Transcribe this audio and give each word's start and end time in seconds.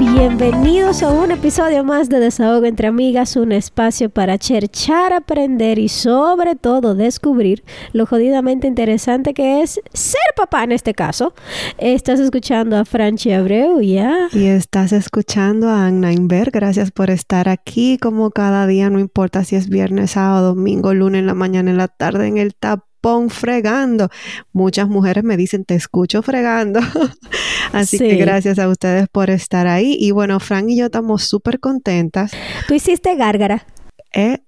Bienvenidos 0.00 1.02
a 1.02 1.10
un 1.10 1.30
episodio 1.30 1.84
más 1.84 2.08
de 2.08 2.20
Desahogo 2.20 2.64
entre 2.64 2.88
Amigas, 2.88 3.36
un 3.36 3.52
espacio 3.52 4.08
para 4.08 4.38
cherchar, 4.38 5.12
aprender 5.12 5.78
y 5.78 5.90
sobre 5.90 6.56
todo 6.56 6.94
descubrir 6.94 7.62
lo 7.92 8.06
jodidamente 8.06 8.66
interesante 8.66 9.34
que 9.34 9.60
es 9.60 9.78
ser 9.92 10.22
papá 10.38 10.64
en 10.64 10.72
este 10.72 10.94
caso. 10.94 11.34
Estás 11.76 12.18
escuchando 12.18 12.78
a 12.78 12.86
Franchi 12.86 13.30
Abreu, 13.32 13.82
ya. 13.82 14.28
Y 14.32 14.46
estás 14.46 14.92
escuchando 14.92 15.68
a 15.68 15.84
Anna 15.84 16.14
Inver. 16.14 16.50
Gracias 16.50 16.92
por 16.92 17.10
estar 17.10 17.50
aquí 17.50 17.98
como 17.98 18.30
cada 18.30 18.66
día, 18.66 18.88
no 18.88 19.00
importa 19.00 19.44
si 19.44 19.56
es 19.56 19.68
viernes, 19.68 20.12
sábado, 20.12 20.54
domingo, 20.54 20.94
lunes 20.94 21.18
en 21.18 21.26
la 21.26 21.34
mañana, 21.34 21.72
en 21.72 21.76
la 21.76 21.88
tarde, 21.88 22.26
en 22.26 22.38
el 22.38 22.54
tap 22.54 22.89
pon 23.00 23.30
fregando. 23.30 24.08
Muchas 24.52 24.88
mujeres 24.88 25.24
me 25.24 25.36
dicen, 25.36 25.64
te 25.64 25.74
escucho 25.74 26.22
fregando. 26.22 26.80
Así 27.72 27.98
que 27.98 28.16
gracias 28.16 28.58
a 28.58 28.68
ustedes 28.68 29.08
por 29.08 29.30
estar 29.30 29.66
ahí. 29.66 29.96
Y 29.98 30.10
bueno, 30.10 30.40
Frank 30.40 30.68
y 30.68 30.76
yo 30.76 30.86
estamos 30.86 31.24
súper 31.24 31.60
contentas. 31.60 32.32
Tú 32.66 32.74
hiciste 32.74 33.14
gárgara. 33.16 33.66
¿Eh? 34.12 34.38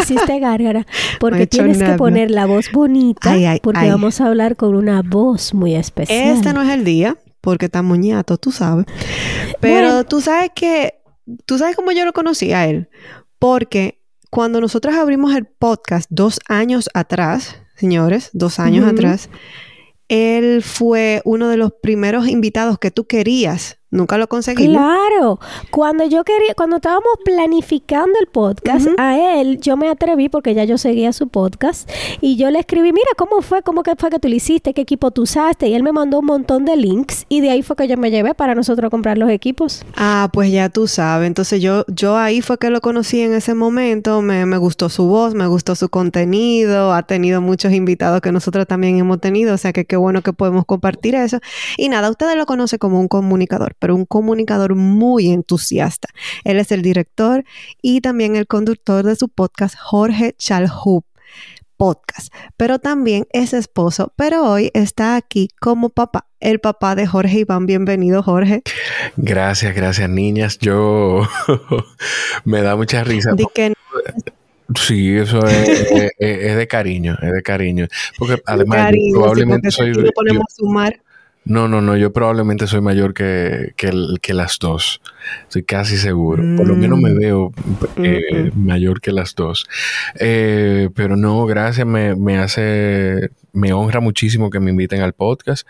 Hiciste 0.00 0.38
gárgara. 0.38 0.86
Porque 1.20 1.46
tienes 1.46 1.78
que 1.78 1.92
poner 1.94 2.30
la 2.30 2.46
voz 2.46 2.70
bonita. 2.72 3.34
porque 3.62 3.88
vamos 3.88 4.20
a 4.20 4.26
hablar 4.26 4.56
con 4.56 4.74
una 4.74 5.02
voz 5.02 5.54
muy 5.54 5.74
especial. 5.74 6.36
Este 6.36 6.52
no 6.52 6.62
es 6.62 6.68
el 6.68 6.84
día, 6.84 7.16
porque 7.40 7.66
está 7.66 7.82
muñato, 7.82 8.36
tú 8.36 8.52
sabes. 8.52 8.86
Pero 9.60 10.04
tú 10.04 10.20
sabes 10.20 10.50
que. 10.54 10.94
Tú 11.46 11.58
sabes 11.58 11.76
cómo 11.76 11.92
yo 11.92 12.04
lo 12.04 12.12
conocí 12.12 12.52
a 12.52 12.66
él. 12.66 12.88
Porque 13.38 14.02
cuando 14.30 14.60
nosotros 14.60 14.94
abrimos 14.94 15.34
el 15.34 15.46
podcast 15.46 16.08
dos 16.10 16.40
años 16.48 16.90
atrás, 16.92 17.59
señores, 17.80 18.28
dos 18.34 18.60
años 18.60 18.86
atrás, 18.86 19.30
él 20.08 20.62
fue 20.62 21.22
uno 21.24 21.48
de 21.48 21.56
los 21.56 21.72
primeros 21.72 22.28
invitados 22.28 22.78
que 22.78 22.90
tú 22.90 23.06
querías 23.06 23.79
Nunca 23.90 24.18
lo 24.18 24.28
conseguí. 24.28 24.68
Claro. 24.68 25.40
Cuando 25.70 26.04
yo 26.04 26.22
quería, 26.22 26.54
cuando 26.54 26.76
estábamos 26.76 27.10
planificando 27.24 28.12
el 28.20 28.28
podcast, 28.28 28.86
a 28.98 29.40
él 29.40 29.58
yo 29.60 29.76
me 29.76 29.88
atreví 29.88 30.28
porque 30.28 30.54
ya 30.54 30.62
yo 30.62 30.78
seguía 30.78 31.12
su 31.12 31.28
podcast 31.28 31.90
y 32.20 32.36
yo 32.36 32.50
le 32.50 32.60
escribí, 32.60 32.92
mira, 32.92 33.08
¿cómo 33.16 33.42
fue? 33.42 33.62
¿Cómo 33.62 33.82
que 33.82 33.96
fue 33.96 34.10
que 34.10 34.20
tú 34.20 34.28
lo 34.28 34.34
hiciste? 34.36 34.74
¿Qué 34.74 34.82
equipo 34.82 35.10
tú 35.10 35.22
usaste? 35.22 35.68
Y 35.68 35.74
él 35.74 35.82
me 35.82 35.90
mandó 35.90 36.20
un 36.20 36.26
montón 36.26 36.64
de 36.64 36.76
links 36.76 37.26
y 37.28 37.40
de 37.40 37.50
ahí 37.50 37.62
fue 37.62 37.74
que 37.74 37.88
yo 37.88 37.96
me 37.96 38.12
llevé 38.12 38.32
para 38.34 38.54
nosotros 38.54 38.90
comprar 38.90 39.18
los 39.18 39.28
equipos. 39.28 39.84
Ah, 39.96 40.30
pues 40.32 40.52
ya 40.52 40.68
tú 40.68 40.86
sabes. 40.86 41.26
Entonces 41.26 41.60
yo, 41.60 41.84
yo 41.88 42.16
ahí 42.16 42.42
fue 42.42 42.58
que 42.58 42.70
lo 42.70 42.80
conocí 42.80 43.20
en 43.20 43.34
ese 43.34 43.54
momento. 43.54 44.22
Me, 44.22 44.46
me 44.46 44.56
gustó 44.56 44.88
su 44.88 45.06
voz, 45.06 45.34
me 45.34 45.48
gustó 45.48 45.74
su 45.74 45.88
contenido. 45.88 46.92
Ha 46.92 47.02
tenido 47.02 47.40
muchos 47.40 47.72
invitados 47.72 48.20
que 48.20 48.30
nosotros 48.30 48.68
también 48.68 48.98
hemos 48.98 49.20
tenido. 49.20 49.52
O 49.52 49.58
sea 49.58 49.72
que 49.72 49.84
qué 49.84 49.96
bueno 49.96 50.22
que 50.22 50.32
podemos 50.32 50.64
compartir 50.64 51.16
eso. 51.16 51.40
Y 51.76 51.88
nada, 51.88 52.08
ustedes 52.08 52.36
lo 52.36 52.46
conocen 52.46 52.78
como 52.78 53.00
un 53.00 53.08
comunicador 53.08 53.74
pero 53.80 53.96
un 53.96 54.06
comunicador 54.06 54.76
muy 54.76 55.30
entusiasta. 55.30 56.08
Él 56.44 56.60
es 56.60 56.70
el 56.70 56.82
director 56.82 57.44
y 57.82 58.00
también 58.00 58.36
el 58.36 58.46
conductor 58.46 59.04
de 59.04 59.16
su 59.16 59.28
podcast 59.28 59.74
Jorge 59.76 60.34
Chalhub 60.38 61.04
podcast, 61.80 62.30
pero 62.58 62.78
también 62.78 63.26
es 63.32 63.54
esposo, 63.54 64.12
pero 64.14 64.44
hoy 64.44 64.70
está 64.74 65.16
aquí 65.16 65.48
como 65.58 65.88
papá, 65.88 66.26
el 66.38 66.60
papá 66.60 66.94
de 66.94 67.06
Jorge 67.06 67.38
Iván. 67.38 67.64
Bienvenido, 67.64 68.22
Jorge. 68.22 68.62
Gracias, 69.16 69.74
gracias, 69.74 70.10
niñas. 70.10 70.58
Yo 70.58 71.22
me 72.44 72.60
da 72.60 72.76
mucha 72.76 73.02
risa. 73.02 73.30
Sí, 74.78 75.16
eso 75.16 75.40
es, 75.46 76.56
de 76.56 76.68
cariño, 76.68 77.16
es 77.22 77.32
de 77.32 77.42
cariño. 77.42 77.86
Porque 78.18 78.42
además, 78.44 78.92
probablemente 79.14 79.70
soy. 79.70 79.94
sumar 80.54 81.00
no, 81.50 81.66
no, 81.66 81.80
no, 81.80 81.96
yo 81.96 82.12
probablemente 82.12 82.68
soy 82.68 82.80
mayor 82.80 83.12
que, 83.12 83.74
que, 83.76 84.34
las 84.34 84.60
dos. 84.60 85.00
Estoy 85.42 85.64
casi 85.64 85.96
seguro. 85.96 86.44
Por 86.56 86.68
lo 86.68 86.76
menos 86.76 87.00
me 87.00 87.10
mm. 87.10 87.18
veo 87.18 87.52
eh, 87.96 88.52
mayor 88.54 89.00
que 89.00 89.10
las 89.10 89.34
dos. 89.34 89.66
Eh, 90.20 90.90
pero 90.94 91.16
no, 91.16 91.44
gracias, 91.46 91.84
me, 91.84 92.14
me, 92.14 92.38
hace, 92.38 93.30
me 93.52 93.72
honra 93.72 94.00
muchísimo 94.00 94.50
que 94.50 94.60
me 94.60 94.70
inviten 94.70 95.02
al 95.02 95.12
podcast. 95.12 95.66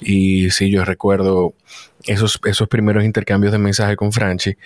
Y 0.00 0.50
sí, 0.50 0.70
yo 0.70 0.84
recuerdo 0.84 1.54
esos, 2.04 2.40
esos 2.44 2.68
primeros 2.68 3.04
intercambios 3.04 3.52
de 3.52 3.58
mensajes 3.58 3.96
con 3.96 4.12
Franchi 4.12 4.56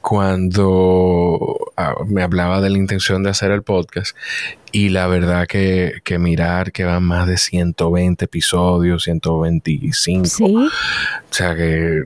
cuando 0.00 1.56
ah, 1.78 1.94
me 2.06 2.22
hablaba 2.22 2.60
de 2.60 2.68
la 2.68 2.76
intención 2.76 3.22
de 3.22 3.30
hacer 3.30 3.50
el 3.50 3.62
podcast 3.62 4.14
y 4.70 4.90
la 4.90 5.06
verdad 5.06 5.46
que, 5.46 5.94
que, 6.04 6.18
mirar 6.18 6.72
que 6.72 6.84
van 6.84 7.04
más 7.04 7.26
de 7.26 7.38
120 7.38 8.26
episodios, 8.26 9.04
125. 9.04 10.26
Sí. 10.26 10.44
O 10.44 10.70
sea 11.30 11.54
que 11.54 12.02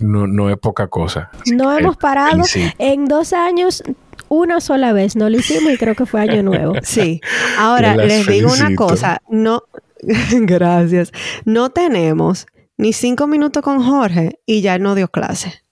no, 0.00 0.26
no 0.26 0.48
es 0.48 0.56
poca 0.56 0.86
cosa. 0.86 1.30
No 1.52 1.76
hemos 1.76 1.98
parado. 1.98 2.42
En 2.78 3.04
dos 3.04 3.34
años 3.34 3.82
una 4.28 4.60
sola 4.60 4.92
vez 4.92 5.16
no 5.16 5.28
lo 5.30 5.38
hicimos 5.38 5.72
y 5.72 5.76
creo 5.76 5.94
que 5.94 6.06
fue 6.06 6.20
año 6.20 6.42
nuevo. 6.42 6.74
Sí. 6.82 7.20
Ahora 7.58 7.96
les 7.96 8.26
digo 8.26 8.52
una 8.52 8.74
cosa, 8.74 9.20
no 9.28 9.64
gracias. 10.32 11.12
No 11.44 11.70
tenemos 11.70 12.46
ni 12.76 12.92
cinco 12.92 13.26
minutos 13.26 13.62
con 13.62 13.82
Jorge 13.82 14.40
y 14.46 14.60
ya 14.60 14.78
no 14.78 14.94
dio 14.94 15.08
clase. 15.08 15.62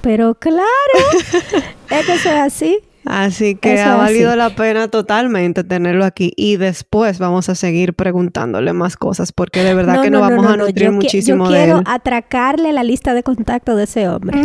Pero 0.00 0.34
claro, 0.34 0.66
es 1.90 2.06
que 2.06 2.12
eso 2.14 2.30
es 2.30 2.40
así. 2.40 2.78
Así 3.10 3.56
que 3.56 3.80
ha 3.80 3.96
valido 3.96 4.36
la 4.36 4.50
pena 4.50 4.86
totalmente 4.86 5.64
tenerlo 5.64 6.04
aquí. 6.04 6.32
Y 6.36 6.56
después 6.56 7.18
vamos 7.18 7.48
a 7.48 7.56
seguir 7.56 7.94
preguntándole 7.94 8.72
más 8.72 8.96
cosas 8.96 9.32
porque 9.32 9.64
de 9.64 9.74
verdad 9.74 10.00
que 10.00 10.10
nos 10.10 10.20
vamos 10.20 10.46
a 10.46 10.56
nutrir 10.56 10.92
muchísimo 10.92 11.46
yo 11.46 11.50
quiero 11.50 11.82
atracarle 11.86 12.72
la 12.72 12.84
lista 12.84 13.12
de 13.12 13.24
contacto 13.24 13.74
de 13.74 13.84
ese 13.84 14.08
hombre. 14.08 14.40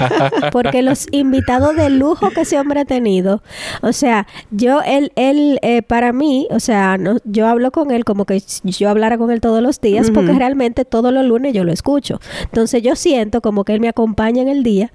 porque 0.52 0.80
los 0.80 1.08
invitados 1.10 1.76
de 1.76 1.90
lujo 1.90 2.30
que 2.30 2.40
ese 2.40 2.58
hombre 2.58 2.80
ha 2.80 2.84
tenido, 2.86 3.42
o 3.82 3.92
sea, 3.92 4.26
yo 4.50 4.80
él 4.80 5.12
él 5.16 5.58
eh, 5.60 5.82
para 5.82 6.14
mí, 6.14 6.48
o 6.50 6.60
sea, 6.60 6.96
no, 6.96 7.18
yo 7.24 7.46
hablo 7.46 7.70
con 7.70 7.90
él 7.90 8.06
como 8.06 8.24
que 8.24 8.42
yo 8.64 8.88
hablara 8.88 9.18
con 9.18 9.30
él 9.30 9.42
todos 9.42 9.62
los 9.62 9.82
días 9.82 10.10
porque 10.10 10.32
realmente 10.32 10.86
todos 10.86 11.12
los 11.12 11.24
lunes 11.26 11.52
yo 11.52 11.64
lo 11.64 11.72
escucho. 11.72 12.18
Entonces 12.44 12.82
yo 12.82 12.96
siento 12.96 13.42
como 13.42 13.64
que 13.64 13.74
él 13.74 13.80
me 13.80 13.88
acompaña 13.88 14.40
en 14.40 14.48
el 14.48 14.62
día 14.62 14.90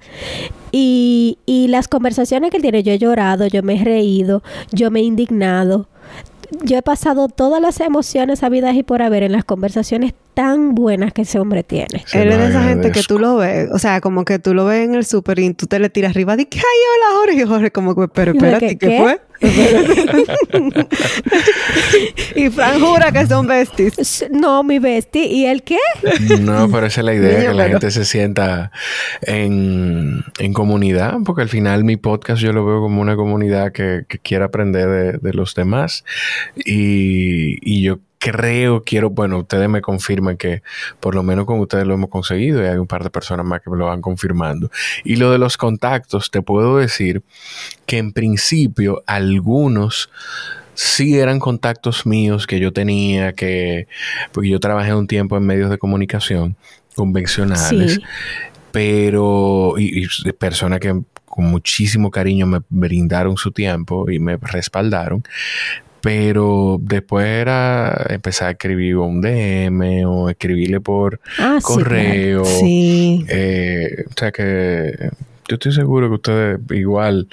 y, 0.72 1.38
y 1.46 1.68
las 1.68 1.88
conversaciones 1.88 2.52
que 2.52 2.58
él 2.58 2.64
tiene, 2.64 2.84
yo 2.84 2.94
he 2.94 2.98
llorado, 2.98 3.48
yo 3.48 3.64
me 3.64 3.80
he 3.80 3.84
reído, 3.84 4.44
yo 4.72 4.92
me 4.92 5.00
he 5.00 5.04
indignado. 5.04 5.88
Yo 6.64 6.78
he 6.78 6.82
pasado 6.82 7.30
todas 7.30 7.62
las 7.62 7.80
emociones 7.80 8.44
habidas 8.44 8.76
y 8.76 8.84
por 8.84 9.02
haber 9.02 9.24
en 9.24 9.32
las 9.32 9.46
conversaciones 9.46 10.14
tan 10.34 10.76
buenas 10.76 11.14
que 11.14 11.22
ese 11.22 11.40
hombre 11.40 11.64
tiene. 11.64 12.04
Él 12.14 12.30
es 12.30 12.38
de 12.38 12.48
esa 12.50 12.64
gente 12.64 12.92
que 12.92 13.04
tú 13.04 13.20
lo 13.20 13.38
ves, 13.38 13.70
o 13.72 13.80
sea, 13.80 14.02
como 14.02 14.26
que 14.26 14.38
tú 14.40 14.54
lo 14.54 14.66
ves 14.66 14.86
en 14.86 14.96
el 14.96 15.06
súper 15.06 15.40
y 15.40 15.54
tú 15.54 15.68
te 15.68 15.80
le 15.80 15.90
tiras 15.90 16.12
arriba 16.12 16.36
y 16.38 16.46
que 16.46 16.58
ay, 16.58 16.64
hola 16.64 17.20
Jorge, 17.20 17.42
y 17.42 17.48
Jorge 17.48 17.72
como 17.72 17.96
que, 17.96 18.08
pero 18.10 18.32
espérate, 18.36 18.78
¿qué, 18.78 19.00
fue? 19.00 19.22
y 22.36 22.50
Fran 22.50 22.80
jura 22.80 23.12
que 23.12 23.26
son 23.28 23.48
besties. 23.48 24.26
No, 24.32 24.64
mi 24.64 24.80
bestie. 24.80 25.26
¿Y 25.26 25.46
el 25.46 25.64
qué? 25.64 25.78
No, 26.40 26.70
pero 26.70 26.88
esa 26.88 27.02
es 27.02 27.06
la 27.06 27.14
idea, 27.14 27.50
que 27.50 27.54
la 27.54 27.68
gente 27.70 27.92
se 27.92 28.06
sienta 28.06 28.72
en, 29.22 30.24
en, 30.40 30.54
comunidad, 30.54 31.18
porque 31.26 31.42
al 31.42 31.50
final 31.50 31.84
mi 31.84 31.98
podcast 31.98 32.42
yo 32.42 32.54
lo 32.54 32.66
veo 32.66 32.82
como 32.82 33.02
una 33.02 33.16
comunidad 33.16 33.72
que, 33.72 34.06
que 34.08 34.20
quiere 34.20 34.46
aprender 34.46 34.88
de, 34.88 35.18
de 35.18 35.34
los 35.34 35.56
demás. 35.56 36.04
Y, 36.56 37.58
y 37.62 37.84
yo 37.84 38.00
creo, 38.22 38.84
quiero, 38.84 39.10
bueno, 39.10 39.40
ustedes 39.40 39.68
me 39.68 39.82
confirman 39.82 40.38
que 40.38 40.62
por 41.00 41.16
lo 41.16 41.24
menos 41.24 41.46
con 41.46 41.60
ustedes 41.60 41.88
lo 41.88 41.96
hemos 41.96 42.12
conseguido 42.12 42.62
y 42.62 42.68
hay 42.68 42.78
un 42.78 42.86
par 42.86 43.04
de 43.04 43.10
personas 43.10 43.48
más 43.48 43.62
que 43.62 43.72
me 43.72 43.78
lo 43.78 43.88
van 43.88 44.00
confirmando. 44.00 44.70
Y 45.04 45.16
lo 45.16 45.32
de 45.32 45.40
los 45.40 45.58
contactos, 45.58 46.30
te 46.30 46.44
puedo 46.44 46.78
decir 46.78 47.24
que 47.88 47.98
en 47.98 48.14
principio 48.14 49.04
algunos 49.08 50.12
sí 50.82 51.20
eran 51.20 51.40
contactos 51.40 52.08
míos 52.08 52.48
que 52.48 52.60
yo 52.60 52.74
tenía, 52.74 53.34
que, 53.34 53.88
porque 54.32 54.50
yo 54.50 54.60
trabajé 54.60 54.96
un 54.96 55.06
tiempo 55.06 55.38
en 55.38 55.46
medios 55.46 55.70
de 55.70 55.78
comunicación 55.78 56.56
convencionales, 56.96 58.00
pero, 58.72 59.76
y, 59.78 60.06
y 60.06 60.32
personas 60.32 60.80
que 60.80 61.00
con 61.26 61.46
muchísimo 61.46 62.10
cariño 62.10 62.48
me 62.48 62.62
brindaron 62.70 63.38
su 63.38 63.52
tiempo 63.52 64.10
y 64.10 64.18
me 64.18 64.38
respaldaron, 64.38 65.24
pero 66.02 66.80
después 66.82 67.28
era 67.28 68.08
empezar 68.10 68.48
a 68.48 68.52
escribir 68.52 68.98
un 68.98 69.22
DM 69.22 70.04
o 70.08 70.30
escribirle 70.32 70.82
por 70.82 71.22
ah, 71.38 71.60
correo. 71.62 72.44
Sí, 72.44 73.24
eh, 73.30 74.06
o 74.10 74.14
sea 74.18 74.32
que 74.32 75.12
yo 75.52 75.56
estoy 75.56 75.74
seguro 75.74 76.08
que 76.08 76.16
ustedes 76.16 76.60
igual 76.70 77.28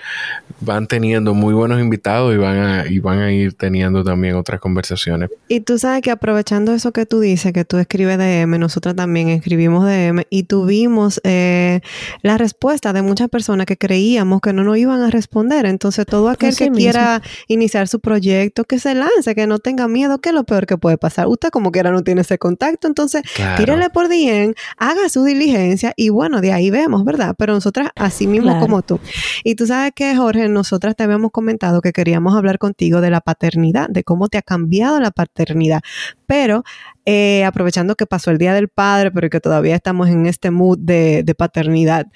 van 0.61 0.89
teniendo 0.89 1.35
muy 1.35 1.55
buenos 1.55 1.81
invitados 1.81 2.35
y 2.35 2.37
van 2.37 2.59
a, 2.59 2.87
y 2.89 2.99
van 2.99 3.21
a 3.21 3.33
ir 3.33 3.55
teniendo 3.55 4.03
también 4.03 4.35
otras 4.35 4.59
conversaciones. 4.61 5.31
Y 5.47 5.61
tú 5.61 5.79
sabes 5.79 6.03
que 6.03 6.11
aprovechando 6.11 6.75
eso 6.75 6.93
que 6.93 7.07
tú 7.07 7.21
dices, 7.21 7.53
que 7.53 7.65
tú 7.65 7.79
escribes 7.79 8.19
DM, 8.19 8.59
nosotros 8.59 8.97
también 8.97 9.29
escribimos 9.29 9.85
DM 9.87 10.25
y 10.31 10.43
tuvimos 10.45 11.21
eh, 11.23 11.81
la 12.23 12.39
respuesta 12.39 12.93
de 12.93 13.03
muchas 13.03 13.29
personas 13.29 13.67
que 13.67 13.77
creíamos 13.77 14.41
que 14.41 14.53
no 14.53 14.65
nos 14.65 14.77
iban 14.79 15.01
a 15.03 15.11
responder. 15.11 15.67
Entonces, 15.67 16.05
todo 16.05 16.29
aquel 16.29 16.57
que 16.57 16.73
quiera 16.73 17.23
iniciar 17.47 17.87
su 17.87 18.01
proyecto, 18.01 18.65
que 18.65 18.81
se 18.81 18.97
lance, 18.97 19.37
que 19.37 19.47
no 19.47 19.61
tenga 19.61 19.87
miedo, 19.87 20.19
que 20.19 20.31
es 20.31 20.35
lo 20.35 20.43
peor 20.43 20.67
que 20.67 20.77
puede 20.77 20.99
pasar. 20.99 21.29
Usted 21.29 21.51
como 21.51 21.71
quiera 21.71 21.93
no 21.93 22.03
tiene 22.03 22.23
ese 22.23 22.37
contacto, 22.37 22.89
entonces 22.89 23.23
tírele 23.57 23.91
por 23.91 24.09
DM, 24.09 24.55
haga 24.77 25.09
su 25.09 25.23
diligencia 25.23 25.93
y 25.95 26.09
bueno, 26.09 26.41
de 26.41 26.53
ahí 26.53 26.71
vemos, 26.71 27.05
¿verdad? 27.05 27.37
Pero 27.39 27.53
nosotras, 27.53 27.91
así 28.09 28.27
mismo 28.27 28.59
como 28.61 28.83
tú. 28.83 29.01
Y 29.45 29.55
tú 29.55 29.67
sabes 29.67 29.93
que, 29.95 30.17
Jorge, 30.17 30.49
nosotras 30.49 30.97
te 30.97 31.05
habíamos 31.05 31.31
comentado 31.31 31.81
que 31.81 31.93
queríamos 31.93 32.37
hablar 32.37 32.59
contigo 32.59 33.01
de 33.01 33.11
la 33.11 33.21
paternidad, 33.21 33.89
de 33.89 34.05
cómo 34.05 34.29
te 34.29 34.39
ha 34.39 34.43
cambiado 34.43 35.01
la 35.01 35.11
paternidad. 35.11 35.81
Pero 36.27 36.65
eh, 37.07 37.45
aprovechando 37.45 37.95
que 37.95 38.07
pasó 38.07 38.31
el 38.31 38.39
Día 38.39 38.53
del 38.53 38.69
Padre, 38.69 39.11
pero 39.11 39.31
que 39.31 39.41
todavía 39.41 39.75
estamos 39.75 40.09
en 40.09 40.27
este 40.27 40.51
mood 40.51 40.79
de, 40.79 41.25
paternidad. 41.39 42.07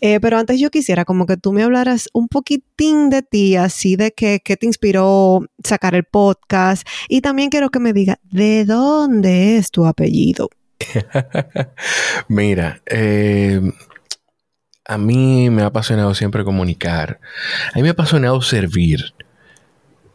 Eh, 0.00 0.18
pero 0.20 0.38
antes 0.38 0.58
yo 0.58 0.70
quisiera 0.70 1.04
como 1.04 1.26
que 1.26 1.36
tú 1.36 1.52
me 1.52 1.62
hablaras 1.62 2.08
un 2.12 2.28
poquitín 2.28 3.08
de 3.08 3.22
ti, 3.22 3.56
así 3.56 3.96
de 3.96 4.12
qué 4.12 4.40
te 4.40 4.66
inspiró 4.66 5.40
sacar 5.62 5.94
el 5.94 6.04
podcast. 6.04 6.86
Y 7.08 7.20
también 7.20 7.50
quiero 7.50 7.70
que 7.70 7.78
me 7.78 7.92
diga, 7.92 8.18
¿de 8.24 8.64
dónde 8.64 9.56
es 9.56 9.70
tu 9.70 9.86
apellido? 9.86 10.50
Mira, 12.28 12.80
eh, 12.86 13.60
a 14.84 14.98
mí 14.98 15.50
me 15.50 15.62
ha 15.62 15.66
apasionado 15.66 16.14
siempre 16.14 16.44
comunicar. 16.44 17.20
A 17.72 17.76
mí 17.76 17.82
me 17.82 17.88
ha 17.88 17.92
apasionado 17.92 18.40
servir. 18.42 19.14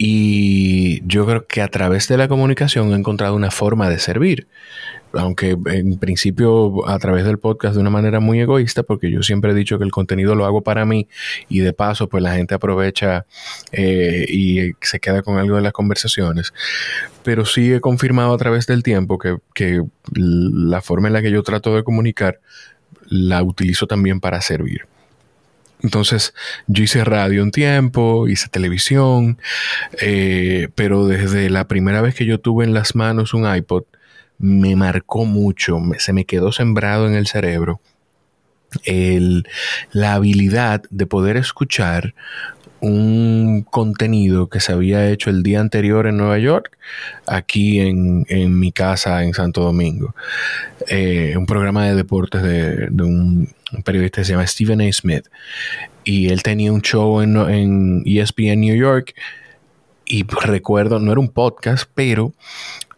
Y 0.01 1.05
yo 1.05 1.25
creo 1.25 1.45
que 1.45 1.61
a 1.61 1.67
través 1.67 2.07
de 2.07 2.15
la 2.15 2.29
comunicación 2.29 2.93
he 2.93 2.95
encontrado 2.95 3.35
una 3.35 3.51
forma 3.51 3.89
de 3.89 3.99
servir. 3.99 4.47
Aunque 5.11 5.57
en 5.65 5.97
principio 5.97 6.87
a 6.87 6.99
través 6.99 7.25
del 7.25 7.39
podcast 7.39 7.75
de 7.75 7.81
una 7.81 7.89
manera 7.89 8.19
muy 8.19 8.39
egoísta, 8.39 8.83
porque 8.83 9.11
yo 9.11 9.23
siempre 9.23 9.51
he 9.51 9.55
dicho 9.55 9.77
que 9.77 9.83
el 9.83 9.91
contenido 9.91 10.35
lo 10.35 10.45
hago 10.45 10.61
para 10.61 10.85
mí 10.85 11.09
y 11.49 11.59
de 11.59 11.73
paso 11.73 12.07
pues 12.07 12.23
la 12.23 12.35
gente 12.35 12.53
aprovecha 12.53 13.25
eh, 13.71 14.25
y 14.29 14.71
se 14.81 14.99
queda 14.99 15.23
con 15.23 15.37
algo 15.37 15.55
de 15.55 15.63
las 15.63 15.73
conversaciones. 15.73 16.53
Pero 17.23 17.43
sí 17.43 17.73
he 17.73 17.81
confirmado 17.81 18.33
a 18.33 18.37
través 18.37 18.67
del 18.67 18.83
tiempo 18.83 19.17
que, 19.17 19.37
que 19.53 19.83
la 20.13 20.81
forma 20.81 21.07
en 21.07 21.13
la 21.15 21.21
que 21.21 21.31
yo 21.31 21.43
trato 21.43 21.75
de 21.75 21.83
comunicar 21.83 22.39
la 23.09 23.43
utilizo 23.43 23.87
también 23.87 24.19
para 24.19 24.41
servir. 24.41 24.87
Entonces, 25.81 26.33
yo 26.67 26.83
hice 26.83 27.03
radio 27.05 27.41
un 27.41 27.51
tiempo, 27.51 28.27
hice 28.27 28.49
televisión, 28.49 29.37
eh, 30.01 30.67
pero 30.75 31.07
desde 31.07 31.49
la 31.49 31.67
primera 31.67 32.01
vez 32.01 32.15
que 32.15 32.25
yo 32.25 32.39
tuve 32.39 32.65
en 32.65 32.73
las 32.73 32.95
manos 32.95 33.33
un 33.33 33.53
iPod, 33.53 33.83
me 34.37 34.75
marcó 34.75 35.25
mucho, 35.25 35.79
se 35.97 36.13
me 36.13 36.25
quedó 36.25 36.51
sembrado 36.51 37.07
en 37.07 37.15
el 37.15 37.27
cerebro 37.27 37.81
la 39.91 40.13
habilidad 40.13 40.83
de 40.89 41.05
poder 41.05 41.37
escuchar 41.37 42.13
un 42.81 43.65
contenido 43.69 44.47
que 44.47 44.59
se 44.59 44.71
había 44.71 45.09
hecho 45.09 45.29
el 45.29 45.43
día 45.43 45.59
anterior 45.59 46.07
en 46.07 46.17
Nueva 46.17 46.37
York, 46.39 46.77
aquí 47.27 47.79
en, 47.79 48.25
mi 48.59 48.71
casa 48.71 49.23
en 49.23 49.33
Santo 49.33 49.61
Domingo. 49.61 50.15
Eh, 50.87 51.35
un 51.37 51.45
programa 51.45 51.85
de 51.87 51.95
deportes 51.95 52.41
de, 52.41 52.89
un, 53.03 53.49
periodista 53.83 54.21
que 54.21 54.25
se 54.25 54.31
llama 54.31 54.47
Stephen 54.47 54.81
A. 54.81 54.91
Smith. 54.91 55.27
Y 56.03 56.29
él 56.29 56.41
tenía 56.41 56.71
un 56.71 56.81
show 56.81 57.21
en, 57.21 57.37
en 57.37 58.03
ESPN 58.05 58.61
New 58.61 58.75
York. 58.75 59.13
Y 60.05 60.25
recuerdo, 60.25 60.99
no 60.99 61.11
era 61.11 61.19
un 61.19 61.29
podcast, 61.29 61.89
pero 61.93 62.33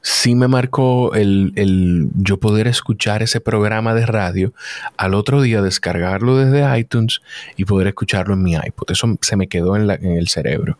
sí 0.01 0.35
me 0.35 0.47
marcó 0.47 1.13
el, 1.13 1.53
el, 1.55 2.09
yo 2.15 2.39
poder 2.39 2.67
escuchar 2.67 3.21
ese 3.21 3.39
programa 3.39 3.93
de 3.93 4.05
radio, 4.05 4.53
al 4.97 5.13
otro 5.13 5.41
día 5.41 5.61
descargarlo 5.61 6.37
desde 6.37 6.79
iTunes 6.79 7.21
y 7.55 7.65
poder 7.65 7.87
escucharlo 7.87 8.33
en 8.33 8.43
mi 8.43 8.53
iPod. 8.53 8.91
Eso 8.91 9.17
se 9.21 9.35
me 9.35 9.47
quedó 9.47 9.75
en, 9.75 9.87
la, 9.87 9.95
en 9.95 10.17
el 10.17 10.27
cerebro. 10.27 10.77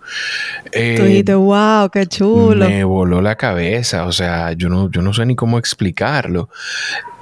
Eh, 0.72 1.24
wow, 1.36 1.90
qué 1.90 2.08
chulo. 2.08 2.68
Me 2.68 2.84
voló 2.84 3.22
la 3.22 3.36
cabeza, 3.36 4.06
o 4.06 4.12
sea, 4.12 4.54
yo 4.54 4.70
no, 4.70 4.90
yo 4.90 5.02
no 5.02 5.14
sé 5.14 5.26
ni 5.26 5.36
cómo 5.36 5.58
explicarlo. 5.58 6.50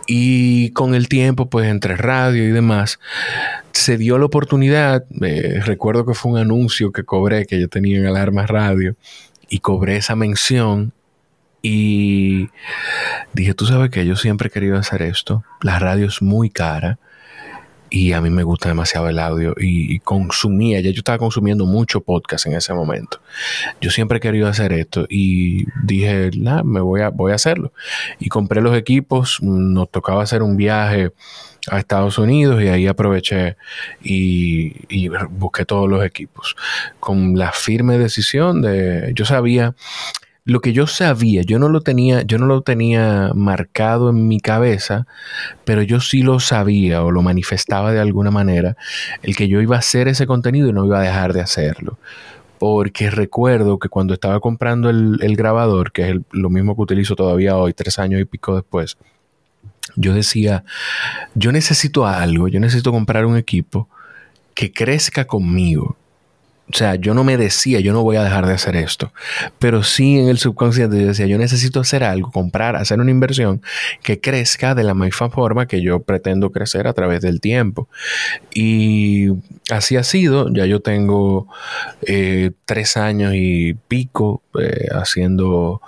Y 0.08 0.72
con 0.72 0.96
el 0.96 1.08
tiempo, 1.08 1.50
pues 1.50 1.68
entre 1.68 1.96
radio 1.96 2.44
y 2.44 2.52
demás, 2.52 3.00
se 3.74 3.98
dio 3.98 4.18
la 4.18 4.26
oportunidad. 4.26 5.06
Eh, 5.22 5.62
recuerdo 5.64 6.06
que 6.06 6.16
fue 6.16 6.32
un 6.32 6.38
anuncio 6.40 6.92
que 6.92 7.04
cobré, 7.04 7.46
que 7.46 7.60
yo 7.60 7.68
tenía 7.68 8.00
en 8.00 8.08
Alarma 8.08 8.48
Radio, 8.48 8.96
y 9.50 9.60
cobré 9.60 9.98
esa 9.98 10.16
mención 10.16 10.94
y 11.62 12.50
dije, 13.34 13.54
tú 13.54 13.66
sabes 13.66 13.90
que 13.90 14.06
yo 14.06 14.16
siempre 14.16 14.48
he 14.48 14.52
querido 14.52 14.78
hacer 14.78 15.02
esto. 15.02 15.44
La 15.62 15.80
radio 15.80 16.08
es 16.08 16.22
muy 16.22 16.50
cara 16.50 17.00
y 17.90 18.14
a 18.14 18.22
mí 18.22 18.30
me 18.30 18.44
gusta 18.44 18.70
demasiado 18.70 19.10
el 19.10 19.20
audio 19.20 19.56
y, 19.58 20.00
consumía, 20.00 20.80
ya 20.80 20.92
yo 20.92 21.00
estaba 21.00 21.18
consumiendo 21.18 21.66
mucho 21.66 22.02
podcast 22.02 22.46
en 22.46 22.54
ese 22.54 22.74
momento. 22.74 23.20
Yo 23.82 23.90
siempre 23.92 24.18
he 24.18 24.22
querido 24.22 24.48
hacer 24.48 24.74
esto 24.74 25.06
y 25.10 25.66
dije, 25.84 26.32
nah, 26.38 26.64
me 26.64 26.82
voy 26.82 27.02
a, 27.02 27.10
voy 27.10 27.32
a 27.32 27.36
hacerlo. 27.36 27.74
Y 28.20 28.30
compré 28.30 28.62
los 28.62 28.78
equipos, 28.78 29.42
nos 29.42 29.90
tocaba 29.90 30.24
hacer 30.24 30.44
un 30.44 30.56
viaje 30.56 31.12
a 31.70 31.80
Estados 31.80 32.18
Unidos 32.18 32.62
y 32.64 32.68
ahí 32.68 32.88
aproveché 32.88 33.58
y, 34.02 34.76
y, 34.88 35.10
busqué 35.30 35.66
todos 35.66 35.90
los 35.90 36.04
equipos 36.06 36.56
con 37.00 37.38
la 37.38 37.52
firme 37.52 37.98
decisión 37.98 38.62
de, 38.62 39.12
yo 39.14 39.26
sabía 39.26 39.76
lo 40.50 40.62
que 40.62 40.74
yo 40.74 40.88
sabía, 40.88 41.44
yo 41.44 41.60
no 41.60 41.70
lo 41.70 41.82
tenía, 41.82 42.24
yo 42.24 42.40
no 42.40 42.48
lo 42.48 42.62
tenía 42.62 43.32
marcado 43.36 44.10
en 44.10 44.28
mi 44.28 44.40
cabeza, 44.40 45.06
pero 45.64 45.84
yo 45.84 46.00
sí 46.00 46.24
lo 46.24 46.40
sabía 46.40 47.04
o 47.04 47.12
lo 47.12 47.22
manifestaba 47.22 47.92
de 47.92 48.00
alguna 48.00 48.32
manera, 48.32 48.76
el 49.22 49.36
que 49.36 49.48
yo 49.48 49.62
iba 49.62 49.76
a 49.76 49.80
hacer 49.80 50.08
ese 50.08 50.26
contenido 50.26 50.68
y 50.68 50.74
no 50.74 50.86
iba 50.86 51.00
a 51.00 51.04
dejar 51.04 51.34
de 51.34 51.42
hacerlo. 51.42 52.00
Porque 52.58 53.12
recuerdo 53.12 53.78
que 53.78 53.90
cuando 53.90 54.14
estaba 54.14 54.40
comprando 54.40 54.90
el, 54.90 55.36
grabador, 55.38 55.92
que 55.92 56.10
es 56.10 56.16
lo 56.32 56.50
mismo 56.50 56.76
que 56.76 56.82
utilizo 56.82 57.16
todavía 57.16 57.56
hoy, 57.56 57.74
tres 57.74 58.00
años 58.00 58.20
y 58.20 58.26
pico 58.26 58.56
después, 58.56 58.98
yo 59.96 60.14
decía, 60.16 60.64
yo 61.36 61.52
necesito 61.52 62.08
algo, 62.08 62.48
yo 62.48 62.60
necesito 62.60 62.92
comprar 62.92 63.26
un 63.26 63.38
equipo 63.38 63.88
que 64.56 64.74
crezca 64.74 65.26
conmigo 65.26 65.96
o 66.72 66.78
sea, 66.78 66.96
yo 66.96 67.16
no 67.16 67.24
me 67.24 67.36
decía, 67.36 67.80
yo 67.80 67.94
no 67.94 68.04
voy 68.04 68.18
a 68.18 68.24
dejar 68.24 68.46
de 68.46 68.54
hacer 68.54 68.76
esto, 68.76 69.12
pero 69.58 69.82
sí 69.82 70.20
en 70.20 70.30
el 70.30 70.38
subconsciente 70.38 71.00
yo 71.00 71.08
decía, 71.08 71.26
yo 71.26 71.40
necesito 71.40 71.80
hacer 71.80 72.04
algo, 72.04 72.32
comprar, 72.32 72.76
hacer 72.76 73.00
una 73.00 73.10
inversión 73.10 73.62
que 74.04 74.20
crezca 74.20 74.76
de 74.76 74.84
la 74.84 74.94
misma 74.94 75.30
forma 75.32 75.68
que 75.68 75.82
yo 75.82 76.02
pretendo 76.02 76.52
crecer 76.52 76.86
a 76.88 76.94
través 76.94 77.22
del 77.22 77.42
tiempo. 77.42 77.90
Y 78.54 79.30
así 79.72 79.98
ha 79.98 80.04
sido, 80.04 80.54
ya 80.54 80.66
yo 80.68 80.80
tengo 80.80 81.48
eh, 82.04 82.52
tres 82.66 82.98
años 82.98 83.34
y 83.34 83.74
pico 83.88 84.44
eh, 84.60 84.90
haciendo 84.92 85.82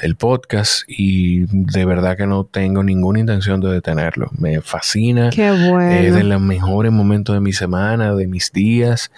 el 0.00 0.16
podcast 0.16 0.82
y 0.88 1.46
de 1.48 1.84
verdad 1.84 2.16
que 2.16 2.26
no 2.26 2.44
tengo 2.44 2.82
ninguna 2.82 3.20
intención 3.20 3.60
de 3.60 3.70
detenerlo. 3.70 4.30
Me 4.36 4.60
fascina. 4.62 5.30
Qué 5.30 5.50
bueno. 5.50 5.92
Es 5.92 6.14
de 6.14 6.24
los 6.24 6.40
mejores 6.40 6.90
momentos 6.90 7.34
de 7.34 7.40
mi 7.40 7.52
semana, 7.52 8.14
de 8.14 8.26
mis 8.26 8.50
días. 8.52 9.12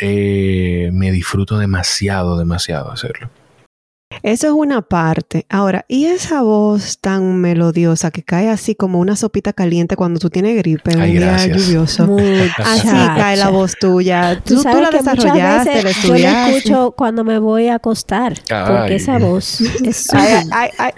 Eh, 0.00 0.49
me 0.92 1.12
disfruto 1.12 1.58
demasiado, 1.58 2.38
demasiado 2.38 2.90
hacerlo. 2.90 3.30
Eso 4.22 4.46
es 4.48 4.52
una 4.52 4.82
parte. 4.82 5.46
Ahora, 5.48 5.84
¿y 5.88 6.06
esa 6.06 6.42
voz 6.42 6.98
tan 6.98 7.40
melodiosa 7.40 8.10
que 8.10 8.22
cae 8.22 8.48
así 8.48 8.74
como 8.74 9.00
una 9.00 9.16
sopita 9.16 9.52
caliente 9.52 9.96
cuando 9.96 10.20
tú 10.20 10.30
tienes 10.30 10.56
gripe 10.56 10.92
en 10.92 11.00
un 11.00 11.10
día 11.10 11.46
lluvioso? 11.46 12.16
así 12.58 12.88
cae 12.88 13.36
la 13.36 13.48
voz 13.48 13.76
tuya. 13.80 14.40
Tú, 14.44 14.62
la 14.62 14.90
desarrollaste, 14.90 15.82
la 15.82 15.90
Yo 15.90 16.14
la 16.14 16.50
escucho 16.50 16.94
cuando 16.96 17.24
me 17.24 17.38
voy 17.38 17.68
a 17.68 17.76
acostar. 17.76 18.34
Porque 18.48 18.96
esa 18.96 19.18
voz 19.18 19.60
es 19.60 20.12
ay, 20.12 20.70
ay, 20.78 20.92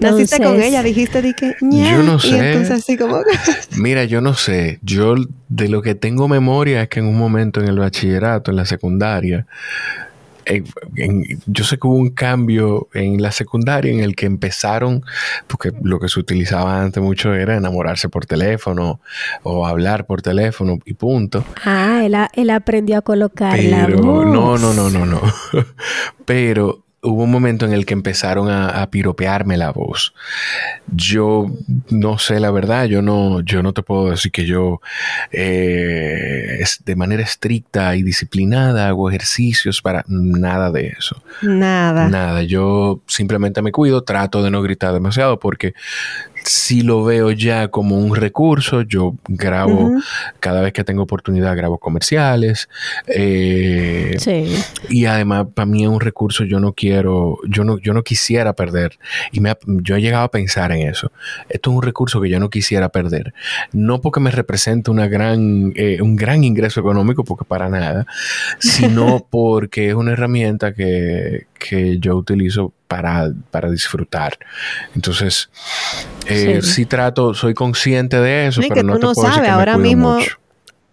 Naciste 0.00 0.42
con 0.42 0.60
ella, 0.60 0.82
dijiste 0.82 1.22
di 1.22 1.34
que 1.34 1.54
Yo 1.60 2.02
no 2.02 2.18
sé. 2.18 2.28
Y 2.28 2.34
entonces 2.34 2.70
así 2.70 2.96
como 2.96 3.18
Mira, 3.76 4.04
yo 4.04 4.20
no 4.20 4.34
sé. 4.34 4.78
Yo 4.82 5.14
de 5.48 5.68
lo 5.68 5.82
que 5.82 5.94
tengo 5.94 6.28
memoria 6.28 6.82
es 6.82 6.88
que 6.88 7.00
en 7.00 7.06
un 7.06 7.18
momento 7.18 7.60
en 7.60 7.68
el 7.68 7.78
bachillerato, 7.78 8.50
en 8.50 8.56
la 8.56 8.64
secundaria, 8.64 9.46
yo 11.46 11.64
sé 11.64 11.78
que 11.78 11.86
hubo 11.86 11.96
un 11.96 12.10
cambio 12.10 12.88
en 12.94 13.22
la 13.22 13.32
secundaria 13.32 13.92
en 13.92 14.00
el 14.00 14.16
que 14.16 14.26
empezaron, 14.26 15.04
porque 15.46 15.72
lo 15.82 16.00
que 16.00 16.08
se 16.08 16.20
utilizaba 16.20 16.80
antes 16.80 17.02
mucho 17.02 17.34
era 17.34 17.56
enamorarse 17.56 18.08
por 18.08 18.26
teléfono 18.26 19.00
o 19.42 19.66
hablar 19.66 20.06
por 20.06 20.22
teléfono 20.22 20.78
y 20.84 20.94
punto. 20.94 21.44
Ah, 21.64 22.02
él, 22.04 22.16
él 22.34 22.50
aprendió 22.50 22.98
a 22.98 23.02
colocar 23.02 23.58
la 23.62 23.86
voz. 23.86 24.26
No, 24.26 24.58
no, 24.58 24.72
no, 24.72 24.90
no, 24.90 25.06
no. 25.06 25.20
Pero 26.24 26.84
hubo 27.02 27.24
un 27.24 27.30
momento 27.32 27.66
en 27.66 27.72
el 27.72 27.84
que 27.84 27.94
empezaron 27.94 28.48
a, 28.48 28.88
piropearme 28.90 29.56
la 29.56 29.70
voz. 29.70 30.14
Yo 30.94 31.46
no 31.90 32.18
sé 32.18 32.38
la 32.38 32.50
verdad, 32.50 32.84
yo 32.86 33.02
no, 33.02 33.40
yo 33.40 33.62
no 33.62 33.72
te 33.72 33.82
puedo 33.82 34.10
decir 34.10 34.30
que 34.30 34.46
yo 34.46 34.80
eh, 35.32 36.62
de 36.84 36.96
manera 36.96 37.22
estricta 37.22 37.96
y 37.96 38.02
disciplinada, 38.02 38.88
hago 38.88 39.08
ejercicios 39.08 39.82
para 39.82 40.04
nada 40.06 40.70
de 40.70 40.88
eso. 40.98 41.22
Nada. 41.42 42.08
Nada, 42.08 42.42
yo 42.42 43.00
simplemente 43.06 43.62
me 43.62 43.72
cuido, 43.72 44.04
trato 44.04 44.42
de 44.42 44.50
no 44.50 44.62
gritar 44.62 44.92
demasiado 44.92 45.40
porque 45.40 45.74
si 46.44 46.82
lo 46.82 47.04
veo 47.04 47.30
ya 47.30 47.68
como 47.68 47.96
un 47.96 48.14
recurso. 48.16 48.82
Yo 48.82 49.14
grabo, 49.28 49.92
cada 50.40 50.60
vez 50.60 50.72
que 50.72 50.84
tengo 50.84 51.02
oportunidad, 51.02 51.56
grabo 51.56 51.78
comerciales. 51.78 52.68
Eh, 53.06 54.16
sí. 54.18 54.54
Y 54.88 55.06
además, 55.06 55.46
para 55.54 55.66
mí 55.66 55.82
es 55.82 55.88
un 55.88 56.00
recurso, 56.00 56.44
yo 56.44 56.60
no 56.60 56.72
quiero, 56.72 57.38
yo 57.48 57.64
no, 57.64 57.78
yo 57.78 57.94
no 57.94 58.02
quisiera 58.02 58.52
perder. 58.54 58.98
Y 59.32 59.40
me 59.40 59.52
yo 59.66 59.96
he 59.96 60.00
llegado 60.00 60.24
a 60.24 60.30
pensar 60.30 60.72
en 60.72 60.88
eso. 60.88 61.12
Esto 61.48 61.70
es 61.70 61.76
un 61.76 61.82
recurso 61.82 62.20
que 62.20 62.28
yo 62.28 62.40
no 62.40 62.50
quisiera 62.50 62.88
perder. 62.88 63.34
No 63.72 64.00
porque 64.00 64.20
me 64.20 64.30
represente 64.30 64.90
una 64.90 65.08
gran, 65.08 65.72
eh, 65.76 66.00
un 66.00 66.16
gran 66.16 66.44
ingreso 66.44 66.80
económico, 66.80 67.24
porque 67.24 67.44
para 67.44 67.68
nada, 67.68 68.06
sino 68.58 69.26
porque 69.30 69.88
es 69.88 69.94
una 69.94 70.12
herramienta 70.12 70.74
que, 70.74 71.46
que 71.58 71.98
yo 71.98 72.16
utilizo 72.16 72.72
para, 72.92 73.32
para 73.50 73.70
disfrutar. 73.70 74.38
Entonces, 74.94 75.48
eh, 76.26 76.60
sí. 76.60 76.84
trato, 76.84 77.32
soy 77.32 77.54
consciente 77.54 78.20
de 78.20 78.48
eso, 78.48 78.60
pero 78.68 78.82
no 78.82 78.98
te 78.98 79.00
puedo 79.00 79.28
decir 79.28 79.42
que 79.42 79.48
ahora 79.48 79.78
mismo. 79.78 80.18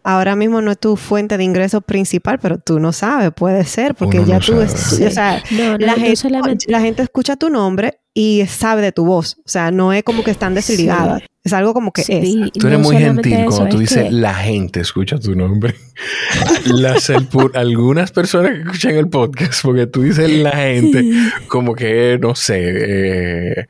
Ahora 0.01 0.37
mismo 0.37 0.61
no 0.61 0.71
es 0.71 0.79
tu 0.79 0.95
fuente 0.95 1.37
de 1.37 1.43
ingreso 1.43 1.81
principal, 1.81 2.39
pero 2.39 2.57
tú 2.57 2.79
no 2.79 2.93
sabes, 2.93 3.31
puede 3.33 3.65
ser, 3.65 3.95
porque 3.95 4.23
ya 4.23 4.39
tú, 4.39 4.57
o 4.57 4.65
sea, 4.65 5.43
la, 5.77 5.95
gente, 5.95 6.29
la 6.67 6.79
gente 6.79 7.03
escucha 7.03 7.35
tu 7.35 7.49
nombre 7.49 7.99
y 8.13 8.45
sabe 8.47 8.81
de 8.81 8.91
tu 8.91 9.05
voz, 9.05 9.37
o 9.45 9.49
sea, 9.49 9.71
no 9.71 9.93
es 9.93 10.03
como 10.03 10.23
que 10.23 10.31
están 10.31 10.53
desligadas. 10.53 11.21
Es 11.41 11.53
algo 11.53 11.73
como 11.73 11.93
que 11.93 12.01
es. 12.01 12.51
Tú 12.53 12.67
eres 12.67 12.79
muy 12.79 12.97
gentil 12.97 13.45
cuando 13.45 13.69
tú 13.69 13.79
dices 13.79 14.11
la 14.11 14.35
gente 14.35 14.81
escucha 14.81 15.17
tu 15.17 15.35
nombre. 15.35 15.73
Las, 16.65 17.11
algunas 17.53 18.11
personas 18.11 18.51
que 18.51 18.61
escuchan 18.61 18.95
el 18.95 19.07
podcast, 19.07 19.63
porque 19.63 19.87
tú 19.87 20.03
dices 20.03 20.29
la 20.29 20.51
gente, 20.51 21.03
como 21.47 21.75
que 21.75 22.17
no 22.21 22.35
sé, 22.35 22.59
eh, 22.61 23.67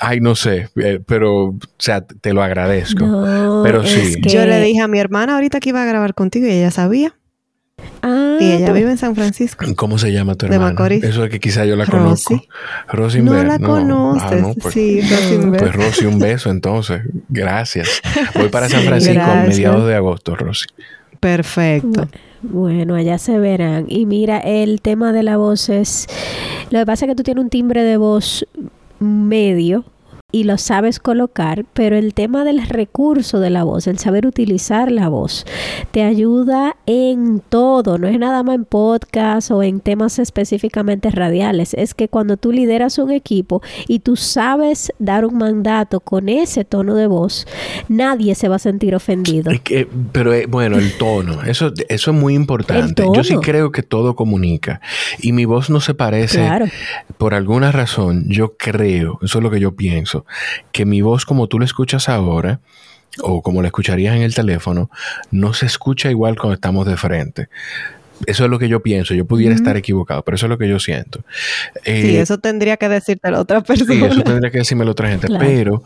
ay, 0.00 0.20
no 0.20 0.34
sé, 0.34 0.68
eh, 0.76 1.00
pero, 1.06 1.44
o 1.44 1.58
sea, 1.78 2.00
te 2.02 2.32
lo 2.32 2.42
agradezco. 2.42 3.04
pero 3.62 3.84
sí. 3.86 4.16
Yo 4.22 4.44
le 4.46 4.60
dije 4.60 4.80
a 4.80 4.88
mi 4.88 4.98
hermana 4.98 5.34
ahorita 5.34 5.60
que 5.60 5.70
iba 5.70 5.82
a 5.82 5.86
grabar 5.86 6.14
contigo 6.14 6.46
y 6.46 6.50
ella 6.50 6.70
sabía. 6.70 7.14
Ah, 8.02 8.36
y 8.40 8.52
ella 8.52 8.72
vive 8.72 8.90
en 8.90 8.98
San 8.98 9.14
Francisco. 9.14 9.64
¿Cómo 9.76 9.96
se 9.96 10.12
llama 10.12 10.34
tu 10.34 10.46
hermana? 10.46 10.66
De 10.66 10.72
Macorís. 10.72 11.04
Eso 11.04 11.24
es 11.24 11.30
que 11.30 11.38
quizá 11.38 11.64
yo 11.64 11.76
la 11.76 11.86
conozco. 11.86 12.42
Rosy. 12.88 13.22
No 13.22 13.40
la 13.42 13.58
conoces. 13.58 14.42
Ah, 14.42 14.52
pues, 14.60 14.74
sí, 14.74 15.00
Rosy 15.00 15.38
Pues 15.58 15.72
Rosy, 15.72 16.06
un 16.06 16.18
beso 16.18 16.50
entonces. 16.50 17.02
Gracias. 17.28 18.02
Voy 18.34 18.48
para 18.48 18.68
San 18.68 18.82
Francisco 18.82 19.22
a 19.22 19.44
mediados 19.44 19.86
de 19.86 19.94
agosto, 19.94 20.34
Rosy. 20.34 20.66
Perfecto. 21.20 22.08
Bueno, 22.42 22.96
allá 22.96 23.18
se 23.18 23.38
verán. 23.38 23.86
Y 23.88 24.06
mira, 24.06 24.38
el 24.38 24.80
tema 24.80 25.12
de 25.12 25.22
la 25.22 25.36
voz 25.36 25.68
es... 25.68 26.08
Lo 26.70 26.80
que 26.80 26.86
pasa 26.86 27.04
es 27.04 27.10
que 27.10 27.14
tú 27.14 27.22
tienes 27.22 27.44
un 27.44 27.50
timbre 27.50 27.84
de 27.84 27.96
voz 27.96 28.44
medio 28.98 29.84
y 30.32 30.44
lo 30.44 30.56
sabes 30.56 30.98
colocar, 30.98 31.66
pero 31.74 31.96
el 31.96 32.14
tema 32.14 32.44
del 32.44 32.66
recurso 32.66 33.38
de 33.38 33.50
la 33.50 33.64
voz, 33.64 33.86
el 33.86 33.98
saber 33.98 34.26
utilizar 34.26 34.90
la 34.90 35.08
voz, 35.08 35.44
te 35.90 36.02
ayuda 36.02 36.76
en 36.86 37.40
todo, 37.40 37.98
no 37.98 38.08
es 38.08 38.18
nada 38.18 38.42
más 38.42 38.54
en 38.54 38.64
podcast 38.64 39.50
o 39.50 39.62
en 39.62 39.80
temas 39.80 40.18
específicamente 40.18 41.10
radiales, 41.10 41.74
es 41.74 41.92
que 41.92 42.08
cuando 42.08 42.38
tú 42.38 42.50
lideras 42.50 42.98
un 42.98 43.10
equipo 43.10 43.62
y 43.86 43.98
tú 43.98 44.16
sabes 44.16 44.90
dar 44.98 45.26
un 45.26 45.36
mandato 45.36 46.00
con 46.00 46.30
ese 46.30 46.64
tono 46.64 46.94
de 46.94 47.06
voz, 47.06 47.46
nadie 47.88 48.34
se 48.34 48.48
va 48.48 48.56
a 48.56 48.58
sentir 48.58 48.94
ofendido. 48.94 49.52
pero 50.12 50.32
eh, 50.32 50.46
bueno, 50.46 50.78
el 50.78 50.96
tono, 50.96 51.42
eso, 51.42 51.72
eso 51.88 52.10
es 52.10 52.16
muy 52.16 52.34
importante. 52.34 53.04
Yo 53.14 53.22
sí 53.22 53.36
creo 53.36 53.70
que 53.70 53.82
todo 53.82 54.16
comunica 54.16 54.80
y 55.20 55.32
mi 55.32 55.44
voz 55.44 55.68
no 55.68 55.80
se 55.80 55.92
parece 55.92 56.48
por 57.18 57.34
alguna 57.34 57.70
razón, 57.70 58.24
yo 58.28 58.56
creo, 58.56 59.18
eso 59.22 59.38
es 59.38 59.44
lo 59.44 59.50
que 59.50 59.60
yo 59.60 59.76
pienso 59.76 60.21
que 60.72 60.84
mi 60.84 61.00
voz 61.00 61.24
como 61.24 61.46
tú 61.46 61.58
la 61.58 61.64
escuchas 61.64 62.08
ahora, 62.08 62.60
o 63.20 63.42
como 63.42 63.60
la 63.60 63.68
escucharías 63.68 64.16
en 64.16 64.22
el 64.22 64.34
teléfono, 64.34 64.90
no 65.30 65.52
se 65.52 65.66
escucha 65.66 66.10
igual 66.10 66.36
cuando 66.38 66.54
estamos 66.54 66.86
de 66.86 66.96
frente. 66.96 67.48
Eso 68.26 68.44
es 68.44 68.50
lo 68.50 68.58
que 68.58 68.68
yo 68.68 68.80
pienso. 68.80 69.14
Yo 69.14 69.24
pudiera 69.24 69.54
estar 69.54 69.76
equivocado, 69.76 70.22
pero 70.22 70.36
eso 70.36 70.46
es 70.46 70.50
lo 70.50 70.58
que 70.58 70.68
yo 70.68 70.78
siento. 70.78 71.24
sí, 71.84 71.90
eh, 71.90 72.20
eso 72.20 72.38
tendría 72.38 72.76
que 72.76 72.88
decirte 72.88 73.30
la 73.30 73.40
otra 73.40 73.62
persona. 73.62 73.92
Sí, 73.92 74.04
eso 74.04 74.22
tendría 74.22 74.50
que 74.50 74.58
decirme 74.58 74.84
la 74.84 74.92
otra 74.92 75.08
gente. 75.08 75.28
Pero 75.38 75.82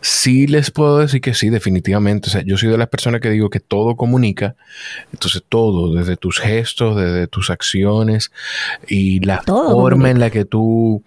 sí 0.00 0.46
les 0.46 0.70
puedo 0.70 0.98
decir 0.98 1.20
que 1.20 1.34
sí, 1.34 1.50
definitivamente. 1.50 2.28
O 2.28 2.32
sea, 2.32 2.42
yo 2.42 2.56
soy 2.56 2.70
de 2.70 2.78
las 2.78 2.88
personas 2.88 3.20
que 3.20 3.30
digo 3.30 3.50
que 3.50 3.60
todo 3.60 3.96
comunica. 3.96 4.56
Entonces, 5.12 5.42
todo, 5.46 5.94
desde 5.94 6.16
tus 6.16 6.38
gestos, 6.38 6.96
desde 6.96 7.26
tus 7.26 7.50
acciones 7.50 8.32
y 8.88 9.20
la 9.20 9.42
forma 9.42 10.10
en 10.10 10.20
la 10.20 10.30
que 10.30 10.44
tú 10.44 11.02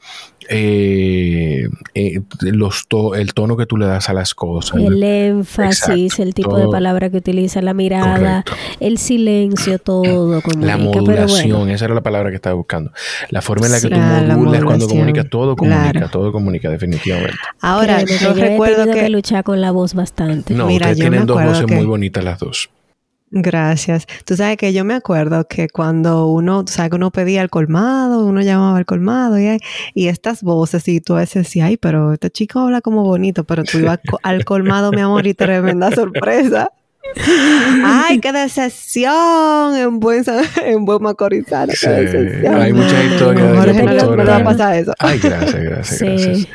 eh, 0.49 1.67
eh, 1.93 2.21
los 2.41 2.85
el 3.15 3.33
tono 3.33 3.57
que 3.57 3.65
tú 3.65 3.77
le 3.77 3.85
das 3.85 4.09
a 4.09 4.13
las 4.13 4.33
cosas. 4.33 4.79
El 4.79 5.01
énfasis, 5.03 6.19
el 6.19 6.33
tipo 6.33 6.57
de 6.57 6.67
palabra 6.67 7.09
que 7.09 7.17
utiliza, 7.17 7.61
la 7.61 7.73
mirada, 7.73 8.43
el 8.79 8.97
silencio, 8.97 9.79
todo. 9.79 10.41
la 10.59 10.77
modulación, 10.77 11.69
esa 11.69 11.85
era 11.85 11.95
la 11.95 12.03
palabra 12.03 12.29
que 12.29 12.35
estaba 12.35 12.55
buscando. 12.55 12.91
La 13.29 13.41
forma 13.41 13.67
en 13.67 13.71
la 13.73 13.81
que 13.81 13.89
tú 13.89 13.97
modulas 13.97 14.63
cuando 14.63 14.87
comunicas, 14.87 15.29
todo 15.29 15.55
comunica, 15.55 16.07
todo 16.09 16.31
comunica 16.31 16.69
definitivamente. 16.69 17.35
Ahora, 17.61 18.03
yo, 18.03 18.33
recuerdo 18.33 18.91
que... 18.91 19.09
luchar 19.09 19.43
con 19.43 19.61
la 19.61 19.71
voz 19.71 19.93
bastante. 19.93 20.53
No, 20.53 20.67
Mira, 20.67 20.87
ustedes 20.87 20.99
tienen 20.99 21.25
dos 21.25 21.43
voces 21.43 21.67
muy 21.67 21.85
bonitas 21.85 22.23
las 22.23 22.39
dos. 22.39 22.69
Gracias. 23.29 24.07
Tú 24.25 24.38
sabes 24.38 24.57
que 24.57 24.72
yo 24.72 24.86
me 24.86 24.93
acuerdo 24.93 25.48
que 25.48 25.67
cuando 25.67 26.27
uno, 26.27 26.63
tú 26.63 26.72
sabes 26.72 26.91
que 26.91 26.96
uno 26.96 27.12
pedía 27.12 27.41
al 27.41 27.50
colmado, 27.50 28.25
uno 28.25 28.41
llamaba 28.41 28.77
al 28.77 28.86
colmado 28.86 29.38
y, 29.38 29.60
y 29.93 30.07
estas 30.07 30.43
voces 30.43 30.88
y 30.88 31.01
tú 31.01 31.15
a 31.15 31.19
veces 31.19 31.43
decías, 31.43 31.67
ay, 31.67 31.77
pero 31.77 32.13
este 32.13 32.29
chico 32.29 32.60
habla 32.60 32.79
como 32.81 33.03
bonito, 33.03 33.43
pero 33.43 33.63
tú 33.63 33.79
ibas 33.79 34.00
al 34.24 34.46
colmado, 34.46 34.91
mi 34.91 35.01
amor, 35.01 35.27
y 35.27 35.34
tremenda 35.34 35.91
sorpresa. 35.91 36.72
Ay, 37.86 38.19
qué 38.19 38.31
decepción 38.31 39.75
en 39.75 40.00
buen, 40.00 40.24
en 40.63 40.86
buen 40.86 41.01
macorizano. 41.01 41.74
Sí, 41.74 41.88
hay 41.88 42.74
muchas 42.74 43.05
historias 43.05 43.65
de 43.65 43.84
no, 43.84 44.25
va 44.25 44.38
a 44.38 44.43
pasar 44.43 44.75
eso. 44.75 44.93
Ay, 45.00 45.19
gracias, 45.19 45.63
gracias, 45.63 46.00
sí. 46.00 46.05
gracias. 46.05 46.48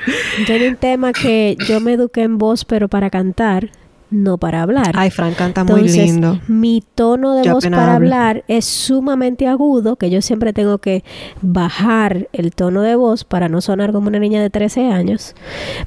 Tiene 0.46 0.68
un 0.68 0.76
tema 0.76 1.12
que 1.12 1.56
yo 1.66 1.80
me 1.80 1.94
eduqué 1.94 2.22
en 2.22 2.38
voz, 2.38 2.64
pero 2.64 2.88
para 2.88 3.10
cantar 3.10 3.70
no 4.12 4.38
para 4.38 4.62
hablar. 4.62 4.92
Ay, 4.94 5.10
Fran 5.10 5.34
canta 5.34 5.64
muy 5.64 5.88
lindo. 5.88 6.40
Mi 6.46 6.82
tono 6.94 7.34
de 7.34 7.50
voz 7.50 7.66
para 7.66 7.96
hablar 7.96 8.44
es 8.46 8.64
sumamente 8.64 9.48
agudo, 9.48 9.96
que 9.96 10.10
yo 10.10 10.22
siempre 10.22 10.52
tengo 10.52 10.78
que 10.78 11.02
bajar 11.40 12.28
el 12.32 12.52
tono 12.54 12.82
de 12.82 12.94
voz 12.94 13.24
para 13.24 13.48
no 13.48 13.60
sonar 13.60 13.92
como 13.92 14.08
una 14.08 14.18
niña 14.18 14.40
de 14.40 14.50
13 14.50 14.92
años. 14.92 15.34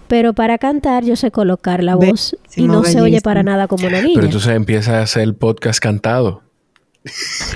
Pero 0.07 0.33
para 0.33 0.57
cantar 0.57 1.03
yo 1.03 1.15
sé 1.15 1.31
colocar 1.31 1.83
la 1.83 1.95
voz 1.95 2.35
y 2.55 2.67
no 2.67 2.83
se 2.83 3.01
oye 3.01 3.21
para 3.21 3.43
nada 3.43 3.67
como 3.67 3.87
una 3.87 4.01
niña. 4.01 4.15
Pero 4.15 4.25
entonces 4.27 4.53
empieza 4.53 4.99
a 4.99 5.03
hacer 5.03 5.23
el 5.23 5.35
podcast 5.35 5.79
cantado. 5.79 6.41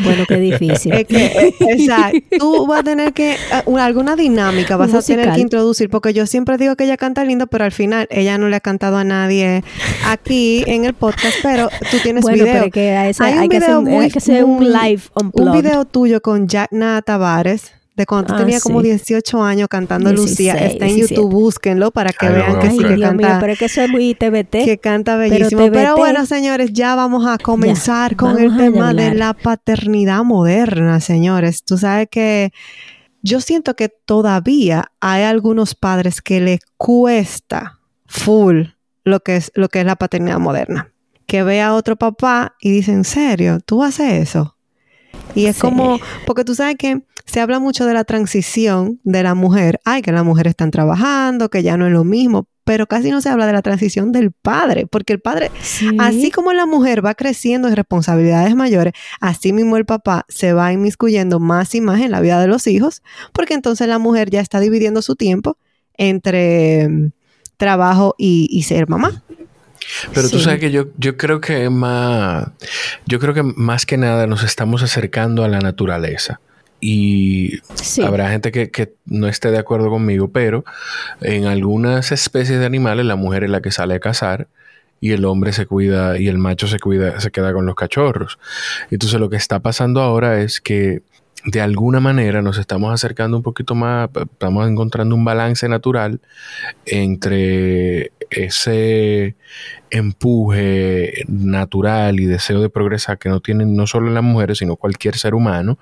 Bueno, 0.03 0.25
qué 0.27 0.37
difícil. 0.39 0.93
Es 0.93 1.05
que, 1.05 1.25
eh, 1.25 1.55
exacto. 1.59 2.19
Tú 2.37 2.67
vas 2.67 2.81
a 2.81 2.83
tener 2.83 3.13
que, 3.13 3.35
uh, 3.65 3.77
alguna 3.77 4.15
dinámica 4.15 4.77
vas 4.77 4.93
a 4.93 5.01
tener 5.01 5.33
que 5.33 5.41
introducir, 5.41 5.89
porque 5.89 6.13
yo 6.13 6.25
siempre 6.25 6.57
digo 6.57 6.75
que 6.75 6.85
ella 6.85 6.97
canta 6.97 7.23
lindo, 7.23 7.47
pero 7.47 7.65
al 7.65 7.71
final 7.71 8.07
ella 8.11 8.37
no 8.37 8.47
le 8.47 8.55
ha 8.55 8.59
cantado 8.59 8.97
a 8.97 9.03
nadie 9.03 9.63
aquí 10.05 10.63
en 10.67 10.85
el 10.85 10.93
podcast, 10.93 11.37
pero 11.41 11.69
tú 11.91 11.97
tienes 12.03 12.23
bueno, 12.23 12.43
video. 12.43 12.53
Pero 12.53 12.71
que 12.71 12.95
hay, 12.95 13.09
un 13.09 13.49
video 13.49 13.83
que 13.83 13.97
hay 13.97 14.11
que 14.11 14.17
hacer 14.19 14.43
un 14.43 14.71
live 14.71 15.01
Un 15.15 15.51
video 15.51 15.85
tuyo 15.85 16.21
con 16.21 16.47
Jack 16.47 16.69
Tavares 17.05 17.78
de 17.99 18.05
cuando 18.05 18.27
tú 18.27 18.33
ah, 18.33 18.37
tenías 18.37 18.63
como 18.63 18.81
18 18.81 19.43
años 19.43 19.67
cantando 19.67 20.11
Lucía. 20.13 20.53
Está 20.53 20.87
en 20.87 20.97
YouTube, 20.97 21.29
búsquenlo 21.29 21.91
para 21.91 22.13
que 22.13 22.29
vean 22.29 22.59
que 22.59 22.71
sí 22.71 22.77
que 22.77 22.95
Dios 22.95 23.09
canta. 23.09 23.27
Mío, 23.27 23.37
pero 23.41 23.53
es 23.53 23.59
que 23.59 23.65
eso 23.65 23.81
es 23.81 23.89
muy 23.89 24.15
TBT. 24.15 24.63
Que 24.63 24.79
canta 24.81 25.17
bellísimo. 25.17 25.69
Pero, 25.69 25.97
bueno, 25.97 26.25
señores, 26.25 26.71
ya 26.71 26.95
vamos 26.95 27.27
a 27.27 27.37
comenzar 27.37 28.15
con 28.15 28.39
el 28.39 28.55
tema 28.55 28.93
de 28.93 29.13
la 29.13 29.33
paternidad 29.33 30.23
moderna, 30.23 31.01
señores. 31.01 31.63
Tú 31.63 31.77
sabes 31.77 32.07
que 32.09 32.51
yo 33.21 33.41
siento 33.41 33.75
que 33.75 33.89
todavía 33.89 34.91
hay 35.01 35.23
algunos 35.23 35.75
padres 35.75 36.21
que 36.21 36.39
les 36.39 36.61
cuesta 36.77 37.79
full 38.05 38.63
lo 39.03 39.19
que 39.19 39.35
es, 39.35 39.51
lo 39.55 39.67
que 39.67 39.81
es 39.81 39.85
la 39.85 39.97
paternidad 39.97 40.39
moderna. 40.39 40.93
Que 41.25 41.43
ve 41.43 41.61
a 41.61 41.73
otro 41.73 41.97
papá 41.97 42.55
y 42.61 42.71
dice, 42.71 42.93
¿en 42.93 43.03
serio? 43.03 43.59
¿Tú 43.59 43.83
haces 43.83 44.13
eso? 44.13 44.55
Y 45.35 45.45
es 45.45 45.59
como, 45.59 45.99
porque 46.25 46.43
tú 46.43 46.55
sabes 46.55 46.75
que 46.77 47.01
se 47.29 47.39
habla 47.39 47.59
mucho 47.59 47.85
de 47.85 47.93
la 47.93 48.03
transición 48.03 48.99
de 49.03 49.23
la 49.23 49.35
mujer. 49.35 49.79
Ay, 49.85 50.01
que 50.01 50.11
las 50.11 50.25
mujeres 50.25 50.51
están 50.51 50.71
trabajando, 50.71 51.49
que 51.49 51.63
ya 51.63 51.77
no 51.77 51.85
es 51.85 51.93
lo 51.93 52.03
mismo, 52.03 52.47
pero 52.63 52.87
casi 52.87 53.11
no 53.11 53.21
se 53.21 53.29
habla 53.29 53.45
de 53.45 53.53
la 53.53 53.61
transición 53.61 54.11
del 54.11 54.31
padre, 54.31 54.85
porque 54.87 55.13
el 55.13 55.19
padre, 55.19 55.51
así 55.99 56.31
como 56.31 56.53
la 56.53 56.65
mujer 56.65 57.05
va 57.05 57.15
creciendo 57.15 57.67
en 57.67 57.75
responsabilidades 57.75 58.55
mayores, 58.55 58.93
así 59.19 59.53
mismo 59.53 59.77
el 59.77 59.85
papá 59.85 60.25
se 60.27 60.53
va 60.53 60.71
inmiscuyendo 60.73 61.39
más 61.39 61.73
y 61.75 61.81
más 61.81 62.01
en 62.01 62.11
la 62.11 62.21
vida 62.21 62.39
de 62.39 62.47
los 62.47 62.67
hijos, 62.67 63.01
porque 63.33 63.53
entonces 63.53 63.87
la 63.87 63.99
mujer 63.99 64.29
ya 64.29 64.41
está 64.41 64.59
dividiendo 64.59 65.01
su 65.01 65.15
tiempo 65.15 65.57
entre 65.97 66.87
mm, 66.89 67.11
trabajo 67.57 68.15
y 68.17 68.63
ser 68.63 68.87
mamá. 68.87 69.23
Pero 70.13 70.29
tú 70.29 70.39
sabes 70.39 70.59
que 70.59 70.71
yo, 70.71 70.87
yo 70.97 71.17
creo 71.17 71.41
que 71.41 71.69
más, 71.69 72.49
yo 73.05 73.19
creo 73.19 73.33
que 73.33 73.43
más 73.43 73.85
que 73.85 73.97
nada 73.97 74.27
nos 74.27 74.43
estamos 74.43 74.83
acercando 74.83 75.43
a 75.43 75.47
la 75.47 75.59
naturaleza. 75.59 76.39
Y 76.81 77.59
habrá 78.03 78.29
gente 78.29 78.51
que, 78.51 78.71
que, 78.71 78.93
no 79.05 79.27
esté 79.27 79.51
de 79.51 79.57
acuerdo 79.57 79.89
conmigo, 79.89 80.29
pero 80.29 80.63
en 81.21 81.45
algunas 81.45 82.11
especies 82.11 82.59
de 82.59 82.65
animales 82.65 83.05
la 83.05 83.15
mujer 83.15 83.43
es 83.43 83.49
la 83.49 83.61
que 83.61 83.71
sale 83.71 83.95
a 83.95 83.99
cazar 83.99 84.47
y 85.01 85.11
el 85.11 85.25
hombre 85.25 85.53
se 85.53 85.65
cuida 85.65 86.17
y 86.17 86.27
el 86.27 86.37
macho 86.37 86.67
se 86.67 86.79
cuida, 86.79 87.19
se 87.19 87.31
queda 87.31 87.53
con 87.53 87.65
los 87.65 87.75
cachorros. 87.75 88.39
Entonces 88.91 89.19
lo 89.19 89.29
que 89.29 89.37
está 89.37 89.59
pasando 89.59 90.01
ahora 90.01 90.41
es 90.41 90.61
que 90.61 91.01
de 91.45 91.61
alguna 91.61 91.99
manera 91.99 92.41
nos 92.41 92.57
estamos 92.57 92.93
acercando 92.93 93.37
un 93.37 93.43
poquito 93.43 93.73
más, 93.75 94.09
estamos 94.13 94.67
encontrando 94.67 95.15
un 95.15 95.23
balance 95.23 95.69
natural 95.69 96.19
entre 96.85 98.11
ese 98.29 99.35
empuje 99.89 101.23
natural 101.27 102.19
y 102.19 102.25
deseo 102.25 102.61
de 102.61 102.69
progresar 102.69 103.17
que 103.17 103.29
no 103.29 103.39
tienen 103.39 103.75
no 103.75 103.87
solo 103.87 104.11
las 104.11 104.23
mujeres, 104.23 104.57
sino 104.57 104.75
cualquier 104.75 105.17
ser 105.17 105.33
humano, 105.33 105.79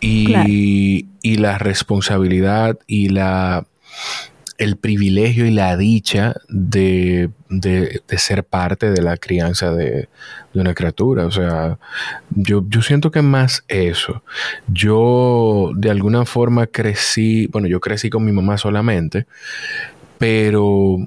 y, 0.00 1.06
y 1.22 1.36
la 1.36 1.58
responsabilidad 1.58 2.78
y 2.86 3.08
la 3.08 3.66
el 4.58 4.76
privilegio 4.76 5.46
y 5.46 5.50
la 5.50 5.76
dicha 5.76 6.34
de, 6.48 7.30
de, 7.48 8.00
ser 8.16 8.44
parte 8.44 8.90
de 8.90 9.02
la 9.02 9.16
crianza 9.16 9.72
de, 9.72 10.08
de, 10.52 10.60
una 10.60 10.74
criatura. 10.74 11.26
O 11.26 11.30
sea, 11.30 11.78
yo, 12.30 12.64
yo 12.68 12.82
siento 12.82 13.10
que 13.10 13.22
más 13.22 13.64
eso. 13.68 14.22
Yo 14.66 15.72
de 15.76 15.90
alguna 15.90 16.24
forma 16.24 16.66
crecí, 16.66 17.46
bueno, 17.48 17.68
yo 17.68 17.80
crecí 17.80 18.08
con 18.08 18.24
mi 18.24 18.32
mamá 18.32 18.56
solamente, 18.56 19.26
pero 20.18 21.06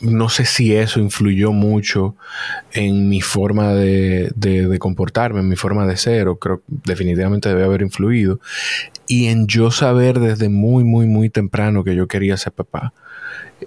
no 0.00 0.28
sé 0.28 0.44
si 0.44 0.74
eso 0.74 0.98
influyó 0.98 1.52
mucho 1.52 2.16
en 2.72 3.08
mi 3.08 3.20
forma 3.20 3.72
de, 3.74 4.76
comportarme, 4.80 5.40
en 5.40 5.48
mi 5.48 5.56
forma 5.56 5.86
de 5.86 5.96
ser, 5.96 6.28
o 6.28 6.38
creo 6.38 6.62
definitivamente 6.66 7.48
debe 7.48 7.64
haber 7.64 7.82
influido, 7.82 8.40
y 9.06 9.26
en 9.26 9.46
yo 9.46 9.70
saber 9.70 10.18
desde 10.18 10.48
muy, 10.48 10.84
muy, 10.84 11.06
muy 11.06 11.30
temprano 11.30 11.84
que 11.84 11.94
yo 11.94 12.08
quería 12.08 12.36
ser 12.36 12.52
papá. 12.52 12.92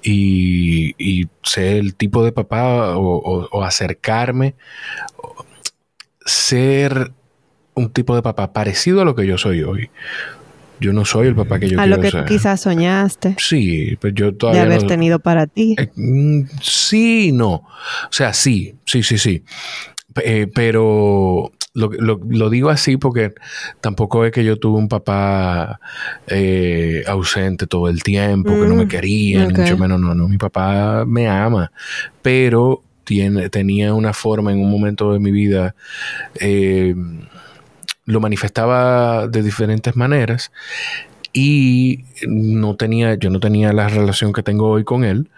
Y, 0.03 1.27
ser 1.43 1.77
el 1.77 1.95
tipo 1.95 2.25
de 2.25 2.33
papá 2.33 2.97
o 2.97 3.63
acercarme, 3.63 4.55
ser 6.25 7.13
un 7.75 7.89
tipo 7.91 8.15
de 8.15 8.21
papá 8.21 8.51
parecido 8.51 9.01
a 9.01 9.05
lo 9.05 9.15
que 9.15 9.27
yo 9.27 9.37
soy 9.37 9.63
hoy. 9.63 9.89
Yo 10.79 10.93
no 10.93 11.05
soy 11.05 11.27
el 11.27 11.35
papá 11.35 11.59
que 11.59 11.69
yo 11.69 11.79
a 11.79 11.85
lo 11.85 11.99
que 11.99 12.11
quizás 12.27 12.61
soñaste. 12.61 13.35
Sí, 13.39 13.97
pero 13.99 14.13
yo 14.13 14.35
todavía. 14.35 14.65
De 14.65 14.73
haber 14.73 14.87
tenido 14.87 15.19
para 15.19 15.47
ti. 15.47 15.75
Eh, 15.77 15.89
mm, 15.95 16.41
sí, 16.61 17.31
no. 17.31 17.53
O 17.53 18.11
sea, 18.11 18.33
sí, 18.33 18.75
sí, 18.85 19.03
sí, 19.03 19.17
sí. 19.17 19.43
Eh, 20.23 20.47
pero 20.53 21.51
lo, 21.73 22.49
digo 22.49 22.69
así 22.69 22.95
porque 22.95 23.33
tampoco 23.81 24.23
es 24.25 24.31
que 24.31 24.45
yo 24.45 24.57
tuve 24.57 24.77
un 24.77 24.87
papá 24.87 25.79
eh, 26.27 27.03
ausente 27.07 27.67
todo 27.67 27.89
el 27.89 28.01
tiempo, 28.01 28.51
que 28.51 28.67
no 28.67 28.75
me 28.75 28.85
mm, 28.85 28.87
quería, 28.87 29.45
ni 29.45 29.53
mucho 29.53 29.77
menos. 29.77 29.99
No, 29.99 30.15
no. 30.15 30.27
Mi 30.27 30.37
papá 30.37 31.03
me 31.05 31.27
ama, 31.27 31.71
pero 32.21 32.83
tiene, 33.03 33.49
tenía 33.49 33.93
una 33.93 34.13
forma 34.13 34.51
en 34.51 34.59
un 34.59 34.71
momento 34.71 35.13
de 35.13 35.19
mi 35.19 35.31
vida 35.31 35.75
lo 38.05 38.19
manifestaba 38.19 39.27
de 39.27 39.41
diferentes 39.41 39.95
maneras 39.95 40.51
y 41.33 42.05
no 42.27 42.75
tenía, 42.75 43.15
yo 43.15 43.29
no 43.29 43.41
tenía 43.41 43.73
la 43.73 43.89
relación 43.89 44.31
que 44.31 44.41
tengo 44.41 44.69
hoy 44.69 44.85
con 44.85 45.03
él, 45.03 45.29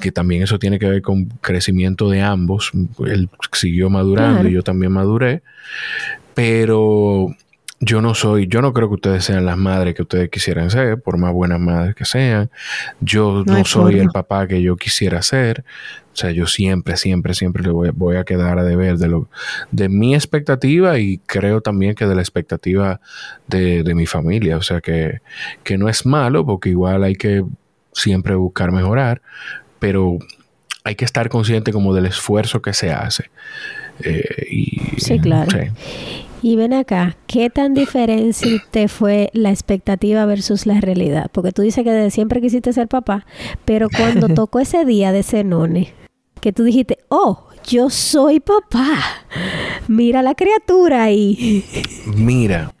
que 0.00 0.10
también 0.10 0.42
eso 0.42 0.58
tiene 0.58 0.80
que 0.80 0.88
ver 0.88 1.02
con 1.02 1.26
crecimiento 1.40 2.10
de 2.10 2.20
ambos. 2.20 2.72
Él 3.06 3.28
siguió 3.52 3.90
madurando 3.90 4.48
y 4.48 4.52
yo 4.52 4.64
también 4.64 4.90
maduré, 4.90 5.42
pero 6.34 7.28
yo 7.82 8.02
no 8.02 8.14
soy, 8.14 8.46
yo 8.46 8.60
no 8.60 8.74
creo 8.74 8.88
que 8.88 8.96
ustedes 8.96 9.24
sean 9.24 9.46
las 9.46 9.56
madres 9.56 9.94
que 9.94 10.02
ustedes 10.02 10.28
quisieran 10.28 10.70
ser, 10.70 11.00
por 11.00 11.16
más 11.16 11.32
buenas 11.32 11.58
madres 11.58 11.94
que 11.94 12.04
sean. 12.04 12.50
Yo 13.00 13.42
no, 13.46 13.64
soy 13.64 13.98
el 13.98 14.08
papá 14.08 14.46
que 14.46 14.60
yo 14.60 14.76
quisiera 14.76 15.22
ser. 15.22 15.64
O 16.12 16.16
sea, 16.16 16.30
yo 16.30 16.46
siempre, 16.46 16.98
siempre, 16.98 17.32
siempre 17.32 17.62
le 17.62 17.70
voy, 17.70 18.16
a 18.16 18.24
quedar 18.24 18.58
a 18.58 18.64
deber 18.64 18.98
de, 18.98 19.08
lo, 19.08 19.30
de 19.70 19.88
mi 19.88 20.14
expectativa 20.14 20.98
y 20.98 21.18
creo 21.24 21.62
también 21.62 21.94
que 21.94 22.06
de 22.06 22.14
la 22.14 22.20
expectativa 22.20 23.00
de, 23.46 23.94
mi 23.94 24.04
familia. 24.04 24.58
O 24.58 24.62
sea, 24.62 24.82
que, 24.82 25.20
que 25.64 25.78
no 25.78 25.88
es 25.88 26.04
malo 26.04 26.44
porque 26.44 26.68
igual 26.68 27.02
hay 27.02 27.14
que 27.14 27.44
siempre 27.94 28.34
buscar 28.34 28.72
mejorar, 28.72 29.22
pero 29.78 30.18
hay 30.84 30.96
que 30.96 31.06
estar 31.06 31.30
consciente 31.30 31.72
como 31.72 31.94
del 31.94 32.04
esfuerzo 32.04 32.60
que 32.60 32.74
se 32.74 32.92
hace. 32.92 33.30
Eh, 34.02 34.46
y, 34.50 34.80
sí, 34.98 35.18
claro. 35.18 35.48
Y 36.42 36.56
ven 36.56 36.72
acá, 36.72 37.16
¿qué 37.26 37.50
tan 37.50 37.74
diferente 37.74 38.88
fue 38.88 39.30
la 39.34 39.50
expectativa 39.50 40.24
versus 40.24 40.64
la 40.64 40.80
realidad? 40.80 41.30
Porque 41.32 41.52
tú 41.52 41.62
dices 41.62 41.84
que 41.84 41.90
desde 41.90 42.10
siempre 42.10 42.40
quisiste 42.40 42.72
ser 42.72 42.88
papá, 42.88 43.26
pero 43.64 43.88
cuando 43.90 44.28
tocó 44.34 44.60
ese 44.60 44.84
día 44.84 45.12
de 45.12 45.22
Zenone, 45.22 45.92
que 46.40 46.52
tú 46.52 46.64
dijiste, 46.64 46.98
oh, 47.08 47.46
yo 47.66 47.90
soy 47.90 48.40
papá, 48.40 48.98
mira 49.86 50.22
la 50.22 50.34
criatura 50.34 51.04
ahí. 51.04 51.64
Mira. 52.06 52.72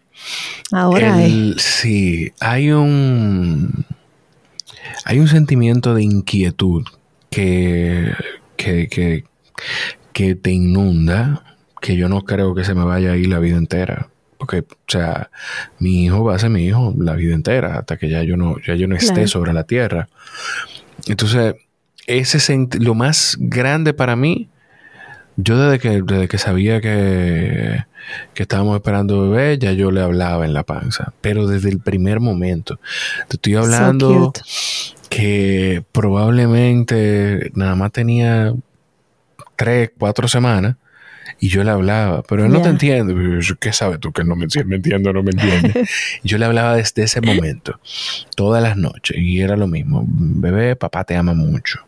Ahora 0.72 1.16
Sí, 1.56 2.30
hay 2.40 2.70
un. 2.70 3.84
Hay 5.04 5.18
un 5.18 5.28
sentimiento 5.28 5.94
de 5.94 6.02
inquietud 6.02 6.84
que, 7.30 8.12
que, 8.56 8.88
que, 8.88 9.24
que 10.12 10.34
te 10.34 10.52
inunda 10.52 11.49
que 11.80 11.96
yo 11.96 12.08
no 12.08 12.22
creo 12.22 12.54
que 12.54 12.64
se 12.64 12.74
me 12.74 12.84
vaya 12.84 13.12
a 13.12 13.16
ir 13.16 13.28
la 13.28 13.38
vida 13.38 13.56
entera. 13.56 14.08
Porque, 14.38 14.60
o 14.60 14.64
sea, 14.88 15.30
mi 15.78 16.04
hijo 16.04 16.24
va 16.24 16.34
a 16.34 16.38
ser 16.38 16.50
mi 16.50 16.64
hijo 16.64 16.94
la 16.96 17.14
vida 17.14 17.34
entera, 17.34 17.78
hasta 17.78 17.98
que 17.98 18.08
ya 18.08 18.22
yo 18.22 18.36
no, 18.36 18.56
ya 18.66 18.74
yo 18.74 18.86
no 18.86 18.96
esté 18.96 19.26
sobre 19.26 19.52
la 19.52 19.64
tierra. 19.64 20.08
Entonces, 21.06 21.56
ese 22.06 22.68
lo 22.78 22.94
más 22.94 23.36
grande 23.38 23.92
para 23.92 24.16
mí, 24.16 24.48
yo 25.36 25.58
desde 25.58 25.78
que, 25.78 26.02
desde 26.02 26.28
que 26.28 26.38
sabía 26.38 26.80
que, 26.80 27.84
que 28.34 28.42
estábamos 28.42 28.76
esperando 28.76 29.28
bebé, 29.28 29.58
ya 29.58 29.72
yo 29.72 29.90
le 29.90 30.00
hablaba 30.00 30.46
en 30.46 30.54
la 30.54 30.64
panza. 30.64 31.12
Pero 31.20 31.46
desde 31.46 31.68
el 31.68 31.80
primer 31.80 32.20
momento. 32.20 32.80
Te 33.28 33.36
estoy 33.36 33.56
hablando 33.56 34.32
que 35.10 35.84
probablemente 35.92 37.50
nada 37.54 37.74
más 37.74 37.92
tenía 37.92 38.54
tres, 39.56 39.90
cuatro 39.98 40.28
semanas 40.28 40.76
y 41.40 41.48
yo 41.48 41.64
le 41.64 41.70
hablaba, 41.70 42.22
pero 42.22 42.44
él 42.44 42.52
no 42.52 42.62
te 42.62 42.68
entiende. 42.68 43.40
¿Qué 43.58 43.72
sabes 43.72 43.98
tú 43.98 44.12
que 44.12 44.24
no 44.24 44.36
me, 44.36 44.46
me 44.66 44.76
entiende 44.76 45.10
o 45.10 45.12
no 45.12 45.22
me 45.22 45.30
entiende? 45.30 45.86
yo 46.22 46.38
le 46.38 46.44
hablaba 46.44 46.76
desde 46.76 47.02
ese 47.02 47.20
momento, 47.20 47.80
todas 48.36 48.62
las 48.62 48.76
noches, 48.76 49.16
y 49.18 49.40
era 49.40 49.56
lo 49.56 49.66
mismo. 49.66 50.04
Bebé, 50.06 50.76
papá 50.76 51.04
te 51.04 51.16
ama 51.16 51.34
mucho 51.34 51.80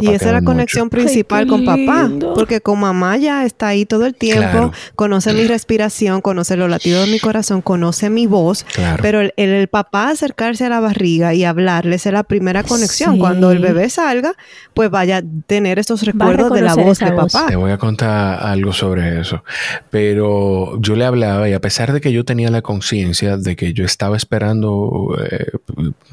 y 0.00 0.08
esa 0.08 0.26
es 0.26 0.32
la 0.32 0.42
conexión 0.42 0.90
principal 0.90 1.46
con 1.46 1.64
papá, 1.64 2.10
porque 2.34 2.60
con 2.60 2.80
mamá 2.80 3.16
ya 3.16 3.44
está 3.44 3.68
ahí 3.68 3.86
todo 3.86 4.06
el 4.06 4.14
tiempo, 4.14 4.72
conoce 4.96 5.32
mi 5.32 5.46
respiración, 5.46 6.20
conoce 6.20 6.56
los 6.56 6.68
latidos 6.68 7.06
de 7.06 7.12
mi 7.12 7.20
corazón, 7.20 7.62
conoce 7.62 8.10
mi 8.10 8.26
voz, 8.26 8.66
pero 9.00 9.20
el, 9.20 9.68
papá 9.68 10.10
acercarse 10.10 10.66
a 10.66 10.68
la 10.68 10.80
barriga 10.80 11.34
y 11.34 11.44
hablarle 11.44 11.96
es 11.96 12.06
la 12.06 12.24
primera 12.24 12.62
conexión. 12.62 13.18
Cuando 13.18 13.52
el 13.52 13.58
bebé 13.60 13.88
salga, 13.88 14.34
pues 14.74 14.90
vaya 14.90 15.18
a 15.18 15.22
tener 15.46 15.78
estos 15.78 16.02
recuerdos 16.02 16.52
de 16.52 16.62
la 16.62 16.74
voz 16.74 16.98
de 16.98 17.12
papá. 17.12 17.46
Te 17.48 17.56
voy 17.56 17.70
a 17.70 17.78
contar 17.78 18.44
algo 18.44 18.72
sobre 18.72 19.20
eso, 19.20 19.44
pero 19.90 20.80
yo 20.80 20.96
le 20.96 21.04
hablaba 21.04 21.48
y 21.48 21.52
a 21.52 21.60
pesar 21.60 21.92
de 21.92 22.00
que 22.00 22.12
yo 22.12 22.24
tenía 22.24 22.50
la 22.50 22.62
conciencia 22.62 23.36
de 23.36 23.56
que 23.56 23.72
yo 23.72 23.84
estaba 23.84 24.16
esperando 24.16 25.16
eh, 25.30 25.52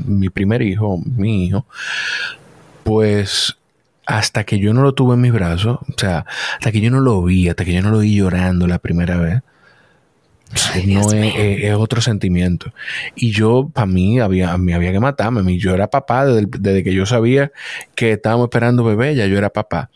mi 0.06 0.30
primer 0.30 0.62
hijo, 0.62 1.02
mi 1.06 1.46
hijo, 1.46 1.66
pues 2.90 3.56
hasta 4.08 4.44
que 4.44 4.58
yo 4.58 4.74
no 4.74 4.82
lo 4.82 4.96
tuve 4.96 5.14
en 5.14 5.22
mis 5.22 5.32
brazos, 5.32 5.78
o 5.78 5.94
sea, 5.96 6.26
hasta 6.54 6.72
que 6.72 6.82
yo 6.82 6.90
no 6.90 7.02
lo 7.02 7.22
vi, 7.22 7.48
hasta 7.48 7.64
que 7.64 7.72
yo 7.72 7.84
no 7.84 7.92
lo 7.92 8.00
vi 8.00 8.16
llorando 8.16 8.66
la 8.66 8.80
primera 8.80 9.18
vez, 9.18 9.44
no 10.88 11.12
es, 11.14 11.76
otro 11.76 12.02
sentimiento. 12.02 12.74
Y 13.14 13.30
yo, 13.30 13.70
para 13.72 13.86
mí, 13.86 14.20
había, 14.20 14.58
me 14.58 14.74
había 14.74 14.92
que 14.92 15.00
matarme. 15.00 15.60
Yo 15.60 15.76
era 15.76 15.92
papá 15.92 16.26
desde, 16.26 16.84
que 16.84 16.92
yo 16.92 17.06
sabía 17.06 17.52
que 17.94 18.14
estábamos 18.14 18.46
esperando 18.46 18.84
bebé, 18.84 19.14
ya 19.14 19.28
yo 19.28 19.38
era 19.38 19.52
papá. 19.52 19.92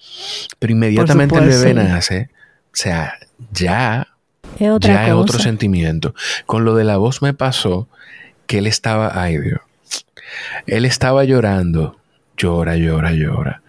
Pero 0.60 0.74
inmediatamente 0.74 1.40
el 1.40 1.48
bebé 1.48 1.74
nace, 1.74 2.30
o 2.66 2.76
sea, 2.76 3.16
ya, 3.52 4.08
ya 4.60 5.08
es 5.08 5.14
otro 5.14 5.40
sentimiento. 5.40 6.14
Con 6.46 6.64
lo 6.64 6.76
de 6.76 6.84
la 6.84 6.98
voz 6.98 7.24
me 7.24 7.34
pasó 7.34 7.88
que 8.46 8.60
él 8.60 8.68
estaba, 8.68 9.20
ay 9.20 9.40
Dios, 9.40 9.62
él 10.68 10.86
estaba 10.86 11.24
llorando 11.24 11.98
llora, 12.38 12.76
llora, 12.76 13.12
llora. 13.12 13.62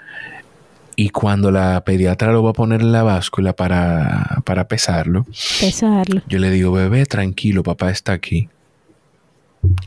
Y 0.97 1.09
cuando 1.11 1.51
la 1.51 1.83
pediatra 1.85 2.31
lo 2.33 2.43
va 2.45 2.51
a 2.51 2.53
poner 2.53 2.81
en 2.81 2.93
la 2.93 3.03
báscula 3.03 3.53
para, 3.53 4.43
para 4.45 4.69
pesarlo, 4.69 5.27
pesarlo, 5.61 6.23
yo 6.29 6.39
le 6.39 6.51
digo, 6.51 6.71
bebé, 6.71 7.05
tranquilo, 7.07 7.63
papá 7.65 7.91
está 7.91 8.13
aquí. 8.13 8.49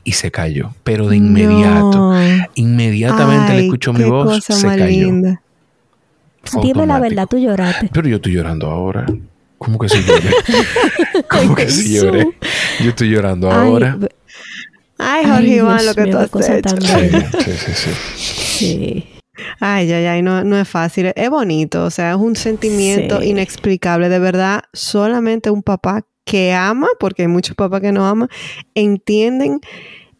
y 0.03 0.11
se 0.13 0.31
cayó, 0.31 0.71
pero 0.83 1.07
de 1.07 1.17
inmediato. 1.17 2.13
Inmediatamente 2.55 3.53
le 3.53 3.63
escuchó 3.65 3.93
mi 3.93 4.03
voz, 4.03 4.43
se 4.43 4.67
cayó. 4.67 5.11
Dime 6.61 6.85
la 6.87 6.99
verdad, 6.99 7.25
tú 7.29 7.37
lloraste. 7.37 7.89
Pero 7.93 8.07
yo 8.07 8.15
estoy 8.17 8.33
llorando 8.33 8.67
ahora. 8.67 9.05
¿Cómo 9.57 9.77
que 9.79 9.89
sí 9.89 10.03
lloré? 10.05 10.29
¿Cómo 11.29 11.55
que 11.55 11.69
sí 11.69 11.95
lloré? 11.95 12.27
Yo 12.81 12.89
estoy 12.89 13.09
llorando 13.09 13.51
ahora. 13.51 13.97
Ay, 14.97 15.25
Jorge 15.25 15.47
Iván, 15.55 15.85
lo 15.85 15.93
que 15.93 16.05
tú 16.07 16.17
has 16.17 16.49
hecho. 16.49 16.75
Sí, 16.81 17.09
sí, 17.43 17.51
sí, 17.51 17.71
sí. 17.75 17.89
Ay, 19.59 19.91
ay, 19.91 20.05
ay, 20.05 20.21
no, 20.21 20.43
no 20.43 20.57
es 20.57 20.67
fácil. 20.67 21.11
Es 21.15 21.29
bonito, 21.29 21.85
o 21.85 21.91
sea, 21.91 22.11
es 22.11 22.17
un 22.17 22.35
sentimiento 22.35 23.21
inexplicable. 23.21 24.09
De 24.09 24.19
verdad, 24.19 24.63
solamente 24.73 25.51
un 25.51 25.63
papá 25.63 26.05
que 26.25 26.53
ama, 26.53 26.87
porque 26.99 27.23
hay 27.23 27.27
muchos 27.27 27.55
papás 27.55 27.81
que 27.81 27.91
no 27.91 28.05
aman, 28.05 28.29
entienden 28.75 29.61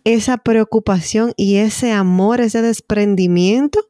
esa 0.04 0.38
preocupación 0.38 1.34
y 1.36 1.58
ese 1.58 1.92
amor, 1.92 2.40
ese 2.40 2.62
desprendimiento 2.62 3.90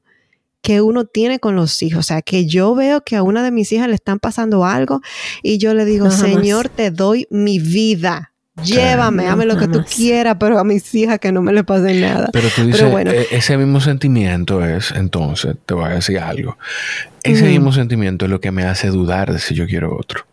que 0.64 0.82
uno 0.82 1.06
tiene 1.06 1.40
con 1.40 1.56
los 1.56 1.82
hijos. 1.84 2.00
O 2.00 2.04
sea, 2.04 2.22
que 2.22 2.46
yo 2.46 2.74
veo 2.74 3.04
que 3.04 3.16
a 3.16 3.24
una 3.24 3.44
de 3.44 3.52
mis 3.52 3.72
hijas 3.72 3.88
le 3.88 3.96
están 3.96 4.20
pasando 4.20 4.66
algo 4.66 5.02
y 5.44 5.60
yo 5.60 5.74
le 5.74 5.86
digo, 5.86 6.10
Señor, 6.10 6.70
te 6.70 6.90
doy 6.90 7.28
mi 7.30 7.60
vida. 7.60 8.34
Llévame, 8.64 9.28
hame 9.28 9.46
lo 9.46 9.58
que 9.58 9.68
tú 9.68 9.84
quieras, 9.84 10.38
pero 10.40 10.58
a 10.60 10.64
mis 10.64 10.94
hijas 10.96 11.20
que 11.20 11.32
no 11.32 11.42
me 11.42 11.54
le 11.54 11.64
pase 11.64 11.94
nada. 12.00 12.30
Pero 12.34 12.50
tú 12.56 12.66
dices, 12.66 12.82
e-, 12.82 13.28
ese 13.32 13.58
mismo 13.58 13.80
sentimiento 13.80 14.66
es, 14.66 14.92
entonces, 14.92 15.56
te 15.66 15.74
voy 15.74 15.86
a 15.86 15.90
decir 15.90 16.20
algo. 16.20 16.58
Ese 17.24 17.46
mismo 17.46 17.72
sentimiento 17.72 18.26
es 18.26 18.32
lo 18.32 18.40
que 18.40 18.52
me 18.52 18.64
hace 18.64 18.88
dudar 18.88 19.32
de 19.32 19.40
si 19.40 19.54
yo 19.54 19.68
quiero 19.68 19.96
otro. 19.96 20.26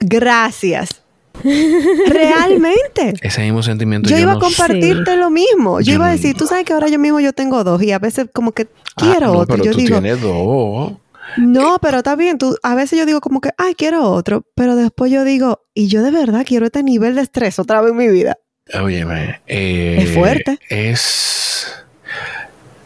Gracias. 0.00 1.02
Realmente. 1.42 3.14
Ese 3.20 3.42
mismo 3.42 3.62
sentimiento. 3.62 4.08
Yo, 4.08 4.18
iba 4.18 4.32
a 4.32 4.38
compartirte 4.38 5.16
lo 5.16 5.30
mismo. 5.30 5.80
Yo, 5.80 5.94
iba 5.94 6.08
a 6.08 6.10
decir, 6.10 6.36
tú 6.36 6.46
sabes 6.46 6.64
que 6.64 6.72
ahora 6.72 6.88
yo 6.88 6.98
mismo 6.98 7.20
yo 7.20 7.32
tengo 7.32 7.64
dos 7.64 7.82
y 7.82 7.92
a 7.92 7.98
veces 7.98 8.26
como 8.32 8.52
que 8.52 8.68
quiero 8.96 9.26
ah, 9.26 9.38
otro. 9.38 9.56
Pero 9.56 9.64
yo 9.64 9.72
tú 9.72 9.78
tienes 9.78 10.20
dos. 10.20 10.92
No, 11.36 11.78
pero 11.80 11.98
está 11.98 12.16
bien. 12.16 12.38
Tú, 12.38 12.56
a 12.62 12.74
veces 12.74 12.98
yo 12.98 13.06
digo 13.06 13.20
como 13.20 13.40
que, 13.40 13.50
ay, 13.58 13.74
quiero 13.74 14.10
otro. 14.10 14.46
Pero 14.54 14.76
después 14.76 15.10
yo 15.10 15.24
digo, 15.24 15.62
y 15.74 15.88
yo 15.88 16.02
de 16.02 16.10
verdad 16.10 16.44
quiero 16.46 16.66
este 16.66 16.82
nivel 16.82 17.14
de 17.14 17.22
estrés 17.22 17.58
otra 17.58 17.80
vez 17.80 17.92
en 17.92 17.96
mi 17.96 18.08
vida. 18.08 18.38
Oye, 18.80 19.04
eh, 19.46 19.98
es 20.00 20.14
fuerte. 20.14 20.58
Es 20.68 21.82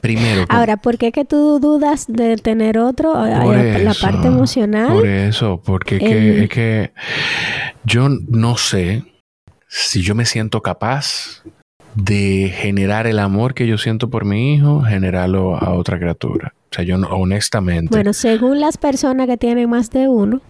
Primero. 0.07 0.45
Ahora, 0.49 0.77
¿por 0.77 0.99
qué 0.99 1.11
que 1.11 1.25
tú 1.25 1.59
dudas 1.59 2.05
de 2.07 2.37
tener 2.37 2.79
otro? 2.79 3.15
la 3.15 3.95
parte 4.01 4.29
emocional. 4.29 4.93
Por 4.93 5.07
eso, 5.07 5.61
porque 5.65 5.97
es 5.97 6.49
que 6.49 6.93
yo 7.83 8.09
no 8.09 8.57
sé 8.57 9.03
si 9.67 10.03
yo 10.03 10.15
me 10.15 10.25
siento 10.25 10.63
capaz 10.63 11.43
de 11.97 12.53
generar 12.55 13.07
el 13.07 13.19
amor 13.19 13.55
que 13.55 13.67
yo 13.67 13.79
siento 13.79 14.09
por 14.11 14.25
mi 14.25 14.55
hijo, 14.55 14.83
generarlo 14.83 15.57
a 15.57 15.73
otra 15.73 15.99
criatura. 15.99 16.53
O 16.71 16.75
sea, 16.75 16.85
yo 16.85 16.97
honestamente. 16.97 17.89
Bueno, 17.91 18.13
según 18.13 18.61
las 18.61 18.77
personas 18.77 19.27
que 19.27 19.37
tienen 19.37 19.69
más 19.71 19.91
de 19.91 20.07
uno, 20.09 20.43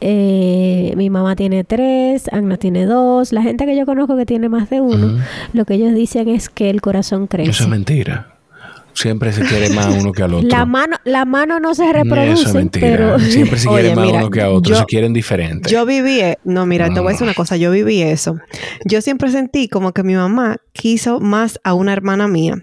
eh, 0.00 0.94
mi 0.96 1.10
mamá 1.10 1.36
tiene 1.36 1.62
tres, 1.62 2.26
Agna 2.32 2.56
tiene 2.56 2.86
dos, 2.86 3.32
la 3.32 3.42
gente 3.42 3.66
que 3.66 3.76
yo 3.76 3.84
conozco 3.86 4.16
que 4.16 4.26
tiene 4.26 4.48
más 4.48 4.70
de 4.70 4.80
uno, 4.80 5.18
lo 5.52 5.64
que 5.64 5.74
ellos 5.74 5.94
dicen 5.94 6.28
es 6.28 6.48
que 6.48 6.70
el 6.70 6.80
corazón 6.80 7.26
crece. 7.26 7.50
Eso 7.50 7.64
es 7.64 7.68
mentira. 7.68 8.31
Siempre 8.94 9.32
se 9.32 9.42
quiere 9.42 9.70
más 9.70 9.86
a 9.86 9.90
uno 9.90 10.12
que 10.12 10.22
al 10.22 10.34
otro. 10.34 10.48
La 10.48 10.64
mano, 10.66 10.96
la 11.04 11.24
mano 11.24 11.60
no 11.60 11.74
se 11.74 11.92
reproduce. 11.92 12.32
Eso 12.32 12.48
es 12.48 12.54
mentira. 12.54 13.18
Siempre 13.18 13.58
se 13.58 13.68
quiere 13.68 13.94
más 13.94 14.08
a 14.08 14.12
uno 14.12 14.30
que 14.30 14.40
a 14.40 14.50
otro. 14.50 14.76
se 14.76 14.84
quieren 14.84 15.12
diferentes. 15.12 15.70
Yo 15.70 15.86
viví, 15.86 16.20
e, 16.20 16.38
no, 16.44 16.66
mira, 16.66 16.92
te 16.92 17.00
voy 17.00 17.08
a 17.08 17.12
decir 17.12 17.24
una 17.24 17.34
cosa. 17.34 17.56
Yo 17.56 17.70
viví 17.70 18.02
eso. 18.02 18.38
Yo 18.84 19.00
siempre 19.00 19.30
sentí 19.30 19.68
como 19.68 19.92
que 19.92 20.02
mi 20.02 20.14
mamá 20.14 20.56
quiso 20.72 21.20
más 21.20 21.58
a 21.64 21.74
una 21.74 21.92
hermana 21.92 22.28
mía. 22.28 22.62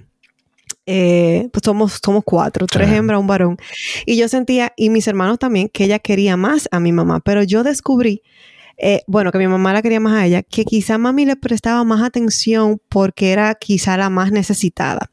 Eh, 0.86 1.50
pues 1.54 1.62
somos, 1.64 2.00
somos 2.04 2.24
cuatro, 2.26 2.66
tres 2.66 2.90
hembras, 2.90 3.20
un 3.20 3.28
varón. 3.28 3.58
Y 4.06 4.18
yo 4.18 4.28
sentía, 4.28 4.74
y 4.76 4.90
mis 4.90 5.08
hermanos 5.08 5.38
también, 5.38 5.70
que 5.70 5.84
ella 5.84 6.00
quería 6.00 6.36
más 6.36 6.68
a 6.72 6.80
mi 6.80 6.92
mamá. 6.92 7.20
Pero 7.20 7.44
yo 7.44 7.64
descubrí 7.64 8.24
eh, 8.82 9.04
bueno, 9.08 9.32
que 9.32 9.38
mi 9.38 9.48
mamá 9.48 9.74
la 9.74 9.82
quería 9.82 10.00
más 10.00 10.14
a 10.14 10.26
ella, 10.26 10.42
que 10.42 10.64
quizá 10.64 10.98
mami 10.98 11.26
le 11.26 11.36
prestaba 11.36 11.84
más 11.84 12.02
atención 12.02 12.82
porque 12.88 13.32
era 13.32 13.54
quizá 13.56 13.98
la 13.98 14.10
más 14.10 14.32
necesitada. 14.32 15.12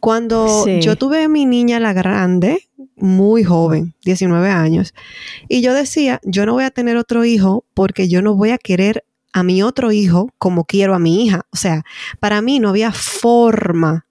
Cuando 0.00 0.66
yo 0.80 0.96
tuve 0.96 1.22
a 1.24 1.28
mi 1.28 1.44
niña 1.44 1.78
la 1.78 1.92
grande, 1.92 2.68
muy 2.96 3.44
joven, 3.44 3.94
19 4.04 4.48
años, 4.48 4.94
y 5.46 5.60
yo 5.60 5.74
decía, 5.74 6.20
yo 6.24 6.46
no 6.46 6.54
voy 6.54 6.64
a 6.64 6.70
tener 6.70 6.96
otro 6.96 7.26
hijo 7.26 7.66
porque 7.74 8.08
yo 8.08 8.22
no 8.22 8.34
voy 8.34 8.50
a 8.50 8.58
querer 8.58 9.04
a 9.34 9.42
mi 9.42 9.62
otro 9.62 9.92
hijo 9.92 10.30
como 10.38 10.64
quiero 10.64 10.94
a 10.94 10.98
mi 10.98 11.26
hija. 11.26 11.42
O 11.52 11.56
sea, 11.56 11.84
para 12.18 12.40
mí 12.40 12.60
no 12.60 12.70
había 12.70 12.92
forma. 12.92 14.06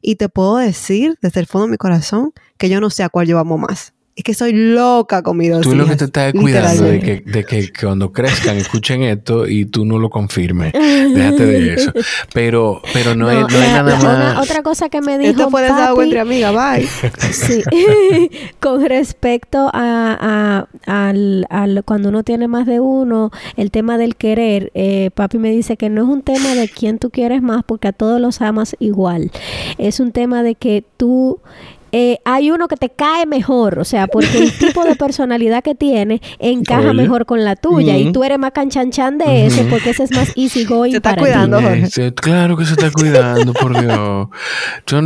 Y 0.00 0.16
te 0.16 0.28
puedo 0.28 0.58
decir 0.58 1.18
desde 1.20 1.40
el 1.40 1.46
fondo 1.46 1.66
de 1.66 1.72
mi 1.72 1.78
corazón 1.78 2.32
que 2.58 2.68
yo 2.68 2.80
no 2.80 2.90
sé 2.90 3.02
a 3.02 3.08
cuál 3.08 3.26
yo 3.26 3.40
amo 3.40 3.58
más 3.58 3.95
es 4.16 4.24
que 4.24 4.32
soy 4.32 4.54
loca 4.54 5.22
con 5.22 5.36
mi 5.36 5.50
Tú 5.60 5.74
lo 5.74 5.84
que 5.84 5.94
te 5.94 6.06
estás 6.06 6.32
cuidando 6.32 6.84
de 6.84 7.00
que, 7.00 7.20
de 7.20 7.44
que, 7.44 7.70
cuando 7.78 8.12
crezcan 8.12 8.56
escuchen 8.56 9.02
esto 9.02 9.46
y 9.46 9.66
tú 9.66 9.84
no 9.84 9.98
lo 9.98 10.08
confirmes. 10.08 10.72
Déjate 10.72 11.44
de 11.44 11.74
eso. 11.74 11.92
Pero, 12.32 12.80
pero 12.94 13.14
no, 13.14 13.30
es, 13.30 13.40
no 13.40 13.60
nada 13.60 13.82
más. 13.82 14.38
otra 14.38 14.62
cosa 14.62 14.88
que 14.88 15.02
me 15.02 15.18
dijo. 15.18 15.32
Esto 15.32 15.50
puede 15.50 15.68
ser 15.68 15.76
algo 15.76 16.02
entre 16.02 16.20
amigas, 16.20 16.54
bye. 16.54 16.88
sí. 17.30 17.62
con 18.58 18.82
respecto 18.86 19.68
a, 19.74 20.66
al, 20.86 21.46
al, 21.50 21.84
cuando 21.84 22.08
uno 22.08 22.22
tiene 22.22 22.48
más 22.48 22.64
de 22.64 22.80
uno, 22.80 23.30
el 23.58 23.70
tema 23.70 23.98
del 23.98 24.16
querer, 24.16 24.72
eh, 24.72 25.10
papi 25.14 25.36
me 25.36 25.50
dice 25.50 25.76
que 25.76 25.90
no 25.90 26.02
es 26.02 26.08
un 26.08 26.22
tema 26.22 26.54
de 26.54 26.70
quién 26.70 26.98
tú 26.98 27.10
quieres 27.10 27.42
más 27.42 27.64
porque 27.64 27.88
a 27.88 27.92
todos 27.92 28.18
los 28.18 28.40
amas 28.40 28.76
igual. 28.78 29.30
Es 29.76 30.00
un 30.00 30.12
tema 30.12 30.42
de 30.42 30.54
que 30.54 30.84
tú 30.96 31.38
eh, 31.98 32.20
hay 32.26 32.50
uno 32.50 32.68
que 32.68 32.76
te 32.76 32.90
cae 32.90 33.24
mejor, 33.24 33.78
o 33.78 33.84
sea, 33.86 34.06
porque 34.06 34.36
el 34.36 34.52
tipo 34.52 34.84
de 34.84 34.96
personalidad 34.96 35.62
que 35.62 35.74
tiene 35.74 36.20
encaja 36.38 36.92
mejor 36.92 37.24
con 37.24 37.42
la 37.42 37.56
tuya 37.56 37.96
y 37.96 38.12
tú 38.12 38.22
eres 38.22 38.38
más 38.38 38.52
canchanchan 38.52 39.16
de 39.16 39.46
ese 39.46 39.64
porque 39.64 39.90
ese 39.90 40.04
es 40.04 40.10
más 40.12 40.30
easy 40.36 40.66
going 40.66 40.90
se 40.90 40.98
está 40.98 41.16
cuidando, 41.16 41.58
Jorge. 41.58 42.12
claro 42.12 42.58
que 42.58 42.66
se 42.66 42.72
está 42.72 42.90
cuidando, 42.90 43.54
por 43.54 43.80
Dios. 43.80 44.28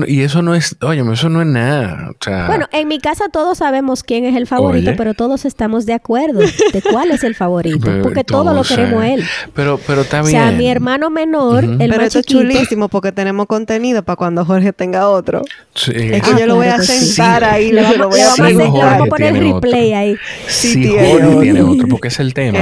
y 0.08 0.22
eso 0.22 0.42
no 0.42 0.56
es, 0.56 0.76
oye, 0.82 1.04
eso 1.12 1.28
no 1.28 1.42
es 1.42 1.46
nada. 1.46 2.10
bueno, 2.48 2.66
en 2.72 2.88
mi 2.88 2.98
casa 2.98 3.28
todos 3.28 3.58
sabemos 3.58 4.02
quién 4.02 4.24
es 4.24 4.34
el 4.34 4.48
favorito, 4.48 4.90
pero 4.96 5.14
todos 5.14 5.44
estamos 5.44 5.86
de 5.86 5.92
acuerdo 5.92 6.40
de 6.40 6.82
cuál 6.90 7.12
es 7.12 7.22
el 7.22 7.36
favorito, 7.36 7.88
porque 8.02 8.24
todo 8.24 8.52
lo 8.52 8.64
queremos 8.64 9.00
a 9.00 9.08
él. 9.10 9.24
Pero, 9.54 9.78
pero 9.86 10.02
bien. 10.02 10.22
O 10.22 10.26
sea, 10.26 10.50
mi 10.50 10.66
hermano 10.68 11.08
menor, 11.08 11.62
el 11.62 11.78
pero 11.78 11.96
más 11.98 12.16
es 12.16 12.26
chulísimo 12.26 12.88
porque 12.88 13.12
tenemos 13.12 13.46
contenido 13.46 14.02
para 14.02 14.16
cuando 14.16 14.44
Jorge 14.44 14.72
tenga 14.72 15.08
otro. 15.08 15.42
Sí. 15.76 15.92
Es 15.94 16.22
que 16.22 16.40
yo 16.40 16.46
lo 16.46 16.56
voy 16.56 16.66
a 16.66 16.79
sentar 16.82 17.44
ahí, 17.44 17.72
le, 17.72 17.82
vamos, 17.82 18.18
a, 18.18 18.32
hacer, 18.32 18.54
vamos 18.56 18.82
a 18.82 19.04
poner 19.06 19.36
el 19.36 19.52
replay 19.54 19.92
ahí. 19.92 20.16
Sí, 20.46 20.88
Jorge 20.88 21.40
tiene 21.40 21.62
otro, 21.62 21.88
porque 21.88 22.08
es 22.08 22.20
el 22.20 22.34
tema. 22.34 22.58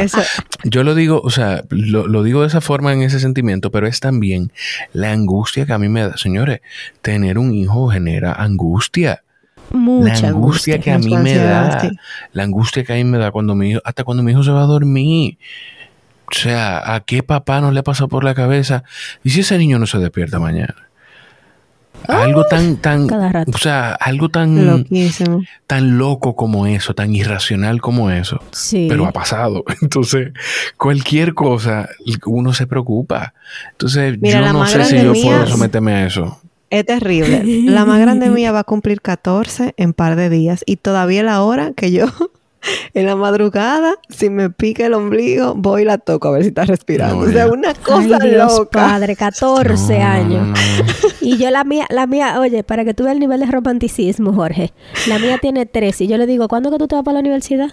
Yo 0.64 0.84
lo 0.84 0.94
digo, 0.94 1.20
o 1.22 1.30
sea, 1.30 1.64
lo, 1.70 2.06
lo, 2.06 2.22
digo 2.22 2.42
de 2.42 2.48
esa 2.48 2.60
forma 2.60 2.92
en 2.92 3.02
ese 3.02 3.20
sentimiento, 3.20 3.70
pero 3.70 3.86
es 3.86 4.00
también 4.00 4.52
la 4.92 5.12
angustia 5.12 5.66
que 5.66 5.72
a 5.72 5.78
mí 5.78 5.88
me 5.88 6.02
da. 6.02 6.16
Señores, 6.16 6.60
tener 7.02 7.38
un 7.38 7.54
hijo 7.54 7.88
genera 7.88 8.32
angustia. 8.32 9.22
Mucha 9.70 10.22
la 10.22 10.28
angustia, 10.28 10.78
que 10.78 10.90
a 10.90 10.98
mí 10.98 11.14
me 11.16 11.34
da, 11.36 11.90
la 12.32 12.42
angustia 12.42 12.84
que 12.84 12.94
a 12.94 12.96
mí 12.96 13.04
me 13.04 13.18
da 13.18 13.30
cuando 13.30 13.54
mi 13.54 13.72
hijo, 13.72 13.80
hasta 13.84 14.02
cuando 14.02 14.22
mi 14.22 14.32
hijo 14.32 14.42
se 14.42 14.50
va 14.50 14.62
a 14.62 14.66
dormir. 14.66 15.38
O 16.30 16.34
sea, 16.34 16.94
¿a 16.94 17.00
qué 17.00 17.22
papá 17.22 17.60
no 17.60 17.70
le 17.70 17.80
ha 17.80 17.82
pasado 17.82 18.08
por 18.08 18.24
la 18.24 18.34
cabeza? 18.34 18.84
¿Y 19.24 19.30
si 19.30 19.40
ese 19.40 19.56
niño 19.58 19.78
no 19.78 19.86
se 19.86 19.98
despierta 19.98 20.38
mañana? 20.38 20.87
Algo 22.06 22.44
tan, 22.44 22.76
tan, 22.76 23.08
o 23.12 23.58
sea, 23.58 23.92
algo 23.92 24.28
tan, 24.28 24.86
tan 25.66 25.98
loco 25.98 26.36
como 26.36 26.66
eso, 26.66 26.94
tan 26.94 27.14
irracional 27.14 27.80
como 27.80 28.10
eso. 28.10 28.40
Sí. 28.52 28.86
Pero 28.88 29.06
ha 29.06 29.12
pasado. 29.12 29.64
Entonces, 29.82 30.32
cualquier 30.76 31.34
cosa, 31.34 31.88
uno 32.26 32.52
se 32.52 32.66
preocupa. 32.66 33.34
Entonces, 33.72 34.18
yo 34.20 34.52
no 34.52 34.66
sé 34.66 34.84
si 34.84 35.02
yo 35.02 35.12
puedo 35.12 35.46
someterme 35.46 35.92
a 35.92 36.06
eso. 36.06 36.40
Es 36.70 36.84
terrible. 36.84 37.42
La 37.64 37.84
más 37.84 38.00
grande 38.00 38.30
mía 38.30 38.52
va 38.52 38.60
a 38.60 38.64
cumplir 38.64 39.00
14 39.00 39.74
en 39.76 39.92
par 39.92 40.16
de 40.16 40.28
días 40.28 40.62
y 40.66 40.76
todavía 40.76 41.22
la 41.22 41.42
hora 41.42 41.72
que 41.74 41.92
yo 41.92 42.06
en 42.94 43.06
la 43.06 43.16
madrugada, 43.16 43.94
si 44.08 44.30
me 44.30 44.50
pica 44.50 44.86
el 44.86 44.94
ombligo, 44.94 45.54
voy 45.54 45.82
y 45.82 45.84
la 45.84 45.98
toco 45.98 46.28
a 46.28 46.30
ver 46.32 46.42
si 46.42 46.48
está 46.48 46.64
respirando. 46.64 47.18
o 47.26 47.28
sea, 47.30 47.46
una 47.48 47.74
cosa 47.74 48.18
loca. 48.26 48.70
padre, 48.70 49.16
14 49.16 49.98
años. 50.00 50.58
y 51.20 51.36
yo 51.38 51.50
la 51.50 51.64
mía, 51.64 51.86
la 51.90 52.06
mía, 52.06 52.40
oye, 52.40 52.62
para 52.64 52.84
que 52.84 52.94
tú 52.94 53.04
veas 53.04 53.14
el 53.14 53.20
nivel 53.20 53.40
de 53.40 53.46
romanticismo, 53.46 54.32
Jorge. 54.32 54.72
La 55.06 55.18
mía 55.18 55.38
tiene 55.40 55.66
13 55.66 56.04
y 56.04 56.06
yo 56.08 56.16
le 56.16 56.26
digo, 56.26 56.48
¿cuándo 56.48 56.70
que 56.70 56.78
tú 56.78 56.88
te 56.88 56.94
vas 56.94 57.04
para 57.04 57.14
la 57.14 57.20
universidad? 57.20 57.68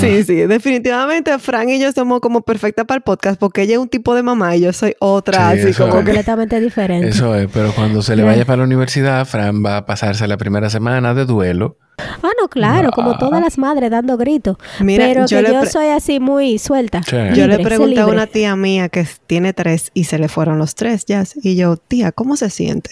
Sí, 0.00 0.24
sí, 0.24 0.34
definitivamente 0.46 1.38
Fran 1.38 1.68
y 1.68 1.78
yo 1.78 1.92
somos 1.92 2.20
como 2.20 2.40
perfectas 2.40 2.86
para 2.86 2.96
el 2.96 3.02
podcast 3.02 3.38
porque 3.38 3.62
ella 3.62 3.74
es 3.74 3.78
un 3.78 3.88
tipo 3.88 4.14
de 4.14 4.22
mamá 4.22 4.56
y 4.56 4.60
yo 4.62 4.72
soy 4.72 4.94
otra, 4.98 5.52
Sí, 5.52 5.58
así 5.60 5.68
eso 5.70 5.84
como 5.84 5.98
es. 5.98 6.04
completamente 6.04 6.58
diferente. 6.60 7.08
Eso 7.08 7.34
es, 7.34 7.48
pero 7.52 7.72
cuando 7.72 8.00
se 8.02 8.16
le 8.16 8.22
vaya 8.22 8.44
para 8.44 8.58
la 8.58 8.64
universidad, 8.64 9.26
Fran 9.26 9.64
va 9.64 9.76
a 9.78 9.86
pasarse 9.86 10.26
la 10.26 10.36
primera 10.38 10.70
semana 10.70 11.14
de 11.14 11.24
duelo. 11.26 11.76
Ah, 11.98 12.30
no, 12.40 12.48
claro, 12.48 12.90
como 12.90 13.18
todas 13.18 13.40
las 13.42 13.58
madres 13.58 13.90
dando 13.90 14.16
gritos. 14.16 14.56
Mira, 14.80 15.04
pero 15.06 15.26
yo 15.26 15.42
que 15.42 15.52
yo 15.52 15.66
soy 15.66 15.88
así 15.88 16.20
muy 16.20 16.58
suelta. 16.58 17.02
Sí. 17.02 17.16
Yo 17.34 17.46
le 17.46 17.58
pregunté 17.58 18.00
a 18.00 18.06
una 18.06 18.26
tía 18.26 18.54
mía 18.56 18.88
que 18.88 19.06
tiene 19.26 19.52
tres 19.52 19.90
y 19.94 20.04
se 20.04 20.18
le 20.18 20.28
fueron 20.28 20.58
los 20.58 20.74
tres 20.74 21.04
ya. 21.06 21.24
Y 21.42 21.56
yo, 21.56 21.76
tía, 21.76 22.12
¿cómo 22.12 22.36
se 22.36 22.50
siente? 22.50 22.90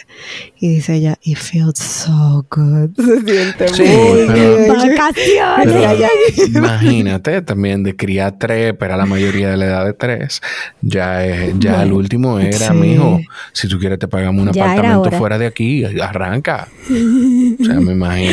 Y 0.58 0.68
dice 0.68 0.94
ella, 0.94 1.16
it 1.22 1.38
feels 1.38 1.78
so 1.78 2.46
good. 2.50 2.90
Se 2.96 3.20
siente 3.22 3.68
Sí, 3.68 3.82
muy 3.82 4.26
pero- 4.26 4.56
bien. 4.56 4.68
Vacaciones. 4.68 6.34
Pero 6.36 6.46
imagínate 6.58 7.42
también 7.42 7.82
de 7.82 7.94
criar 7.96 8.36
tres, 8.38 8.74
pero 8.78 8.96
la 8.96 9.06
mayoría 9.06 9.50
de 9.50 9.56
la 9.56 9.66
edad 9.66 9.84
de 9.86 9.92
tres. 9.92 10.40
Ya 10.82 11.24
es, 11.24 11.54
ya 11.58 11.70
Bueno, 11.72 11.84
el 11.84 11.92
último 11.92 12.38
era, 12.38 12.68
sí. 12.68 12.72
mijo, 12.74 13.20
si 13.52 13.68
tú 13.68 13.78
quieres 13.78 13.98
te 13.98 14.08
pagamos 14.08 14.46
un 14.46 14.52
Ya 14.52 14.64
apartamento 14.72 15.10
fuera 15.12 15.38
de 15.38 15.46
aquí, 15.46 15.84
arranca. 15.84 16.68
O 17.58 17.64
sea, 17.64 17.80
me 17.80 17.92
imagino. 17.92 18.32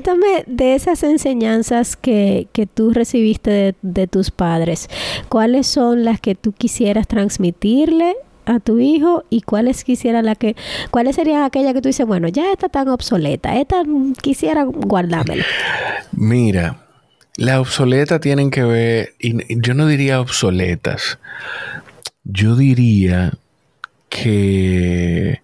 Cuéntame 0.00 0.44
de 0.46 0.74
esas 0.74 1.02
enseñanzas 1.02 1.94
que, 1.94 2.48
que 2.54 2.64
tú 2.64 2.90
recibiste 2.94 3.50
de, 3.50 3.74
de 3.82 4.06
tus 4.06 4.30
padres. 4.30 4.88
¿Cuáles 5.28 5.66
son 5.66 6.04
las 6.06 6.22
que 6.22 6.34
tú 6.34 6.52
quisieras 6.52 7.06
transmitirle 7.06 8.16
a 8.46 8.60
tu 8.60 8.78
hijo 8.78 9.24
y 9.28 9.42
cuáles 9.42 9.84
quisiera 9.84 10.22
la 10.22 10.36
que 10.36 10.56
cuáles 10.90 11.16
serían 11.16 11.42
aquellas 11.42 11.74
que 11.74 11.82
tú 11.82 11.88
dices, 11.88 12.06
bueno, 12.06 12.28
ya 12.28 12.50
está 12.50 12.70
tan 12.70 12.88
obsoleta, 12.88 13.60
esta 13.60 13.82
quisiera 14.22 14.64
guardármela. 14.64 15.44
Mira, 16.12 16.86
las 17.36 17.58
obsoletas 17.58 18.22
tienen 18.22 18.50
que 18.50 18.62
ver, 18.64 19.12
y 19.18 19.60
yo 19.60 19.74
no 19.74 19.86
diría 19.86 20.18
obsoletas, 20.18 21.18
yo 22.24 22.56
diría 22.56 23.34
que 24.08 25.42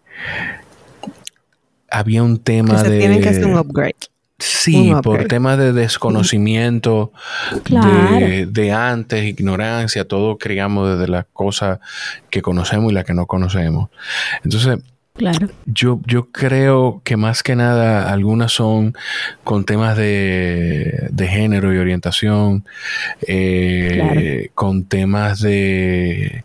había 1.90 2.22
un 2.22 2.38
Que 2.38 2.44
tema 2.44 2.78
se 2.78 2.88
de... 2.88 2.98
tienen 2.98 3.20
que 3.20 3.28
hacer 3.28 3.44
un 3.44 3.58
upgrade. 3.58 3.94
Sí, 4.38 4.92
por 5.02 5.24
temas 5.24 5.56
de 5.58 5.72
desconocimiento 5.72 7.12
Claro. 7.64 8.16
de, 8.18 8.46
de 8.46 8.72
antes, 8.72 9.24
ignorancia, 9.24 10.06
todo 10.06 10.36
criamos 10.36 10.90
desde 10.98 11.10
las 11.10 11.24
cosas 11.32 11.78
que 12.28 12.42
conocemos 12.42 12.90
y 12.92 12.94
las 12.94 13.04
que 13.04 13.14
no 13.14 13.26
conocemos. 13.26 13.88
Entonces, 14.44 14.78
Claro. 15.14 15.48
yo, 15.64 15.98
yo 16.06 16.26
creo 16.30 17.00
que 17.02 17.16
más 17.16 17.42
que 17.42 17.56
nada 17.56 18.12
algunas 18.12 18.52
son 18.52 18.94
con 19.44 19.64
temas 19.64 19.96
de, 19.96 21.08
de 21.10 21.26
género 21.28 21.72
y 21.72 21.78
orientación, 21.78 22.66
eh, 23.26 24.50
con 24.54 24.84
temas 24.84 25.40
de... 25.40 26.44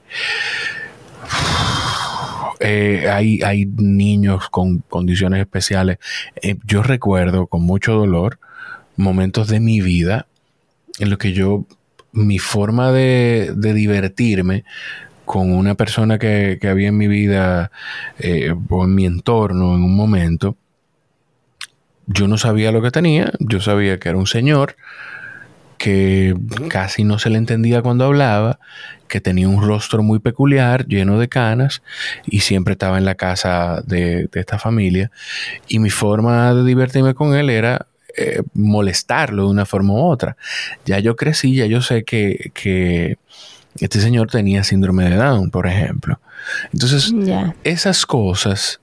eh, 2.62 3.10
hay, 3.10 3.42
hay 3.42 3.66
niños 3.66 4.50
con 4.50 4.80
condiciones 4.80 5.40
especiales. 5.40 5.98
Eh, 6.42 6.58
yo 6.66 6.84
recuerdo 6.84 7.48
con 7.48 7.64
mucho 7.64 7.94
dolor 7.94 8.40
momentos 8.96 9.48
de 9.48 9.60
mi 9.60 9.82
vida 9.82 10.28
en 11.00 11.10
los 11.10 11.18
que 11.18 11.34
yo, 11.34 11.66
mi 12.12 12.40
forma 12.40 12.92
de, 12.92 13.54
de 13.56 13.74
divertirme 13.74 14.64
con 15.26 15.54
una 15.54 15.76
persona 15.76 16.20
que, 16.20 16.58
que 16.60 16.68
había 16.68 16.90
en 16.90 16.98
mi 16.98 17.08
vida 17.08 17.72
eh, 18.20 18.54
o 18.70 18.84
en 18.84 18.94
mi 18.94 19.06
entorno 19.06 19.76
en 19.76 19.84
un 19.84 19.96
momento, 19.96 20.58
yo 22.06 22.28
no 22.28 22.38
sabía 22.38 22.72
lo 22.72 22.82
que 22.82 22.92
tenía, 22.92 23.32
yo 23.40 23.62
sabía 23.62 23.98
que 23.98 24.10
era 24.10 24.18
un 24.18 24.28
señor 24.28 24.76
que 25.82 26.36
casi 26.68 27.04
no 27.04 27.18
se 27.18 27.32
le 27.32 27.40
entendía 27.40 27.82
cuando 27.82 28.06
hablaba, 28.06 28.60
que 29.08 29.20
tenía 29.20 29.50
un 29.50 29.66
rostro 29.66 30.04
muy 30.04 30.20
peculiar, 30.20 30.86
lleno 30.86 31.18
de 31.18 31.28
canas, 31.28 31.82
y 32.28 32.42
siempre 32.42 32.74
estaba 32.74 33.00
en 33.00 33.06
la 33.06 33.16
casa 33.16 33.82
de, 33.88 34.28
de 34.32 34.40
esta 34.40 34.60
familia. 34.60 35.10
Y 35.68 35.80
mi 35.80 35.90
forma 35.90 36.54
de 36.54 36.64
divertirme 36.66 37.16
con 37.16 37.34
él 37.34 37.50
era 37.50 37.88
eh, 38.16 38.44
molestarlo 38.54 39.46
de 39.46 39.50
una 39.50 39.66
forma 39.66 39.94
u 39.94 40.02
otra. 40.02 40.38
Ya 40.86 41.00
yo 41.00 41.16
crecí, 41.16 41.56
ya 41.56 41.66
yo 41.66 41.82
sé 41.82 42.04
que, 42.04 42.52
que 42.54 43.18
este 43.80 44.00
señor 44.00 44.30
tenía 44.30 44.64
síndrome 44.64 45.10
de 45.10 45.16
Down, 45.16 45.50
por 45.50 45.66
ejemplo. 45.66 46.20
Entonces, 46.74 47.12
esas 47.64 48.06
cosas 48.06 48.82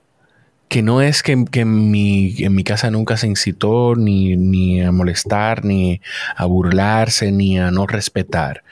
que 0.69 0.81
no 0.83 1.01
es 1.01 1.23
que, 1.23 1.45
que 1.51 1.61
en, 1.61 1.91
mi, 1.91 2.35
en 2.39 2.53
mi 2.55 2.63
casa 2.63 2.89
nunca 2.91 3.17
se 3.17 3.27
incitó 3.27 3.95
ni, 3.95 4.37
ni 4.37 4.81
a 4.81 4.91
molestar, 4.91 5.65
ni 5.65 5.99
a 6.35 6.45
burlarse, 6.45 7.31
ni 7.31 7.59
a 7.59 7.71
no 7.71 7.87
respetar, 7.87 8.63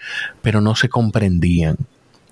pero 0.41 0.61
no 0.61 0.75
se 0.75 0.89
comprendían. 0.89 1.75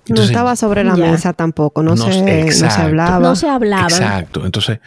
No 0.08 0.22
estaba 0.22 0.54
sobre 0.54 0.84
la 0.84 0.94
Ya. 0.96 1.10
mesa 1.10 1.32
tampoco, 1.32 1.82
no, 1.82 1.96
No, 1.96 1.96
se, 1.96 2.20
no 2.20 2.26
se 2.26 2.40
exacto. 2.42 2.82
hablaba. 2.82 3.18
No 3.18 3.34
se 3.34 3.48
hablaban. 3.48 3.90
Exacto. 3.90 4.46
Entonces, 4.46 4.78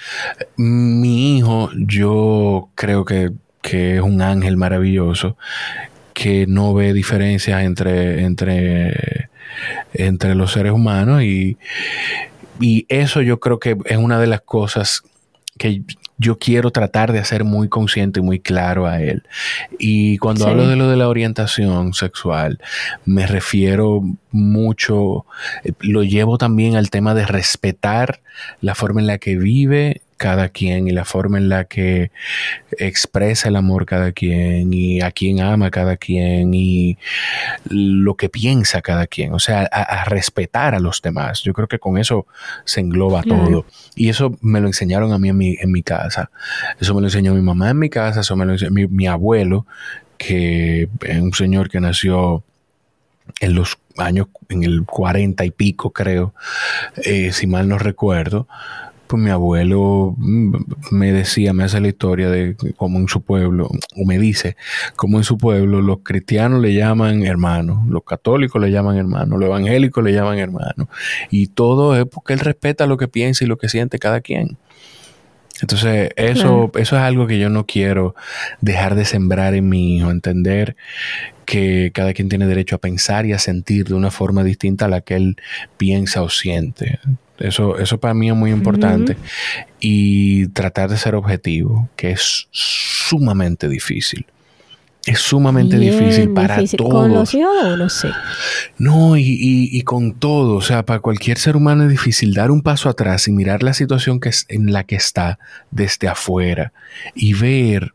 mi 0.55 1.37
hijo, 1.37 1.69
yo 1.75 2.69
creo 2.75 3.03
que, 3.03 3.31
que 3.61 3.97
es 3.97 4.01
un 4.01 4.21
ángel 4.21 4.55
maravilloso 4.55 5.35
que 6.13 6.45
no 6.47 6.73
ve 6.73 6.93
diferencias 6.93 7.63
entre, 7.63 8.23
entre, 8.23 9.29
entre 9.93 10.35
los 10.35 10.53
seres 10.53 10.71
humanos 10.71 11.21
y, 11.23 11.57
y 12.59 12.85
eso 12.89 13.21
yo 13.21 13.39
creo 13.39 13.59
que 13.59 13.77
es 13.85 13.97
una 13.97 14.19
de 14.19 14.27
las 14.27 14.41
cosas 14.41 15.03
que 15.57 15.81
yo 16.17 16.37
quiero 16.37 16.71
tratar 16.71 17.11
de 17.13 17.19
hacer 17.19 17.43
muy 17.45 17.69
consciente 17.69 18.19
y 18.19 18.23
muy 18.23 18.39
claro 18.39 18.85
a 18.87 19.01
él. 19.01 19.23
Y 19.77 20.17
cuando 20.17 20.43
Sí. 20.45 20.49
hablo 20.51 20.67
de 20.67 20.75
lo 20.75 20.89
de 20.89 20.97
la 20.97 21.07
orientación 21.07 21.93
sexual, 21.93 22.59
me 23.05 23.25
refiero 23.25 24.01
mucho, 24.31 25.25
eh, 25.63 25.71
lo 25.79 26.03
llevo 26.03 26.37
también 26.37 26.75
al 26.75 26.89
tema 26.89 27.13
de 27.13 27.25
respetar 27.25 28.19
la 28.61 28.75
forma 28.75 28.99
en 29.01 29.07
la 29.07 29.17
que 29.17 29.37
vive 29.37 30.01
cada 30.19 30.49
quien 30.49 30.87
y 30.87 30.91
la 30.91 31.05
forma 31.05 31.39
en 31.39 31.49
la 31.49 31.63
que 31.65 32.11
expresa 32.77 33.47
el 33.49 33.55
amor 33.55 33.87
cada 33.87 34.11
quien 34.11 34.71
y 34.71 35.01
a 35.01 35.09
quien 35.11 35.39
ama 35.41 35.71
cada 35.71 35.97
quien 35.97 36.53
y 36.53 36.97
lo 37.69 38.15
que 38.15 38.29
piensa 38.29 38.81
cada 38.83 39.07
quien, 39.07 39.33
o 39.33 39.39
sea, 39.39 39.67
a, 39.71 39.81
a 39.81 40.05
respetar 40.05 40.75
a 40.75 40.79
los 40.79 41.01
demás. 41.01 41.41
Yo 41.41 41.53
creo 41.53 41.67
que 41.67 41.79
con 41.79 41.97
eso 41.97 42.27
se 42.65 42.81
engloba 42.81 43.23
Claro. 43.23 43.43
todo. 43.45 43.65
Y 43.95 44.09
eso 44.09 44.37
me 44.41 44.59
lo 44.61 44.67
enseñaron 44.67 45.11
a 45.13 45.17
mí 45.17 45.29
en 45.29 45.37
mi, 45.37 45.55
en 45.59 45.71
mi 45.71 45.81
casa. 45.81 46.29
Eso 46.79 46.93
me 46.93 47.01
lo 47.01 47.07
enseñó 47.07 47.33
mi 47.33 47.41
mamá 47.41 47.69
en 47.71 47.79
mi 47.79 47.89
casa, 47.89 48.19
eso 48.19 48.35
me 48.35 48.45
lo 48.45 48.51
enseñó 48.53 48.71
mi, 48.71 48.85
mi 48.87 49.07
abuelo, 49.07 49.65
que 50.17 50.89
es 51.01 51.19
un 51.21 51.33
señor 51.33 51.69
que 51.69 51.79
nació 51.79 52.43
en 53.39 53.53
los 53.55 53.77
años, 53.97 54.27
en 54.49 54.63
el 54.63 54.83
40 54.85 55.45
y 55.45 55.51
pico 55.51 55.91
creo, 55.91 56.33
eh, 57.03 57.31
si 57.31 57.47
mal 57.47 57.67
no 57.69 57.77
recuerdo, 57.77 58.47
pues 59.09 59.23
mi 59.23 59.31
abuelo 59.31 60.15
me 60.19 61.11
decía, 61.11 61.51
me 61.51 61.63
hace 61.63 61.81
la 61.81 61.87
historia 61.87 62.29
de 62.29 62.55
cómo 62.77 62.99
en 62.99 63.07
su 63.07 63.21
pueblo, 63.21 63.67
o 63.95 64.05
me 64.05 64.19
dice, 64.19 64.55
cómo 64.95 65.17
en 65.17 65.23
su 65.23 65.35
pueblo 65.39 65.81
los 65.81 66.01
cristianos 66.03 66.61
le 66.61 66.75
llaman 66.75 67.23
hermano, 67.23 67.83
los 67.89 68.03
católicos 68.03 68.61
le 68.61 68.69
llaman 68.69 68.97
hermano, 68.97 69.39
los 69.39 69.47
evangélicos 69.47 70.03
le 70.03 70.13
llaman 70.13 70.37
hermano. 70.37 70.89
Y 71.31 71.47
todo 71.47 71.97
es 71.97 72.05
porque 72.05 72.33
él 72.33 72.39
respeta 72.39 72.85
lo 72.85 72.97
que 72.97 73.07
piensa 73.07 73.43
y 73.43 73.47
lo 73.47 73.57
que 73.57 73.67
siente 73.67 73.97
cada 73.97 74.21
quien. 74.21 74.59
Entonces, 75.59 76.11
eso, 76.15 76.69
eso 76.75 76.95
es 76.95 77.01
algo 77.01 77.25
que 77.25 77.39
yo 77.39 77.49
no 77.49 77.65
quiero 77.65 78.13
dejar 78.61 78.93
de 78.93 79.05
sembrar 79.05 79.55
en 79.55 79.69
mi 79.69 79.97
hijo, 79.97 80.11
entender 80.11 80.75
que 81.45 81.89
cada 81.95 82.13
quien 82.13 82.29
tiene 82.29 82.45
derecho 82.45 82.75
a 82.75 82.79
pensar 82.79 83.25
y 83.25 83.33
a 83.33 83.39
sentir 83.39 83.87
de 83.87 83.95
una 83.95 84.11
forma 84.11 84.43
distinta 84.43 84.85
a 84.85 84.87
la 84.87 85.01
que 85.01 85.15
él 85.15 85.37
piensa 85.77 86.21
o 86.21 86.29
siente. 86.29 86.99
Eso, 87.39 87.77
eso 87.77 87.99
para 87.99 88.13
mí 88.13 88.29
es 88.29 88.35
muy 88.35 88.51
importante. 88.51 89.17
Y 89.79 90.47
tratar 90.47 90.89
de 90.89 90.97
ser 90.97 91.15
objetivo, 91.15 91.89
que 91.95 92.11
es 92.11 92.47
sumamente 92.51 93.67
difícil. 93.69 94.25
Es 95.05 95.19
sumamente 95.19 95.77
Bien 95.77 95.91
difícil 95.97 96.29
para 96.33 96.55
difícil. 96.57 96.77
todos. 96.77 96.91
Con 96.93 97.13
los 97.13 97.33
hijos 97.33 97.63
de 97.63 97.73
uno, 97.73 97.89
sí. 97.89 98.09
No, 98.77 99.15
y, 99.17 99.21
y- 99.23 99.69
y 99.71 99.81
con 99.83 100.13
todo, 100.13 100.55
o 100.57 100.61
sea, 100.61 100.85
para 100.85 100.99
cualquier 100.99 101.37
ser 101.37 101.55
humano 101.55 101.83
es 101.83 101.89
difícil 101.89 102.33
dar 102.33 102.51
un 102.51 102.61
paso 102.61 102.89
atrás 102.89 103.27
y 103.27 103.31
mirar 103.31 103.63
la 103.63 103.73
situación 103.73 104.19
que 104.19 104.29
es, 104.29 104.45
en 104.49 104.71
la 104.73 104.83
que 104.83 104.95
está 104.95 105.39
desde 105.71 106.09
afuera 106.09 106.73
y 107.15 107.33
ver 107.33 107.93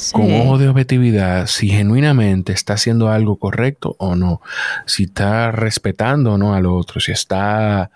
Sí. 0.00 0.12
con 0.12 0.32
ojo 0.32 0.58
de 0.58 0.68
objetividad 0.68 1.46
si 1.46 1.68
genuinamente 1.68 2.52
está 2.52 2.74
haciendo 2.74 3.10
algo 3.10 3.36
correcto 3.36 3.96
o 3.98 4.16
no, 4.16 4.40
si 4.86 5.04
está 5.04 5.50
respetando 5.52 6.32
o 6.34 6.38
no 6.38 6.54
al 6.54 6.66
otro, 6.66 7.00
si 7.00 7.12
está 7.12 7.90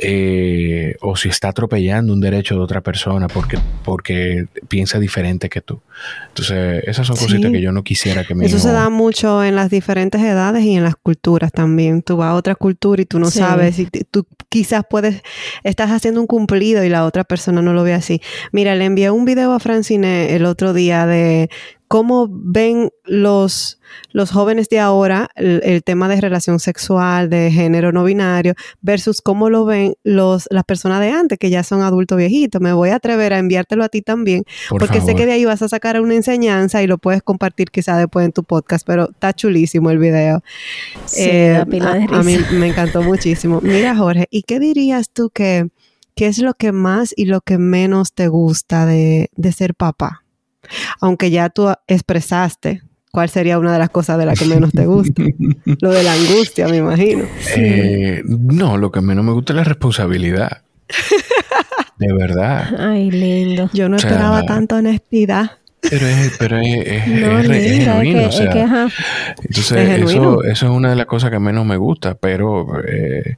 eh, 0.00 0.96
o 1.00 1.16
si 1.16 1.28
está 1.28 1.48
atropellando 1.48 2.12
un 2.12 2.20
derecho 2.20 2.54
de 2.54 2.60
otra 2.60 2.80
persona 2.80 3.28
porque, 3.28 3.58
porque 3.84 4.46
piensa 4.68 4.98
diferente 4.98 5.48
que 5.48 5.60
tú. 5.60 5.80
Entonces, 6.28 6.82
esas 6.86 7.06
son 7.06 7.16
Sí. 7.16 7.24
cositas 7.26 7.52
que 7.52 7.60
yo 7.60 7.72
no 7.72 7.82
quisiera 7.84 8.24
que 8.24 8.34
mi 8.34 8.46
Eso 8.46 8.56
hijo- 8.56 8.66
se 8.66 8.72
da 8.72 8.90
mucho 8.90 9.44
en 9.44 9.54
las 9.56 9.70
diferentes 9.70 10.20
edades 10.20 10.64
y 10.64 10.74
en 10.76 10.82
las 10.84 10.96
culturas 10.96 11.52
también. 11.52 12.02
Tú 12.02 12.16
vas 12.16 12.30
a 12.30 12.34
otra 12.34 12.54
cultura 12.54 13.00
y 13.02 13.06
tú 13.06 13.18
no 13.18 13.30
Sí. 13.30 13.38
sabes 13.38 13.76
si 13.76 13.86
t- 13.86 14.04
tú 14.10 14.26
quizás 14.48 14.82
puedes, 14.88 15.22
estás 15.62 15.90
haciendo 15.90 16.20
un 16.20 16.26
cumplido 16.26 16.84
y 16.84 16.88
la 16.88 17.04
otra 17.04 17.24
persona 17.24 17.62
no 17.62 17.72
lo 17.72 17.82
ve 17.82 17.94
así. 17.94 18.20
Mira, 18.52 18.74
le 18.74 18.84
envié 18.84 19.10
un 19.10 19.24
video 19.24 19.52
a 19.52 19.60
Francine 19.60 20.34
el 20.34 20.44
otro 20.44 20.72
día 20.72 21.06
de 21.06 21.23
cómo 21.94 22.26
ven 22.28 22.90
los, 23.04 23.78
los 24.10 24.32
jóvenes 24.32 24.68
de 24.68 24.80
ahora 24.80 25.28
el, 25.36 25.84
tema 25.84 26.08
de 26.08 26.20
relación 26.20 26.58
sexual, 26.58 27.30
de 27.30 27.52
género 27.52 27.92
no 27.92 28.02
binario, 28.02 28.54
versus 28.80 29.20
cómo 29.20 29.48
lo 29.48 29.64
ven 29.64 29.94
los, 30.02 30.48
las 30.50 30.64
personas 30.64 30.98
de 30.98 31.10
antes, 31.10 31.38
que 31.38 31.50
ya 31.50 31.62
son 31.62 31.82
adultos 31.82 32.18
viejitos. 32.18 32.60
Me 32.60 32.72
voy 32.72 32.88
a 32.88 32.96
atrever 32.96 33.32
a 33.32 33.38
enviártelo 33.38 33.84
a 33.84 33.88
ti 33.88 34.02
también, 34.02 34.42
porque 34.70 35.00
sé 35.00 35.14
que 35.14 35.24
de 35.24 35.34
ahí 35.34 35.44
vas 35.44 35.62
a 35.62 35.68
sacar 35.68 36.00
una 36.00 36.16
enseñanza 36.16 36.82
y 36.82 36.88
lo 36.88 36.98
puedes 36.98 37.22
compartir 37.22 37.70
quizá 37.70 37.96
después 37.96 38.26
en 38.26 38.32
tu 38.32 38.42
podcast, 38.42 38.84
pero 38.84 39.10
está 39.10 39.32
chulísimo 39.32 39.90
el 39.90 39.98
video. 39.98 40.42
Eh, 41.16 41.54
a, 41.54 41.62
a 41.62 42.22
mí 42.24 42.38
me 42.54 42.66
encantó 42.66 43.02
muchísimo. 43.02 43.60
Mira, 43.62 43.94
Jorge, 43.94 44.26
¿y 44.32 44.42
qué 44.42 44.58
dirías 44.58 45.10
tú 45.10 45.30
que, 45.30 45.68
qué 46.16 46.26
es 46.26 46.38
lo 46.38 46.54
que 46.54 46.72
más 46.72 47.14
y 47.16 47.26
lo 47.26 47.40
que 47.40 47.58
menos 47.58 48.14
te 48.14 48.26
gusta 48.26 48.84
de, 48.84 49.30
de 49.36 49.52
ser 49.52 49.76
papá? 49.76 50.23
Aunque 51.00 51.30
ya 51.30 51.50
tú 51.50 51.72
expresaste 51.86 52.82
cuál 53.10 53.28
sería 53.28 53.58
una 53.58 53.72
de 53.72 53.78
las 53.78 53.90
cosas 53.90 54.18
de 54.18 54.26
las 54.26 54.38
que 54.38 54.46
menos 54.46 54.72
te 54.72 54.86
gusta. 54.86 55.22
lo 55.80 55.90
de 55.90 56.02
la 56.02 56.14
angustia, 56.14 56.66
me 56.68 56.78
imagino. 56.78 57.24
Eh, 57.56 58.22
no, 58.26 58.76
lo 58.76 58.90
que 58.90 59.00
menos 59.00 59.24
me 59.24 59.32
gusta 59.32 59.52
es 59.52 59.56
la 59.58 59.64
responsabilidad. 59.64 60.62
de 61.98 62.12
verdad. 62.12 62.74
Ay, 62.78 63.10
lindo. 63.10 63.70
Yo 63.72 63.88
no 63.88 63.96
esperaba 63.96 64.44
tanta 64.44 64.76
honestidad. 64.76 65.52
Pero 65.80 66.06
es, 66.06 66.36
pero 66.38 66.58
es, 66.58 67.04
genuino. 67.04 68.20
entonces, 68.20 68.48
Eso, 69.50 70.42
eso 70.42 70.66
es 70.66 70.72
una 70.72 70.90
de 70.90 70.96
las 70.96 71.06
cosas 71.06 71.30
que 71.30 71.38
menos 71.38 71.66
me 71.66 71.76
gusta, 71.76 72.14
pero 72.14 72.82
eh, 72.86 73.36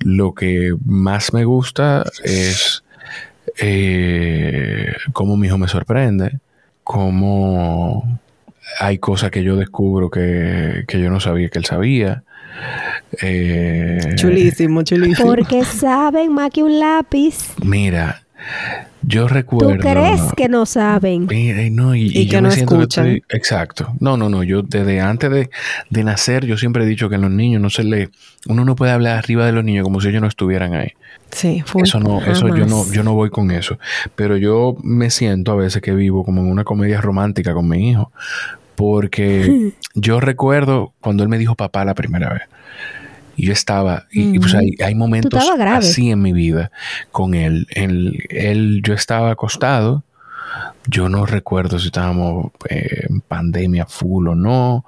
lo 0.00 0.34
que 0.34 0.74
más 0.84 1.32
me 1.32 1.44
gusta 1.44 2.04
es 2.24 2.82
eh, 3.60 4.92
cómo 5.12 5.36
mi 5.36 5.46
hijo 5.46 5.58
me 5.58 5.68
sorprende, 5.68 6.38
cómo 6.84 8.20
hay 8.78 8.98
cosas 8.98 9.30
que 9.30 9.42
yo 9.42 9.56
descubro 9.56 10.10
que, 10.10 10.84
yo 10.88 11.10
no 11.10 11.20
sabía 11.20 11.48
que 11.48 11.58
él 11.58 11.64
sabía. 11.64 12.22
Eh, 13.22 14.14
chulísimo, 14.16 14.82
chulísimo. 14.82 15.28
Porque 15.28 15.64
saben 15.64 16.32
más 16.32 16.50
que 16.50 16.62
un 16.62 16.78
lápiz. 16.78 17.54
Mira, 17.62 18.22
yo 19.02 19.28
recuerdo. 19.28 19.74
¿Tú 19.74 19.78
crees 19.78 20.20
que 20.36 20.48
no 20.48 20.66
saben? 20.66 21.26
no, 21.72 21.94
y, 21.94 22.28
que 22.28 22.40
no 22.40 22.48
escuchan. 22.48 23.22
exacto. 23.28 23.94
No, 24.00 24.16
no, 24.16 24.28
no. 24.28 24.42
Yo 24.42 24.62
desde 24.62 25.00
antes 25.00 25.30
de, 25.30 25.50
de, 25.88 26.04
nacer, 26.04 26.44
yo 26.46 26.56
siempre 26.56 26.84
he 26.84 26.86
dicho 26.86 27.08
que 27.08 27.16
a 27.16 27.18
los 27.18 27.30
niños 27.30 27.62
no 27.62 27.70
se 27.70 27.84
le. 27.84 28.10
Uno 28.46 28.64
no 28.64 28.76
puede 28.76 28.92
hablar 28.92 29.18
arriba 29.18 29.46
de 29.46 29.52
los 29.52 29.64
niños 29.64 29.84
como 29.84 30.00
si 30.00 30.08
ellos 30.08 30.20
no 30.20 30.28
estuvieran 30.28 30.74
ahí. 30.74 30.92
Sí, 31.30 31.62
Eso 31.82 32.00
no, 32.00 32.20
eso 32.20 32.48
yo 32.48 32.66
no, 32.66 32.90
yo 32.92 33.02
no 33.02 33.14
voy 33.14 33.30
con 33.30 33.50
eso. 33.50 33.78
Pero 34.16 34.36
yo 34.36 34.76
me 34.82 35.10
siento 35.10 35.52
a 35.52 35.56
veces 35.56 35.80
que 35.80 35.94
vivo 35.94 36.24
como 36.24 36.40
en 36.42 36.50
una 36.50 36.64
comedia 36.64 37.00
romántica 37.00 37.54
con 37.54 37.68
mi 37.68 37.90
hijo. 37.90 38.12
Porque 38.74 39.72
yo 39.94 40.20
recuerdo 40.20 40.92
cuando 41.00 41.22
él 41.22 41.28
me 41.28 41.38
dijo 41.38 41.54
papá 41.54 41.84
la 41.84 41.94
primera 41.94 42.32
vez. 42.32 42.42
Y 43.40 43.46
yo 43.46 43.54
estaba, 43.54 44.04
y, 44.10 44.38
pues 44.38 44.54
hay, 44.54 44.74
hay 44.84 44.94
momentos 44.94 45.42
así 45.58 46.10
en 46.10 46.20
mi 46.20 46.34
vida 46.34 46.70
con 47.10 47.32
él. 47.32 47.66
él. 47.70 48.82
Yo 48.84 48.92
estaba 48.92 49.30
acostado, 49.30 50.04
yo 50.86 51.08
no 51.08 51.24
recuerdo 51.24 51.78
si 51.78 51.86
estábamos 51.86 52.52
eh, 52.68 53.06
en 53.08 53.22
pandemia 53.22 53.86
full 53.86 54.28
o 54.28 54.34
no, 54.34 54.84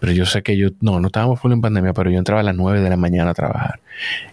pero 0.00 0.12
yo 0.12 0.26
sé 0.26 0.42
que 0.42 0.54
yo, 0.58 0.68
no, 0.82 1.00
no 1.00 1.06
estábamos 1.06 1.40
full 1.40 1.52
en 1.52 1.62
pandemia, 1.62 1.94
pero 1.94 2.10
yo 2.10 2.18
entraba 2.18 2.42
a 2.42 2.44
las 2.44 2.54
9 2.54 2.82
de 2.82 2.90
la 2.90 2.98
mañana 2.98 3.30
a 3.30 3.34
trabajar. 3.34 3.80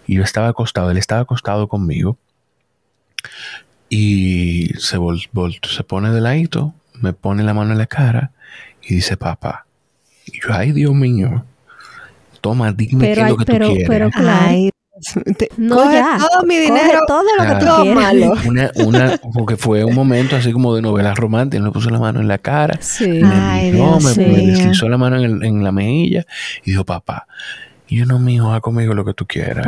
Y 0.05 0.15
yo 0.15 0.23
estaba 0.23 0.49
acostado, 0.49 0.91
él 0.91 0.97
estaba 0.97 1.21
acostado 1.21 1.69
conmigo. 1.69 2.17
Y 3.87 4.73
se, 4.79 4.97
se 5.61 5.83
pone 5.85 6.11
de 6.11 6.19
ladito, 6.19 6.73
me 6.95 7.13
pone 7.13 7.43
la 7.43 7.53
mano 7.53 7.71
en 7.71 7.77
la 7.77 7.87
cara 7.87 8.31
y 8.81 8.95
dice, 8.95 9.15
papá. 9.15 9.65
Y 10.25 10.41
yo, 10.41 10.53
ay, 10.53 10.73
Dios 10.73 10.93
mío 10.93 11.45
toma, 12.41 12.71
dime 12.71 13.13
qué 13.13 13.21
es 13.21 13.29
lo 13.29 13.37
que 13.37 13.45
tú 13.45 13.57
quieres. 13.57 13.87
Pero 13.87 14.09
claro. 14.09 14.57
no 15.57 15.75
coge 15.75 15.93
ya. 15.93 16.17
todo 16.17 16.45
mi 16.45 16.57
dinero. 16.57 16.99
todo 17.07 17.23
lo 17.37 17.43
que 17.43 17.65
tú 17.65 17.81
quieras. 17.81 18.13
Una, 18.45 18.71
una, 18.75 19.19
porque 19.33 19.57
fue 19.57 19.83
un 19.85 19.95
momento 19.95 20.35
así 20.35 20.51
como 20.51 20.75
de 20.75 20.81
novela 20.81 21.13
romántica. 21.13 21.63
Me 21.63 21.71
puso 21.71 21.89
la 21.89 21.99
mano 21.99 22.19
en 22.19 22.27
la 22.27 22.37
cara. 22.37 22.77
Sí. 22.81 23.07
Me, 23.07 23.29
Ay, 23.33 23.71
Dios 23.71 24.17
me, 24.17 24.27
me, 24.27 24.37
deslizó 24.47 24.89
la 24.89 24.97
mano 24.97 25.17
en, 25.17 25.23
el, 25.23 25.43
en 25.43 25.63
la 25.63 25.71
mejilla 25.71 26.25
y 26.65 26.71
dijo, 26.71 26.83
papá, 26.83 27.27
y 27.91 27.97
yo 27.97 28.05
no, 28.05 28.19
mijo, 28.19 28.53
haz 28.53 28.61
conmigo 28.61 28.93
lo 28.93 29.03
que 29.03 29.13
tú 29.13 29.25
quieras. 29.27 29.67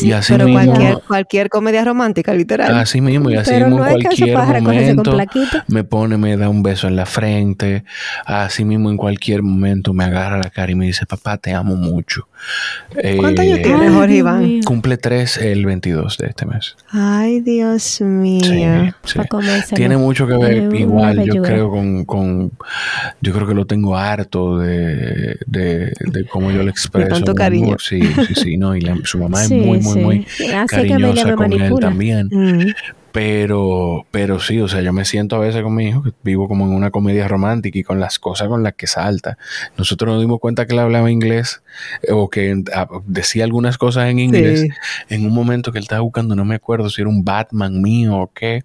Y 0.00 0.12
así 0.12 0.32
Pero 0.32 0.46
mismo, 0.46 0.62
cualquier, 0.64 0.98
cualquier 1.08 1.48
comedia 1.48 1.84
romántica, 1.84 2.32
literal. 2.32 2.72
Así 2.78 3.00
mismo, 3.00 3.30
y 3.30 3.34
así 3.34 3.52
mismo 3.52 3.84
en 3.84 4.00
cualquier 4.00 4.36
momento 4.62 5.18
me 5.66 5.82
pone, 5.82 6.16
me 6.16 6.36
da 6.36 6.48
un 6.48 6.62
beso 6.62 6.86
en 6.86 6.94
la 6.94 7.04
frente. 7.04 7.82
Así 8.26 8.64
mismo 8.64 8.90
en 8.90 8.96
cualquier 8.96 9.42
momento 9.42 9.92
me 9.92 10.04
agarra 10.04 10.38
la 10.38 10.50
cara 10.50 10.70
y 10.70 10.76
me 10.76 10.86
dice, 10.86 11.04
papá, 11.04 11.36
te 11.36 11.52
amo 11.52 11.74
mucho. 11.74 12.28
¿Cuántos 13.16 13.44
años 13.44 13.58
eh, 13.58 13.62
tiene 13.62 13.90
Jorge 13.90 14.16
Iván? 14.16 14.62
Cumple 14.62 14.96
tres 14.96 15.38
el 15.38 15.66
22 15.66 16.18
de 16.18 16.26
este 16.28 16.46
mes. 16.46 16.76
Ay, 16.90 17.40
Dios 17.40 18.00
mío. 18.00 18.94
Sí, 19.02 19.18
Tiene 19.74 19.96
mucho 19.96 20.28
que 20.28 20.36
ver, 20.36 20.72
igual, 20.74 21.24
yo 21.24 21.42
creo, 21.42 21.70
con, 21.70 22.04
con, 22.04 22.52
Yo 23.20 23.32
creo 23.32 23.48
que 23.48 23.54
lo 23.54 23.66
tengo 23.66 23.96
harto 23.96 24.58
de, 24.58 25.38
de, 25.46 25.92
de 25.98 26.24
cómo 26.30 26.52
yo 26.52 26.62
le 26.62 26.70
expreso. 26.70 27.08
De 27.08 27.14
tanto 27.14 27.34
cariño. 27.34 27.63
Sí, 27.78 28.00
sí, 28.26 28.34
sí, 28.34 28.56
no, 28.56 28.76
y 28.76 28.84
su 29.04 29.18
mamá 29.18 29.42
es 29.42 29.50
muy, 29.50 29.80
muy, 29.80 30.00
muy 30.00 30.26
cariñosa 30.68 31.34
con 31.34 31.52
él 31.52 31.74
también. 31.80 32.28
Mm. 32.30 32.72
Pero, 33.14 34.06
pero 34.10 34.40
sí, 34.40 34.60
o 34.60 34.66
sea, 34.66 34.80
yo 34.80 34.92
me 34.92 35.04
siento 35.04 35.36
a 35.36 35.38
veces 35.38 35.62
con 35.62 35.72
mi 35.72 35.86
hijo, 35.86 36.02
que 36.02 36.12
vivo 36.24 36.48
como 36.48 36.66
en 36.66 36.72
una 36.72 36.90
comedia 36.90 37.28
romántica 37.28 37.78
y 37.78 37.84
con 37.84 38.00
las 38.00 38.18
cosas 38.18 38.48
con 38.48 38.64
las 38.64 38.74
que 38.74 38.88
salta. 38.88 39.38
Nosotros 39.78 40.12
nos 40.12 40.20
dimos 40.20 40.40
cuenta 40.40 40.66
que 40.66 40.72
él 40.72 40.80
hablaba 40.80 41.12
inglés 41.12 41.62
eh, 42.02 42.10
o 42.10 42.28
que 42.28 42.64
ah, 42.74 42.88
decía 43.06 43.44
algunas 43.44 43.78
cosas 43.78 44.08
en 44.08 44.18
inglés 44.18 44.66
en 45.08 45.26
un 45.26 45.32
momento 45.32 45.70
que 45.70 45.78
él 45.78 45.84
estaba 45.84 46.00
buscando, 46.00 46.34
no 46.34 46.44
me 46.44 46.56
acuerdo 46.56 46.90
si 46.90 47.02
era 47.02 47.08
un 47.08 47.22
Batman 47.22 47.80
mío 47.80 48.16
o 48.16 48.32
qué, 48.34 48.64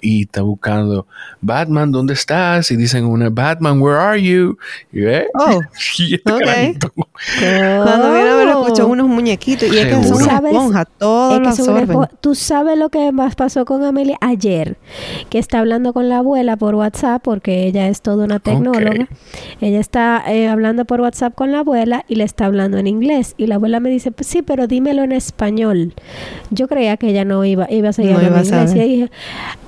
y 0.00 0.22
está 0.22 0.42
buscando 0.42 1.08
Batman, 1.40 1.90
¿dónde 1.90 2.14
estás? 2.14 2.70
Y 2.70 2.76
dicen 2.76 3.04
una 3.04 3.28
Batman, 3.28 3.82
where 3.82 3.98
are 3.98 4.22
you? 4.22 4.56
Y 4.92 5.00
ve, 5.00 5.26
oh, 5.34 5.58
okay. 6.32 6.78
Cuando 6.78 8.12
viene 8.12 8.30
a 8.30 8.36
ver, 8.36 8.48
escuchó 8.50 8.86
unos 8.86 9.08
muñequitos 9.08 9.68
y 9.68 9.78
es 9.78 9.86
que 9.86 10.04
son 10.04 10.22
una 10.22 10.36
esponja, 10.36 10.84
todo 10.84 11.40
lo 11.40 12.08
Tú 12.20 12.36
sabes 12.36 12.78
lo 12.78 12.88
que 12.88 13.10
más 13.10 13.34
pasó 13.34 13.64
con 13.64 13.79
Amelia 13.86 14.16
ayer, 14.20 14.76
que 15.28 15.38
está 15.38 15.58
hablando 15.58 15.92
con 15.92 16.08
la 16.08 16.18
abuela 16.18 16.56
por 16.56 16.74
WhatsApp, 16.74 17.22
porque 17.22 17.66
ella 17.66 17.88
es 17.88 18.02
toda 18.02 18.24
una 18.24 18.38
tecnóloga. 18.38 19.08
Ella 19.60 19.80
está 19.80 20.22
eh, 20.28 20.48
hablando 20.48 20.84
por 20.84 21.00
WhatsApp 21.00 21.34
con 21.34 21.52
la 21.52 21.60
abuela 21.60 22.04
y 22.08 22.16
le 22.16 22.24
está 22.24 22.46
hablando 22.46 22.78
en 22.78 22.86
inglés. 22.86 23.34
Y 23.36 23.46
la 23.46 23.56
abuela 23.56 23.80
me 23.80 23.90
dice, 23.90 24.10
pues 24.10 24.26
sí, 24.26 24.42
pero 24.42 24.66
dímelo 24.66 25.02
en 25.02 25.12
español. 25.12 25.94
Yo 26.50 26.68
creía 26.68 26.96
que 26.96 27.08
ella 27.08 27.24
no 27.24 27.44
iba, 27.44 27.66
iba 27.70 27.90
a 27.90 27.92
seguir 27.92 28.12
en 28.12 28.36
inglés. 28.36 28.74
Y 28.74 28.78
dije, 28.78 29.10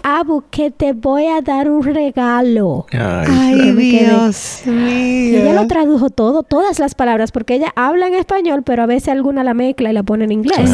Abu, 0.03 0.45
que 0.51 0.71
te 0.71 0.93
voy 0.93 1.27
a 1.27 1.41
dar 1.41 1.71
un 1.71 1.83
regalo. 1.83 2.87
Ay, 2.93 3.73
Dios 3.73 4.63
mío. 4.67 5.41
ella 5.41 5.55
lo 5.55 5.67
tradujo 5.67 6.11
todo, 6.11 6.43
todas 6.43 6.79
las 6.79 6.95
palabras, 6.95 7.33
porque 7.33 7.55
ella 7.55 7.73
habla 7.77 8.09
en 8.09 8.15
español, 8.15 8.63
pero 8.65 8.83
a 8.83 8.87
veces 8.87 9.09
alguna 9.09 9.45
la 9.45 9.55
mezcla 9.55 9.91
y 9.91 9.93
la 9.93 10.03
pone 10.03 10.25
en 10.25 10.33
inglés. 10.33 10.71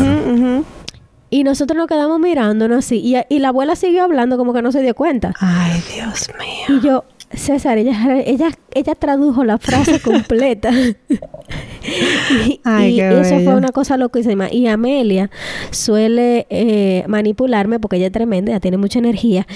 Y 1.30 1.44
nosotros 1.44 1.76
nos 1.76 1.86
quedamos 1.86 2.18
mirándonos 2.20 2.78
así. 2.78 2.96
Y, 2.96 3.16
y, 3.28 3.38
la 3.38 3.48
abuela 3.48 3.76
siguió 3.76 4.04
hablando 4.04 4.38
como 4.38 4.52
que 4.52 4.62
no 4.62 4.72
se 4.72 4.82
dio 4.82 4.94
cuenta. 4.94 5.34
Ay, 5.40 5.82
Dios 5.94 6.30
mío. 6.38 6.78
Y 6.78 6.80
yo, 6.84 7.04
César, 7.32 7.76
ella, 7.76 8.20
ella, 8.24 8.50
ella 8.72 8.94
tradujo 8.94 9.44
la 9.44 9.58
frase 9.58 10.00
completa. 10.02 10.70
y, 10.72 12.60
Ay, 12.64 13.00
eso 13.00 13.40
fue 13.40 13.54
una 13.54 13.68
cosa 13.68 13.98
loquísima. 13.98 14.50
Y 14.50 14.66
Amelia 14.66 15.30
suele 15.70 16.46
eh, 16.48 17.04
manipularme 17.06 17.78
porque 17.78 17.96
ella 17.96 18.06
es 18.06 18.12
tremenda, 18.12 18.52
ella 18.52 18.60
tiene 18.60 18.78
mucha 18.78 18.98
energía. 18.98 19.46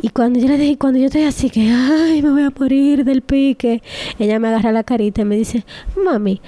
Y 0.00 0.10
cuando 0.10 0.38
yo 0.38 0.46
le 0.46 0.56
dije, 0.56 0.78
cuando 0.78 1.00
yo 1.00 1.06
estoy 1.06 1.24
así 1.24 1.50
que, 1.50 1.70
ay, 1.72 2.22
me 2.22 2.30
voy 2.30 2.42
a 2.42 2.52
morir 2.56 3.04
del 3.04 3.22
pique, 3.22 3.82
ella 4.18 4.38
me 4.38 4.48
agarra 4.48 4.70
la 4.70 4.84
carita 4.84 5.22
y 5.22 5.24
me 5.24 5.36
dice, 5.36 5.64
mami, 5.96 6.40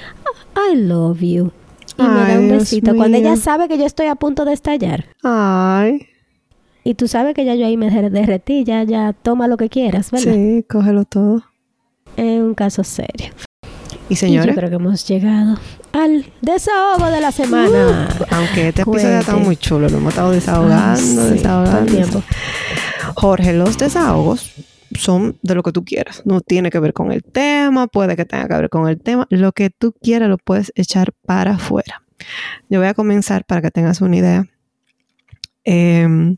I 0.56 0.76
love 0.76 1.20
you 1.20 1.52
y 2.02 2.08
me 2.08 2.34
da 2.34 2.40
un 2.40 2.48
besito. 2.48 2.94
Cuando 2.94 3.16
ella 3.16 3.36
sabe 3.36 3.68
que 3.68 3.78
yo 3.78 3.86
estoy 3.86 4.06
a 4.06 4.14
punto 4.14 4.44
de 4.44 4.52
estallar. 4.52 5.06
Ay. 5.22 6.06
Y 6.82 6.94
tú 6.94 7.08
sabes 7.08 7.34
que 7.34 7.44
ya 7.44 7.54
yo 7.54 7.66
ahí 7.66 7.76
me 7.76 7.90
derretí, 7.90 8.64
ya, 8.64 8.82
ya 8.84 9.12
toma 9.12 9.48
lo 9.48 9.56
que 9.56 9.68
quieras, 9.68 10.10
¿verdad? 10.10 10.32
Sí, 10.32 10.64
cógelo 10.68 11.04
todo. 11.04 11.42
Es 12.16 12.40
un 12.40 12.54
caso 12.54 12.84
serio. 12.84 13.32
Y 14.08 14.16
señores. 14.16 14.54
yo 14.54 14.58
creo 14.58 14.70
que 14.70 14.76
hemos 14.76 15.06
llegado 15.06 15.58
al 15.92 16.24
desahogo 16.40 17.06
de 17.06 17.20
la 17.20 17.32
semana. 17.32 18.08
Uh, 18.18 18.24
aunque 18.34 18.68
este 18.68 18.82
episodio 18.82 19.16
ha 19.16 19.20
estado 19.20 19.38
muy 19.38 19.56
chulo, 19.56 19.88
lo 19.88 19.98
hemos 19.98 20.12
estado 20.12 20.30
desahogando, 20.32 21.24
desahogando. 21.26 21.92
Tiempo. 21.92 22.22
Jorge, 23.14 23.52
los 23.52 23.78
desahogos 23.78 24.52
son 24.94 25.38
de 25.42 25.54
lo 25.54 25.62
que 25.62 25.72
tú 25.72 25.84
quieras. 25.84 26.22
No 26.24 26.40
tiene 26.40 26.70
que 26.70 26.78
ver 26.80 26.92
con 26.92 27.12
el 27.12 27.22
tema, 27.22 27.86
puede 27.86 28.16
que 28.16 28.24
tenga 28.24 28.48
que 28.48 28.54
ver 28.54 28.68
con 28.70 28.88
el 28.88 29.00
tema. 29.00 29.26
Lo 29.30 29.52
que 29.52 29.70
tú 29.70 29.92
quieras 30.02 30.28
lo 30.28 30.38
puedes 30.38 30.72
echar 30.74 31.12
para 31.26 31.52
afuera. 31.52 32.02
Yo 32.68 32.80
voy 32.80 32.88
a 32.88 32.94
comenzar 32.94 33.44
para 33.44 33.62
que 33.62 33.70
tengas 33.70 34.00
una 34.00 34.16
idea. 34.16 34.46
Em, 35.64 36.36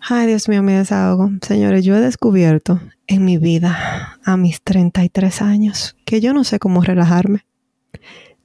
ay, 0.00 0.26
Dios 0.26 0.48
mío, 0.48 0.62
me 0.62 0.72
desahogo. 0.74 1.30
Señores, 1.42 1.84
yo 1.84 1.96
he 1.96 2.00
descubierto 2.00 2.80
en 3.06 3.24
mi 3.24 3.38
vida 3.38 4.18
a 4.24 4.36
mis 4.36 4.62
33 4.62 5.42
años 5.42 5.96
que 6.04 6.20
yo 6.20 6.32
no 6.32 6.44
sé 6.44 6.58
cómo 6.58 6.82
relajarme. 6.82 7.44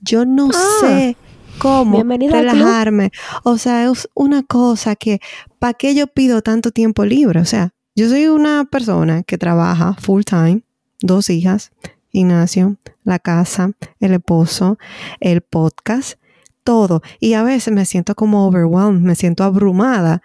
Yo 0.02 0.26
no 0.26 0.50
Ah, 0.54 0.78
sé 0.82 1.18
cómo 1.60 1.98
bienvenida 1.98 2.40
relajarme. 2.42 3.12
O 3.44 3.58
sea, 3.58 3.90
es 3.90 4.10
una 4.14 4.44
cosa 4.44 4.96
que, 4.96 5.20
¿para 5.60 5.74
qué 5.74 5.96
yo 5.96 6.08
pido 6.08 6.42
tanto 6.42 6.72
tiempo 6.72 7.06
libre? 7.06 7.40
O 7.40 7.46
sea, 7.46 7.73
yo 7.96 8.10
soy 8.10 8.28
una 8.28 8.66
persona 8.66 9.24
que 9.24 9.38
trabaja 9.38 9.94
full 9.94 10.24
time, 10.24 10.64
dos 11.02 11.30
hijas, 11.30 11.72
Ignacio, 12.12 12.78
la 13.04 13.20
casa, 13.20 13.72
el 14.00 14.14
esposo, 14.14 14.78
el 15.20 15.42
podcast, 15.42 16.20
todo. 16.64 17.02
Y 17.20 17.34
a 17.34 17.44
veces 17.44 17.74
me 17.74 17.86
siento 17.86 18.16
como 18.16 18.48
overwhelmed, 18.48 19.02
me 19.02 19.16
siento 19.16 19.44
abrumada. 19.44 20.22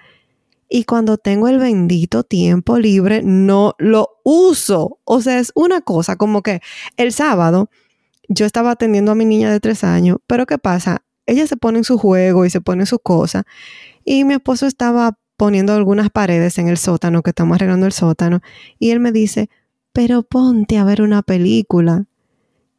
Y 0.68 0.84
cuando 0.84 1.16
tengo 1.16 1.48
el 1.48 1.58
bendito 1.58 2.24
tiempo 2.24 2.78
libre, 2.78 3.22
no 3.22 3.74
lo 3.78 4.18
uso. 4.22 4.98
O 5.04 5.20
sea, 5.20 5.38
es 5.38 5.50
una 5.54 5.80
cosa 5.80 6.16
como 6.16 6.42
que 6.42 6.60
el 6.96 7.12
sábado 7.12 7.70
yo 8.28 8.44
estaba 8.44 8.72
atendiendo 8.72 9.12
a 9.12 9.14
mi 9.14 9.24
niña 9.24 9.50
de 9.50 9.60
tres 9.60 9.84
años, 9.84 10.18
pero 10.26 10.44
¿qué 10.44 10.58
pasa? 10.58 11.02
Ella 11.24 11.46
se 11.46 11.56
pone 11.56 11.78
en 11.78 11.84
su 11.84 11.98
juego 11.98 12.44
y 12.44 12.50
se 12.50 12.60
pone 12.60 12.82
en 12.82 12.86
su 12.86 12.98
cosa. 12.98 13.44
Y 14.04 14.24
mi 14.24 14.34
esposo 14.34 14.66
estaba 14.66 15.18
poniendo 15.38 15.72
algunas 15.72 16.10
paredes 16.10 16.58
en 16.58 16.68
el 16.68 16.76
sótano, 16.76 17.22
que 17.22 17.30
estamos 17.30 17.54
arreglando 17.54 17.86
el 17.86 17.92
sótano. 17.92 18.40
Y 18.78 18.90
él 18.90 19.00
me 19.00 19.12
dice, 19.12 19.48
pero 19.92 20.24
ponte 20.24 20.76
a 20.76 20.84
ver 20.84 21.00
una 21.00 21.22
película. 21.22 22.04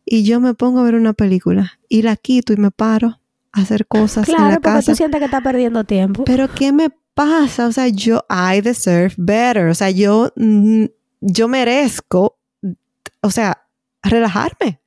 Y 0.06 0.24
yo 0.24 0.40
me 0.42 0.54
pongo 0.54 0.80
a 0.80 0.84
ver 0.84 0.96
una 0.96 1.14
película 1.14 1.80
y 1.88 2.02
la 2.02 2.16
quito 2.18 2.52
y 2.54 2.58
me 2.58 2.70
paro 2.70 3.20
a 3.54 3.62
hacer 3.62 3.88
cosas 3.88 4.28
en 4.28 4.36
Claro, 4.36 4.50
la 4.50 4.56
porque 4.56 4.70
casa. 4.70 4.92
tú 4.92 4.96
sientes 4.98 5.20
que 5.20 5.26
estás 5.26 5.42
perdiendo 5.42 5.84
tiempo. 5.86 6.26
Pero 6.26 6.54
¿qué 6.54 6.72
me 6.74 6.90
pasa? 7.14 7.66
O 7.68 7.72
sea, 7.72 7.88
yo, 7.88 8.26
I 8.30 8.60
deserve 8.62 9.14
better. 9.18 9.68
O 9.68 9.74
sea, 9.76 9.90
yo, 9.90 10.32
mm, 10.36 10.86
yo 11.22 11.48
merezco, 11.48 12.38
o 13.22 13.32
sea, 13.32 13.66
relajarme. 14.04 14.82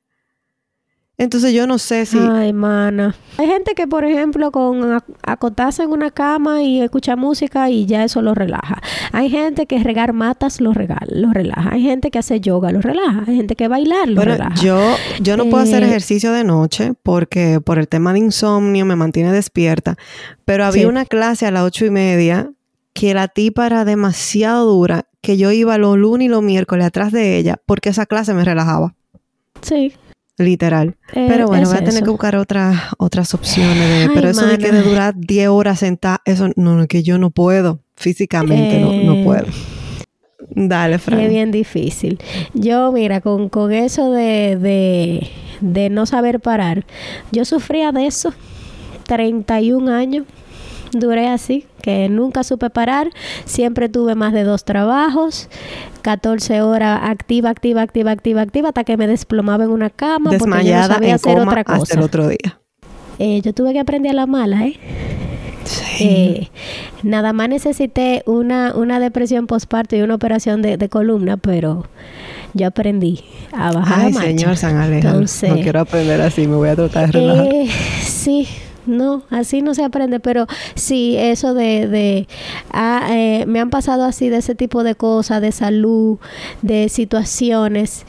Entonces 1.15 1.53
yo 1.53 1.67
no 1.67 1.77
sé 1.77 2.07
si... 2.07 2.17
Ay, 2.17 2.53
mana. 2.53 3.15
Hay 3.37 3.45
gente 3.47 3.75
que, 3.75 3.87
por 3.87 4.03
ejemplo, 4.03 4.51
con 4.51 4.81
ac- 4.81 5.03
acotarse 5.21 5.83
en 5.83 5.91
una 5.91 6.09
cama 6.09 6.63
y 6.63 6.81
escuchar 6.81 7.17
música 7.17 7.69
y 7.69 7.85
ya 7.85 8.03
eso 8.03 8.23
lo 8.23 8.33
relaja. 8.33 8.81
Hay 9.11 9.29
gente 9.29 9.67
que 9.67 9.77
regar 9.83 10.11
matas 10.13 10.59
lo, 10.59 10.73
regal, 10.73 11.07
lo 11.11 11.31
relaja. 11.31 11.69
Hay 11.73 11.83
gente 11.83 12.09
que 12.09 12.17
hace 12.17 12.39
yoga 12.41 12.71
lo 12.71 12.81
relaja. 12.81 13.25
Hay 13.27 13.35
gente 13.35 13.55
que 13.55 13.67
bailar 13.67 14.07
lo 14.09 14.15
Bueno, 14.15 14.31
relaja. 14.33 14.55
yo, 14.55 14.79
yo 15.21 15.37
no 15.37 15.45
puedo 15.45 15.63
hacer 15.63 15.83
Eh, 15.83 15.85
ejercicio 15.85 16.31
de 16.31 16.43
noche 16.43 16.93
porque 17.03 17.61
por 17.63 17.77
el 17.77 17.87
tema 17.87 18.11
de 18.13 18.19
insomnio 18.19 18.83
me 18.85 18.95
mantiene 18.95 19.31
despierta. 19.31 19.95
Pero 20.45 20.65
había 20.65 20.81
Sí. 20.83 20.87
una 20.87 21.05
clase 21.05 21.45
a 21.45 21.51
las 21.51 21.61
ocho 21.63 21.85
y 21.85 21.91
media 21.91 22.49
que 22.93 23.13
la 23.13 23.27
tipa 23.27 23.67
era 23.67 23.85
demasiado 23.85 24.65
dura 24.65 25.05
que 25.21 25.37
yo 25.37 25.51
iba 25.51 25.77
los 25.77 25.95
lunes 25.95 26.25
y 26.25 26.29
los 26.29 26.41
miércoles 26.41 26.87
atrás 26.87 27.11
de 27.11 27.37
ella 27.37 27.57
porque 27.67 27.89
esa 27.89 28.07
clase 28.07 28.33
me 28.33 28.43
relajaba, 28.43 28.93
Sí. 29.61 29.93
Literal. 30.37 30.95
eh, 31.13 31.25
Pero 31.29 31.47
bueno, 31.47 31.67
voy 31.67 31.75
a 31.77 31.79
tener 31.79 31.95
eso. 31.95 32.03
que 32.05 32.09
buscar 32.11 32.35
otras 32.35 32.77
otras 32.97 33.33
opciones. 33.33 33.77
De, 33.77 34.03
Ay, 34.03 34.09
pero 34.13 34.29
eso 34.29 34.45
de 34.45 34.57
que 34.57 34.71
de 34.71 34.81
durar 34.81 35.13
10 35.15 35.47
horas 35.49 35.79
sentada, 35.79 36.21
eso 36.25 36.49
no, 36.55 36.75
no, 36.75 36.87
que 36.87 37.03
yo 37.03 37.17
no 37.17 37.29
puedo. 37.29 37.79
Físicamente 37.95 38.79
no, 38.79 38.91
no 38.91 39.13
Eh, 39.13 39.23
puedo. 39.23 39.45
Dale, 40.55 40.99
Fran. 40.99 41.19
Es 41.19 41.29
bien 41.29 41.51
difícil. 41.51 42.19
Yo, 42.53 42.91
mira, 42.91 43.21
con, 43.21 43.49
con 43.49 43.71
eso 43.71 44.11
de, 44.11 44.57
de, 44.57 45.27
de 45.61 45.89
no 45.89 46.05
saber 46.05 46.39
parar, 46.41 46.85
yo 47.31 47.45
sufría 47.45 47.91
de 47.91 48.07
eso 48.07 48.33
31 49.05 49.89
años. 49.93 50.25
Duré 50.91 51.27
así, 51.27 51.65
que 51.83 52.07
nunca 52.07 52.43
supe 52.45 52.69
parar. 52.69 53.09
Siempre 53.43 53.89
tuve 53.89 54.15
más 54.15 54.31
de 54.31 54.43
dos 54.43 54.63
trabajos, 54.63 55.49
14 56.01 56.61
horas 56.61 57.01
activa, 57.03 57.49
activa, 57.49 57.81
activa, 57.81 58.11
activa, 58.11 58.41
activa, 58.41 58.69
hasta 58.69 58.85
que 58.85 58.95
me 58.95 59.05
desplomaba 59.05 59.65
en 59.65 59.69
una 59.69 59.89
cama 59.89 60.31
porque 60.31 60.39
yo 60.39 60.45
no 60.47 60.55
Desmayada 60.55 60.87
sabía 60.95 61.09
en 61.09 61.15
hacer 61.15 61.33
coma 61.37 61.51
otra 61.51 61.61
hasta 61.61 61.77
cosa. 61.77 61.93
el 61.95 62.01
otro 62.03 62.27
día. 62.29 62.59
Eh, 63.19 63.41
yo 63.41 63.53
tuve 63.53 63.73
que 63.73 63.79
aprender 63.79 64.11
a 64.11 64.15
la 64.15 64.25
mala, 64.25 64.65
¿eh? 64.65 64.79
Sí. 65.65 66.03
Eh, 66.05 66.49
nada 67.03 67.33
más 67.33 67.49
necesité 67.49 68.23
una, 68.25 68.73
una 68.75 68.99
depresión 69.01 69.45
postparto 69.47 69.95
y 69.95 70.01
una 70.01 70.15
operación 70.15 70.61
de, 70.61 70.77
de 70.77 70.89
columna, 70.89 71.35
pero 71.37 71.85
yo 72.53 72.67
aprendí 72.67 73.23
a 73.51 73.71
bajar 73.73 74.05
Ay, 74.07 74.13
la 74.13 74.21
señor 74.21 74.57
San 74.57 74.77
Alejandro. 74.77 75.09
Entonces, 75.11 75.49
no 75.49 75.55
quiero 75.61 75.79
aprender 75.81 76.21
así, 76.21 76.47
me 76.47 76.55
voy 76.55 76.69
a 76.69 76.75
tratar 76.75 77.07
de 77.07 77.11
relajar. 77.11 77.45
eh, 77.47 77.69
sí, 78.01 78.47
no, 78.85 79.23
así 79.29 79.61
no 79.61 79.73
se 79.73 79.83
aprende, 79.83 80.19
pero 80.19 80.47
sí, 80.75 81.15
eso 81.17 81.53
de, 81.53 81.87
de 81.87 82.27
ah, 82.71 83.07
eh, 83.11 83.45
me 83.47 83.59
han 83.59 83.69
pasado 83.69 84.03
así 84.03 84.29
de 84.29 84.37
ese 84.37 84.55
tipo 84.55 84.83
de 84.83 84.95
cosas, 84.95 85.41
de 85.41 85.51
salud, 85.51 86.17
de 86.61 86.89
situaciones 86.89 88.05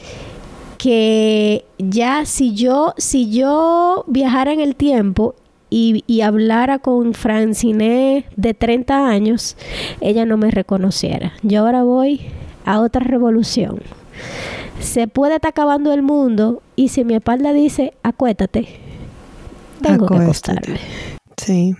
que 0.77 1.65
ya 1.77 2.25
si 2.25 2.53
yo, 2.53 2.93
si 2.97 3.31
yo 3.31 4.03
viajara 4.07 4.53
en 4.53 4.59
el 4.59 4.75
tiempo 4.75 5.35
y, 5.69 6.03
y 6.05 6.21
hablara 6.21 6.79
con 6.79 7.13
Francine 7.13 8.25
de 8.35 8.53
30 8.53 9.07
años, 9.07 9.57
ella 10.01 10.25
no 10.25 10.37
me 10.37 10.51
reconociera. 10.51 11.33
Yo 11.41 11.61
ahora 11.61 11.83
voy 11.83 12.21
a 12.65 12.81
otra 12.81 13.01
revolución. 13.03 13.81
Se 14.79 15.07
puede 15.07 15.35
estar 15.35 15.49
acabando 15.49 15.93
el 15.93 16.01
mundo 16.01 16.61
y 16.75 16.89
si 16.89 17.03
mi 17.03 17.15
espalda 17.15 17.53
dice, 17.53 17.93
acuéstate, 18.03 18.84
tengo 19.81 20.07
que 20.07 20.15
acostarme. 20.15 20.79
Sí. 21.37 21.75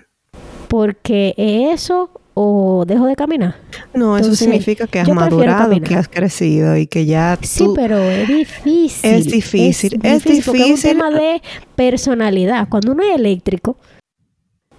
Porque 0.67 1.33
eso 1.37 2.09
o 2.33 2.83
dejo 2.85 3.05
de 3.05 3.15
caminar. 3.15 3.55
No, 3.93 4.17
eso 4.17 4.35
significa 4.35 4.87
que 4.87 4.99
has 4.99 5.07
madurado, 5.09 5.69
caminar. 5.69 5.87
que 5.87 5.95
has 5.95 6.09
crecido 6.09 6.75
y 6.75 6.85
que 6.87 7.05
ya 7.05 7.37
Sí, 7.41 7.67
pero 7.73 7.97
es 7.97 8.27
difícil. 8.27 9.09
Es 9.09 9.25
difícil, 9.27 9.93
es 10.03 10.23
porque 10.23 10.33
Es 10.41 10.47
un 10.47 10.53
difícil. 10.55 10.89
tema 10.91 11.11
de 11.11 11.41
personalidad. 11.75 12.67
Cuando 12.67 12.91
uno 12.91 13.03
es 13.03 13.15
eléctrico 13.15 13.77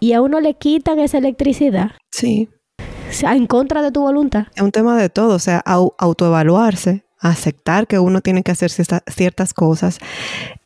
y 0.00 0.12
a 0.12 0.20
uno 0.20 0.40
le 0.40 0.54
quitan 0.54 0.98
esa 0.98 1.16
electricidad 1.16 1.92
Sí. 2.12 2.50
o 2.78 3.12
sea, 3.12 3.34
en 3.34 3.46
contra 3.46 3.80
de 3.80 3.90
tu 3.90 4.02
voluntad. 4.02 4.48
Es 4.54 4.60
un 4.62 4.70
tema 4.72 4.98
de 5.00 5.08
todo, 5.08 5.34
o 5.36 5.38
sea, 5.38 5.62
au- 5.64 5.94
autoevaluarse, 5.96 7.05
aceptar 7.18 7.86
que 7.86 7.98
uno 7.98 8.20
tiene 8.20 8.42
que 8.42 8.52
hacer 8.52 8.70
cierta- 8.70 9.02
ciertas 9.06 9.54
cosas, 9.54 9.98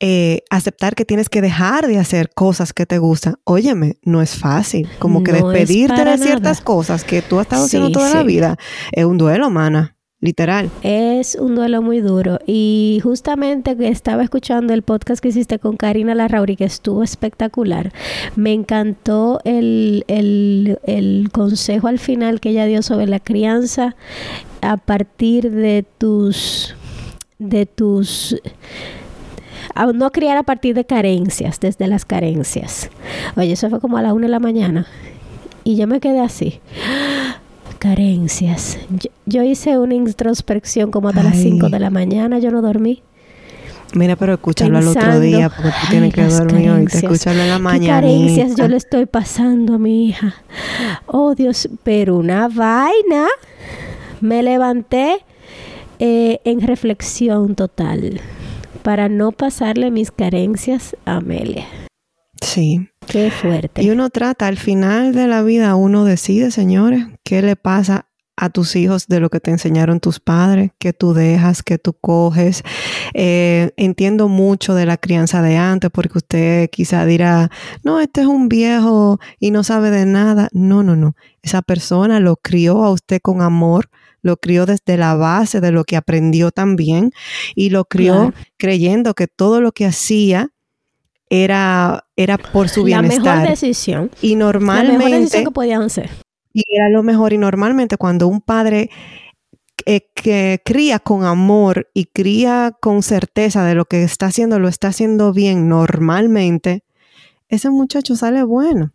eh, 0.01 0.43
aceptar 0.51 0.95
que 0.95 1.05
tienes 1.05 1.29
que 1.29 1.41
dejar 1.41 1.87
de 1.87 1.99
hacer 1.99 2.31
cosas 2.35 2.73
que 2.73 2.87
te 2.87 2.99
gustan. 2.99 3.37
Óyeme, 3.45 3.97
no 4.03 4.21
es 4.23 4.35
fácil, 4.37 4.89
como 4.99 5.23
que 5.23 5.33
No 5.33 5.49
despedirte 5.51 6.05
de 6.05 6.19
ciertas 6.19 6.59
nada. 6.59 6.65
cosas 6.65 7.05
que 7.05 7.23
tú 7.23 7.39
has 7.39 7.47
estado 7.47 7.65
haciendo 7.67 7.89
Sí, 7.89 7.93
toda 7.95 8.15
la 8.15 8.23
vida 8.23 8.57
es 8.93 9.05
un 9.05 9.17
duelo, 9.19 9.49
mana, 9.51 9.97
literal. 10.21 10.71
Es 10.83 11.35
un 11.37 11.55
duelo 11.55 11.81
muy 11.83 12.01
duro. 12.01 12.41
Y 12.47 13.01
justamente 13.03 13.77
que 13.77 13.89
estaba 13.89 14.23
escuchando 14.23 14.75
el 14.75 14.83
podcast 14.83 15.23
que 15.23 15.29
hiciste 15.29 15.59
con 15.59 15.77
Karina 15.77 16.15
Larrauri, 16.15 16.57
que 16.57 16.65
estuvo 16.65 17.03
espectacular. 17.05 17.93
Me 18.37 18.53
encantó 18.53 19.41
el, 19.45 20.05
el, 20.09 20.79
el 20.85 21.29
consejo 21.33 21.87
al 21.89 21.99
final 22.01 22.41
que 22.41 22.51
ella 22.51 22.67
dio 22.67 22.83
sobre 22.83 23.07
la 23.07 23.21
crianza 23.21 23.95
a 24.63 24.77
partir 24.77 25.51
de 25.51 25.85
tus 25.99 26.75
de 27.39 27.67
tus 27.67 28.37
a 29.75 29.87
no 29.87 30.11
criar 30.11 30.37
a 30.37 30.43
partir 30.43 30.75
de 30.75 30.85
carencias, 30.85 31.61
desde 31.61 31.87
las 31.87 32.05
carencias. 32.05 32.91
Oye, 33.37 33.53
eso 33.53 33.71
fue 33.71 33.81
como 33.81 33.97
a 33.97 34.03
la 34.03 34.13
una 34.13 34.27
de 34.27 34.33
la 34.33 34.41
mañana. 34.41 34.87
Y 35.65 35.77
yo 35.77 35.87
me 35.87 36.01
quedé 36.01 36.21
así. 36.21 36.61
Carencias. 37.79 38.79
Yo, 38.91 39.11
yo 39.27 39.43
hice 39.43 39.79
una 39.79 39.95
introspección 39.95 40.91
como 40.91 41.09
hasta 41.09 41.23
las 41.23 41.35
Ay. 41.35 41.43
5 41.53 41.69
de 41.71 41.79
la 41.79 41.91
mañana, 41.91 42.39
yo 42.39 42.51
no 42.51 42.61
dormí. 42.61 43.03
Mira, 43.95 44.17
pero 44.17 44.35
escúchalo 44.35 44.79
al 44.79 44.87
otro 44.87 45.19
día 45.19 45.49
porque 45.49 45.71
tú 45.71 45.87
tienes 45.91 46.15
que 46.15 46.23
las 46.23 46.39
dormir 46.39 46.67
carencias. 46.69 47.03
escúchalo 47.03 47.41
en 47.41 47.49
la 47.49 47.57
¿Qué 47.57 47.63
mañana. 47.63 48.01
carencias 48.01 48.55
yo 48.57 48.69
le 48.69 48.77
estoy 48.77 49.07
pasando 49.07 49.75
a 49.75 49.79
mi 49.79 50.07
hija? 50.09 50.35
Oh, 51.07 51.35
Dios, 51.35 51.69
pero 51.83 52.17
una 52.17 52.49
vaina. 52.49 53.27
Me 54.21 54.43
levanté 54.43 55.25
eh, 55.99 56.41
en 56.45 56.61
reflexión 56.61 57.55
total 57.55 58.21
para 58.83 59.09
no 59.09 59.33
pasarle 59.33 59.91
mis 59.91 60.11
carencias 60.11 60.97
a 61.05 61.17
Amelia. 61.17 61.67
Sí. 62.41 62.89
Qué 63.07 63.31
fuerte. 63.31 63.83
Y 63.83 63.91
uno 63.91 64.09
trata, 64.11 64.47
al 64.47 64.57
final 64.57 65.15
de 65.15 65.27
la 65.27 65.43
vida, 65.43 65.75
uno 65.75 66.05
decide, 66.05 66.51
señores, 66.53 67.07
qué 67.25 67.43
le 67.43 67.57
pasa 67.57 68.07
a 68.37 68.49
tus 68.49 68.75
hijos 68.77 69.07
de 69.07 69.21
lo 69.21 69.29
que 69.29 69.41
te 69.41 69.51
enseñaron 69.51 70.01
tus 70.01 70.21
padres, 70.21 70.71
que 70.79 70.93
tú 70.93 71.13
dejas, 71.13 71.63
que 71.63 71.77
tú 71.77 71.93
coges. 71.93 72.63
Eh, 73.13 73.73
entiendo 73.77 74.29
mucho 74.29 74.75
de 74.75 74.87
la 74.87 74.97
crianza 74.97 75.43
de 75.43 75.57
antes, 75.57 75.91
porque 75.91 76.19
usted 76.19 76.71
quizá 76.71 77.05
dirá, 77.05 77.51
no, 77.83 78.01
este 78.01 78.23
es 78.23 78.27
un 78.27 78.49
viejo 78.49 79.19
y 79.39 79.51
no 79.51 79.63
sabe 79.63 79.91
de 79.91 80.07
nada. 80.07 80.49
No, 80.53 80.83
no, 80.83 80.97
no. 80.97 81.17
Esa 81.43 81.63
persona 81.63 82.21
lo 82.21 82.37
crió 82.37 82.85
a 82.85 82.93
usted 82.93 83.21
con 83.21 83.43
amor, 83.43 83.91
lo 84.23 84.37
crió 84.37 84.67
desde 84.67 84.97
la 84.97 85.15
base 85.15 85.61
de 85.61 85.73
lo 85.73 85.85
que 85.85 85.97
aprendió 85.97 86.51
también 86.51 87.13
y 87.55 87.71
lo 87.71 87.85
crió 87.85 88.15
Claro. 88.31 88.35
creyendo 88.59 89.15
que 89.15 89.27
todo 89.29 89.61
lo 89.61 89.73
que 89.73 89.87
hacía 89.87 90.51
era, 91.29 92.07
era 92.17 92.39
por 92.39 92.69
su 92.69 92.87
la 92.87 93.01
bienestar. 93.01 93.39
mejor 93.39 93.49
decisión. 93.51 94.11
Y 94.21 94.35
La 94.37 94.47
mejor 94.47 94.61
normalmente, 94.61 95.19
decisión 95.21 95.45
que 95.45 95.51
podían 95.51 95.83
hacer. 95.83 96.11
y 96.53 96.65
era 96.69 96.89
lo 96.89 97.03
mejor, 97.03 97.33
y 97.33 97.39
normalmente 97.39 97.97
cuando 97.97 98.27
un 98.27 98.41
padre 98.41 98.91
eh, 99.87 100.09
que 100.15 100.61
cría 100.65 100.99
con 100.99 101.25
amor 101.25 101.89
y 101.95 102.07
cría 102.07 102.77
con 102.81 103.03
certeza 103.03 103.65
de 103.65 103.75
lo 103.75 103.85
que 103.87 104.03
está 104.03 104.27
haciendo, 104.27 104.59
lo 104.59 104.69
está 104.69 104.89
haciendo 104.89 105.33
bien 105.33 105.69
normalmente, 105.69 106.83
ese 107.49 107.71
muchacho 107.71 108.15
sale 108.17 108.43
bueno. 108.43 108.93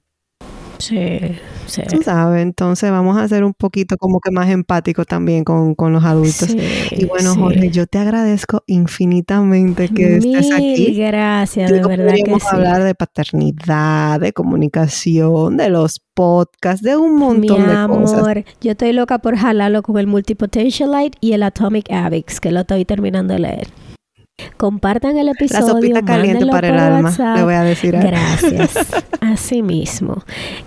Sí, 0.78 1.20
sí. 1.68 1.82
Tú 1.90 2.02
sabes, 2.04 2.42
entonces 2.42 2.92
vamos 2.92 3.18
a 3.18 3.28
ser 3.28 3.44
un 3.44 3.54
poquito 3.54 3.98
como 3.98 4.20
que 4.20 4.32
más 4.32 4.50
empático 4.50 5.06
también 5.06 5.44
con, 5.44 5.76
los 5.94 6.04
adultos. 6.04 6.56
y 6.92 7.06
bueno, 7.06 7.36
Jorge, 7.36 7.70
yo 7.70 7.88
te 7.88 7.98
agradezco 7.98 8.64
infinitamente 8.68 9.90
que 9.90 10.18
estés 10.18 10.52
aquí. 10.52 10.96
gracias, 10.96 11.72
de 11.72 11.82
verdad 11.82 12.14
que 12.14 12.40
sí. 12.40 12.48
hablar 12.52 12.84
de 12.84 12.96
paternidad, 12.96 14.20
de 14.20 14.34
comunicación, 14.34 15.58
de 15.58 15.70
los 15.70 16.02
podcasts, 16.14 16.82
de 16.82 16.98
un 16.98 17.16
montón 17.18 17.68
de 17.68 17.88
cosas. 17.88 18.44
Yo 18.62 18.72
estoy 18.72 18.94
loca 18.94 19.20
por 19.20 19.36
jalarlo 19.36 19.84
con 19.84 19.98
el 19.98 20.08
Multipotentialite 20.08 21.18
y 21.22 21.34
el 21.34 21.44
Atomic 21.44 21.92
Habits, 21.92 22.40
que 22.40 22.52
lo 22.52 22.62
estoy 22.62 22.86
terminando 22.86 23.34
de 23.34 23.40
leer. 23.40 23.68
Compartan 24.58 25.18
el 25.18 25.30
episodio. 25.30 25.66
La 25.66 25.74
sopita 25.74 26.02
caliente 26.02 26.46
para 26.46 26.68
el 26.70 26.78
alma, 26.78 27.16
le 27.36 27.44
voy 27.44 27.54
a 27.54 27.64
decir. 27.64 27.96
Gracias. 27.98 29.04
Así 29.22 29.62
mismo. 29.62 30.24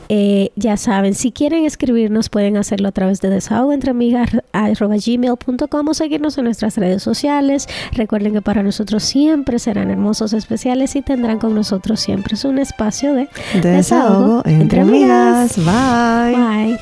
Eh, 0.09 0.53
ya 0.57 0.77
saben, 0.77 1.15
si 1.15 1.33
quieren 1.33 1.65
escribirnos, 1.65 2.29
pueden 2.29 2.57
hacerlo 2.57 2.89
a 2.89 2.93
través 2.93 3.21
de 3.21 3.31
desahogoentreamigas.gmail.com 3.31 5.89
o 5.89 5.95
seguirnos 5.95 6.39
en 6.39 6.45
nuestras 6.45 6.77
redes 6.77 7.03
sociales. 7.03 7.67
Recuerden 7.93 8.35
que 8.35 8.43
para 8.43 8.63
nosotros 8.63 9.03
siempre 9.03 9.59
serán 9.59 9.91
hermosos 9.91 10.33
especiales 10.33 10.95
y 10.97 11.03
tendrán 11.03 11.39
con 11.39 11.55
nosotros 11.55 12.01
siempre 12.01 12.37
un 12.45 12.59
espacio 12.59 13.15
de 13.15 13.29
desahogo, 13.55 14.43
entre, 14.45 14.81
amigas. 14.81 15.57
Bye. 15.57 16.37
Bye. 16.37 16.79